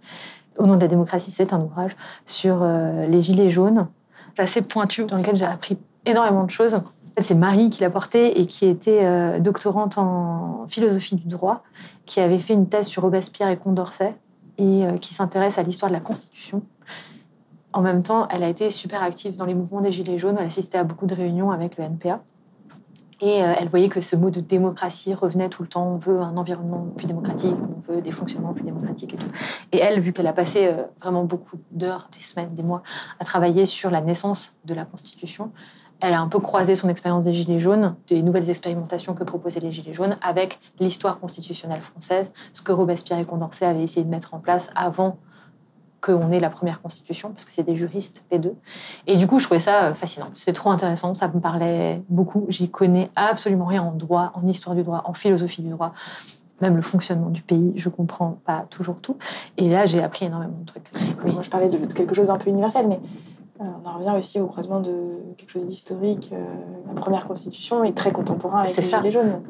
Au 0.58 0.66
nom 0.66 0.76
de 0.76 0.82
la 0.82 0.88
démocratie, 0.88 1.32
c'est 1.32 1.52
un 1.52 1.60
ouvrage 1.62 1.96
sur 2.26 2.60
euh, 2.62 3.06
les 3.08 3.22
gilets 3.22 3.50
jaunes, 3.50 3.88
assez 4.40 4.62
pointu, 4.62 5.06
dans 5.06 5.18
lequel 5.18 5.36
j'ai 5.36 5.46
appris 5.46 5.78
énormément 6.06 6.44
de 6.44 6.52
choses. 6.52 6.82
C'est 7.18 7.36
Marie 7.36 7.70
qui 7.70 7.82
l'a 7.82 7.90
porté 7.90 8.40
et 8.40 8.46
qui 8.46 8.66
était 8.66 9.04
euh, 9.04 9.40
doctorante 9.40 9.98
en 9.98 10.66
philosophie 10.68 11.16
du 11.16 11.28
droit, 11.28 11.64
qui 12.06 12.20
avait 12.22 12.40
fait 12.40 12.54
une 12.54 12.70
thèse 12.70 12.88
sur 12.88 13.04
Robespierre 13.04 13.50
et 13.50 13.58
Condorcet 13.58 14.16
et 14.58 14.86
euh, 14.86 14.98
qui 14.98 15.14
s'intéresse 15.14 15.58
à 15.58 15.64
l'histoire 15.64 15.90
de 15.90 15.96
la 15.96 16.02
Constitution. 16.02 16.62
En 17.74 17.82
même 17.82 18.04
temps, 18.04 18.28
elle 18.30 18.44
a 18.44 18.50
été 18.50 18.72
super 18.72 19.04
active 19.04 19.36
dans 19.36 19.46
les 19.46 19.54
mouvements 19.54 19.82
des 19.82 19.92
Gilets 19.92 20.18
jaunes. 20.18 20.38
Elle 20.40 20.48
assistait 20.48 20.78
à 20.78 20.84
beaucoup 20.84 21.06
de 21.06 21.14
réunions 21.14 21.52
avec 21.52 21.78
le 21.78 21.84
NPA. 21.84 22.22
Et 23.22 23.44
euh, 23.44 23.54
elle 23.58 23.70
voyait 23.70 23.90
que 23.90 24.02
ce 24.02 24.16
mot 24.16 24.30
de 24.30 24.40
démocratie 24.40 25.14
revenait 25.14 25.50
tout 25.50 25.64
le 25.64 25.70
temps. 25.70 25.88
On 25.88 25.98
veut 25.98 26.20
un 26.20 26.38
environnement 26.38 26.88
plus 26.96 27.08
démocratique, 27.08 27.56
on 27.56 27.80
veut 27.92 28.02
des 28.02 28.12
fonctionnements 28.12 28.54
plus 28.54 28.64
démocratiques 28.64 29.14
et 29.14 29.18
tout. 29.18 29.32
Et 29.72 29.80
elle, 29.80 30.00
vu 30.00 30.14
qu'elle 30.14 30.28
a 30.28 30.34
passé 30.34 30.68
euh, 30.68 30.84
vraiment 31.02 31.26
beaucoup 31.26 31.58
d'heures, 31.72 32.08
des 32.14 32.24
semaines, 32.24 32.54
des 32.54 32.64
mois 32.64 32.82
à 33.20 33.26
travailler 33.26 33.66
sur 33.66 33.90
la 33.90 34.02
naissance 34.02 34.58
de 34.66 34.74
la 34.74 34.86
Constitution, 34.86 35.52
elle 36.02 36.14
a 36.14 36.22
un 36.22 36.28
peu 36.28 36.40
croisé 36.40 36.76
son 36.76 36.88
expérience 36.88 37.26
des 37.26 37.34
Gilets 37.34 37.60
jaunes, 37.60 37.96
des 38.08 38.22
nouvelles 38.22 38.50
expérimentations 38.50 39.14
que 39.14 39.26
proposaient 39.26 39.60
les 39.60 39.72
Gilets 39.72 39.94
jaunes, 39.94 40.18
avec 40.22 40.60
l'histoire 40.80 41.20
constitutionnelle 41.20 41.82
française, 41.82 42.32
ce 42.54 42.62
que 42.62 42.72
Robespierre 42.72 43.20
et 43.20 43.26
Condorcet 43.26 43.66
avaient 43.66 43.84
essayé 43.84 44.06
de 44.06 44.10
mettre 44.10 44.34
en 44.34 44.40
place 44.40 44.72
avant 44.76 45.18
qu'on 46.02 46.32
ait 46.32 46.40
la 46.40 46.50
première 46.50 46.82
constitution, 46.82 47.30
parce 47.30 47.46
que 47.46 47.52
c'est 47.52 47.64
des 47.64 47.76
juristes, 47.76 48.24
les 48.32 48.40
deux. 48.40 48.56
Et 49.08 49.18
du 49.18 49.28
coup, 49.28 49.40
je 49.40 49.46
trouvais 49.46 49.60
ça 49.60 49.94
fascinant. 49.94 50.28
C'était 50.34 50.54
trop 50.54 50.72
intéressant, 50.72 51.14
ça 51.14 51.28
me 51.28 51.40
parlait 51.40 52.02
beaucoup. 52.10 52.46
J'y 52.50 52.70
connais 52.70 53.10
absolument 53.16 53.66
rien 53.66 53.84
en 53.84 53.92
droit, 53.92 54.32
en 54.36 54.48
histoire 54.48 54.76
du 54.76 54.84
droit, 54.84 55.04
en 55.06 55.14
philosophie 55.14 55.62
du 55.62 55.70
droit 55.70 55.94
même 56.62 56.76
le 56.76 56.82
fonctionnement 56.82 57.30
du 57.30 57.42
pays, 57.42 57.74
je 57.76 57.90
comprends 57.90 58.38
pas 58.46 58.66
toujours 58.70 59.00
tout. 59.02 59.18
Et 59.58 59.70
là, 59.70 59.86
j'ai 59.86 60.04
appris 60.04 60.26
énormément 60.26 60.58
de 60.60 60.66
trucs. 60.66 60.90
Moi, 61.26 61.42
je 61.42 61.50
parlais 61.50 61.70
de, 61.70 61.78
quelque 61.94 62.14
chose 62.14 62.28
d'un 62.28 62.38
peu 62.38 62.50
universel, 62.50 62.88
mais 62.88 62.96
euh, 62.96 63.29
on 63.60 63.90
en 63.90 63.98
revient 63.98 64.14
aussi 64.18 64.40
au 64.40 64.48
croisement 64.48 64.80
de 64.80 64.94
quelque 65.36 65.52
chose 65.52 65.66
d'historique. 65.66 66.30
Euh, 66.32 66.46
la 66.88 66.94
première 66.94 67.26
constitution 67.26 67.84
est 67.84 67.92
très 67.92 68.12
contemporain 68.12 68.62
avec 68.62 68.76
les 68.76 68.84
Gilets 68.84 69.12
jaunes. 69.12 69.42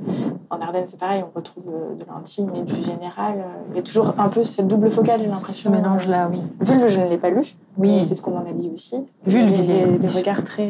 en 0.50 0.60
Ardennes, 0.60 0.86
c'est 0.88 1.00
pareil, 1.00 1.24
on 1.24 1.38
retrouve 1.38 1.66
euh, 1.68 1.96
de 1.96 2.04
l'intime 2.12 2.52
et 2.56 2.64
du 2.64 2.76
général. 2.76 3.44
Il 3.70 3.76
y 3.76 3.80
a 3.80 3.84
toujours 3.84 4.16
un 4.18 4.30
peu 4.30 4.44
ce 4.44 4.64
double 4.64 4.90
focal, 4.90 5.20
j'ai 5.20 5.28
l'impression. 5.28 5.72
Ce 5.72 5.76
mélange-là, 5.76 6.28
oui. 6.32 6.40
Vulve, 6.60 6.88
je 6.88 7.00
ne 7.00 7.08
l'ai 7.08 7.20
pas 7.20 7.30
lu. 7.30 7.56
Oui. 7.78 8.04
C'est 8.04 8.16
ce 8.16 8.22
qu'on 8.24 8.36
en 8.36 8.46
a 8.46 8.54
dit 8.54 8.72
aussi. 8.74 8.98
Vulve, 9.28 9.52
il 9.52 9.66
y 9.66 9.84
a 9.84 9.98
des, 9.98 10.08
regards 10.08 10.44
très 10.44 10.70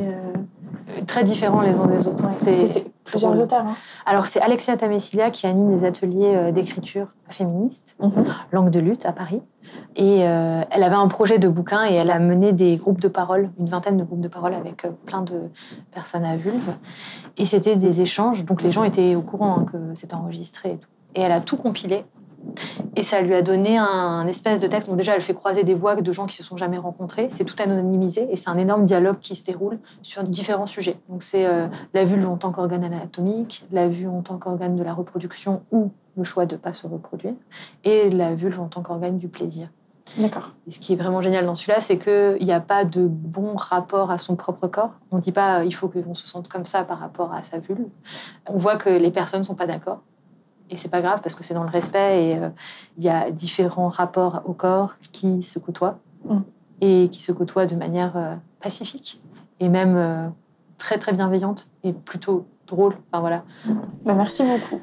très 1.08 1.24
différents 1.24 1.62
les 1.62 1.80
uns 1.80 1.88
des 1.88 2.08
autres. 2.08 2.26
c'est 2.36 2.89
plusieurs 3.10 3.40
auteurs. 3.40 3.66
Hein. 3.66 3.76
Alors, 4.06 4.28
c'est 4.28 4.42
Alexia 4.42 4.78
Tamesilia 4.78 5.32
qui 5.32 5.48
anime 5.48 5.78
des 5.78 5.86
ateliers 5.86 6.36
euh, 6.36 6.52
d'écriture 6.52 7.08
féministe, 7.30 7.96
mhm. 8.00 8.26
langue 8.52 8.70
de 8.70 8.80
lutte 8.80 9.06
à 9.06 9.12
Paris. 9.12 9.42
Et 9.96 10.28
euh, 10.28 10.62
elle 10.72 10.84
avait 10.84 10.96
un 10.96 11.08
projet 11.08 11.38
de 11.38 11.48
bouquin 11.48 11.86
et 11.86 11.94
elle 11.94 12.12
a 12.12 12.20
mené 12.20 12.54
des 12.54 12.78
groupes 12.78 13.00
de 13.00 13.08
parole, 13.08 13.52
une 13.60 13.68
vingtaine 13.68 13.98
de 13.98 14.04
groupes 14.04 14.22
de 14.22 14.28
parole 14.28 14.54
avec 14.54 14.86
euh, 14.86 14.90
plein 15.06 15.22
de 15.22 15.50
personnes 15.92 16.26
à 16.26 16.36
vulve. 16.36 16.74
Et 17.38 17.46
c'était 17.46 17.76
des 17.76 18.02
échanges, 18.02 18.46
donc 18.46 18.62
les 18.62 18.72
gens 18.72 18.84
étaient 18.84 19.16
au 19.16 19.22
courant 19.22 19.60
hein, 19.60 19.66
que 19.66 19.78
c'était 19.94 20.16
enregistré 20.16 20.72
et 20.72 20.78
tout. 20.78 20.90
Et 21.16 21.22
elle 21.22 21.32
a 21.32 21.42
tout 21.42 21.58
compilé 21.58 22.06
et 22.96 23.04
ça 23.04 23.22
lui 23.22 23.34
a 23.34 23.42
donné 23.42 23.78
un, 23.78 24.28
espèce 24.28 24.60
de 24.60 24.68
texte. 24.68 24.90
Bon, 24.90 24.96
déjà, 24.96 25.16
elle 25.16 25.22
fait 25.22 25.34
croiser 25.34 25.64
des 25.64 25.74
voix 25.74 25.96
de 25.96 26.12
gens 26.12 26.26
qui 26.26 26.36
se 26.36 26.44
sont 26.44 26.58
jamais 26.58 26.78
rencontrés. 26.78 27.28
C'est 27.32 27.46
tout 27.46 27.56
anonymisé 27.62 28.28
et 28.32 28.36
c'est 28.36 28.50
un 28.50 28.58
énorme 28.58 28.86
dialogue 28.86 29.20
qui 29.20 29.36
se 29.36 29.46
déroule 29.46 29.80
sur 30.02 30.24
différents 30.24 30.68
sujets. 30.68 30.98
Donc, 31.10 31.24
c'est 31.24 31.46
euh, 31.46 31.68
la 31.94 32.04
vulve 32.04 32.28
en 32.28 32.38
tant 32.38 32.52
qu'organe 32.52 32.84
anatomique, 32.84 33.66
la 33.72 33.88
vulve 33.88 34.14
en 34.14 34.22
tant 34.22 34.38
qu'organe 34.38 34.76
de 34.76 34.84
la 34.84 34.94
reproduction 34.94 35.62
ou 35.72 35.92
le 36.18 36.24
choix 36.24 36.46
de 36.46 36.56
ne 36.56 36.60
pas 36.60 36.74
se 36.74 36.86
reproduire, 36.86 37.34
et 37.86 38.10
la 38.10 38.36
vulve 38.36 38.60
en 38.60 38.68
tant 38.68 38.82
qu'organe 38.82 39.18
du 39.18 39.30
plaisir. 39.30 39.70
D'accord. 40.18 40.54
Et 40.68 40.72
ce 40.72 40.80
qui 40.80 40.94
est 40.94 40.96
vraiment 40.96 41.22
génial 41.22 41.46
dans 41.46 41.56
celui-là, 41.56 41.82
c'est 41.82 41.98
qu'il 41.98 42.46
n'y 42.46 42.52
a 42.52 42.60
pas 42.60 42.84
de 42.84 43.06
bon 43.08 43.56
rapport 43.56 44.12
à 44.12 44.18
son 44.18 44.36
propre 44.36 44.68
corps. 44.68 44.92
On 45.12 45.18
ne 45.18 45.22
dit 45.22 45.32
pas 45.32 45.64
il 45.64 45.74
faut 45.74 45.88
qu'on 45.88 46.14
se 46.14 46.28
sente 46.28 46.48
comme 46.48 46.66
ça 46.66 46.84
par 46.84 47.00
rapport 47.00 47.34
à 47.34 47.44
sa 47.44 47.60
vulve. 47.60 47.86
On 48.48 48.58
voit 48.58 48.76
que 48.76 48.90
les 48.90 49.12
personnes 49.12 49.42
ne 49.42 49.46
sont 49.46 49.56
pas 49.56 49.68
d'accord. 49.68 50.02
Et 50.70 50.78
c'est 50.78 50.90
pas 50.90 51.02
grave 51.02 51.22
parce 51.22 51.36
que 51.36 51.44
c'est 51.44 51.54
dans 51.54 51.64
le 51.64 51.70
respect 51.70 52.24
et 52.24 52.38
euh, 52.38 52.50
il 52.98 53.04
y 53.04 53.10
a 53.10 53.32
différents 53.32 53.90
rapports 53.90 54.42
au 54.46 54.54
corps 54.54 54.96
qui 55.12 55.42
se 55.42 55.58
côtoient 55.58 55.98
mm. 56.26 56.40
et 56.82 57.10
qui 57.12 57.22
se 57.22 57.32
côtoient 57.32 57.66
de 57.66 57.76
manière 57.76 58.16
euh, 58.16 58.36
pacifique 58.60 59.22
et 59.60 59.70
même 59.70 59.96
euh, 59.96 60.28
très 60.78 60.98
très 61.00 61.14
bienveillante 61.14 61.68
et 61.84 61.94
plutôt 61.94 62.46
drôle. 62.68 62.94
Enfin 63.12 63.22
voilà. 63.22 63.44
Bah, 64.06 64.14
merci 64.14 64.44
beaucoup. 64.44 64.82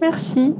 Merci. 0.00 0.54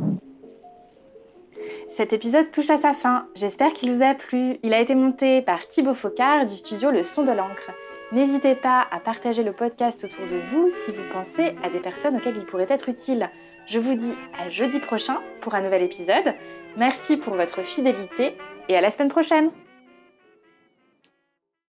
Cet 1.88 2.12
épisode 2.12 2.50
touche 2.50 2.70
à 2.70 2.76
sa 2.76 2.92
fin. 2.92 3.26
J'espère 3.34 3.72
qu'il 3.72 3.92
vous 3.92 4.02
a 4.02 4.14
plu. 4.14 4.58
Il 4.62 4.74
a 4.74 4.80
été 4.80 4.94
monté 4.94 5.42
par 5.42 5.66
Thibaut 5.66 5.94
Focard 5.94 6.46
du 6.46 6.54
studio 6.54 6.90
Le 6.90 7.02
Son 7.02 7.24
de 7.24 7.32
l'encre. 7.32 7.70
N'hésitez 8.12 8.54
pas 8.54 8.86
à 8.90 9.00
partager 9.00 9.42
le 9.42 9.52
podcast 9.52 10.04
autour 10.04 10.26
de 10.26 10.36
vous 10.36 10.68
si 10.68 10.92
vous 10.92 11.02
pensez 11.12 11.56
à 11.62 11.68
des 11.68 11.80
personnes 11.80 12.16
auxquelles 12.16 12.36
il 12.36 12.46
pourrait 12.46 12.66
être 12.70 12.88
utile. 12.88 13.28
Je 13.68 13.78
vous 13.78 13.96
dis 13.96 14.14
à 14.40 14.48
jeudi 14.48 14.78
prochain 14.78 15.20
pour 15.42 15.54
un 15.54 15.60
nouvel 15.60 15.82
épisode. 15.82 16.34
Merci 16.78 17.18
pour 17.18 17.34
votre 17.34 17.62
fidélité 17.62 18.34
et 18.70 18.76
à 18.76 18.80
la 18.80 18.90
semaine 18.90 19.10
prochaine 19.10 19.50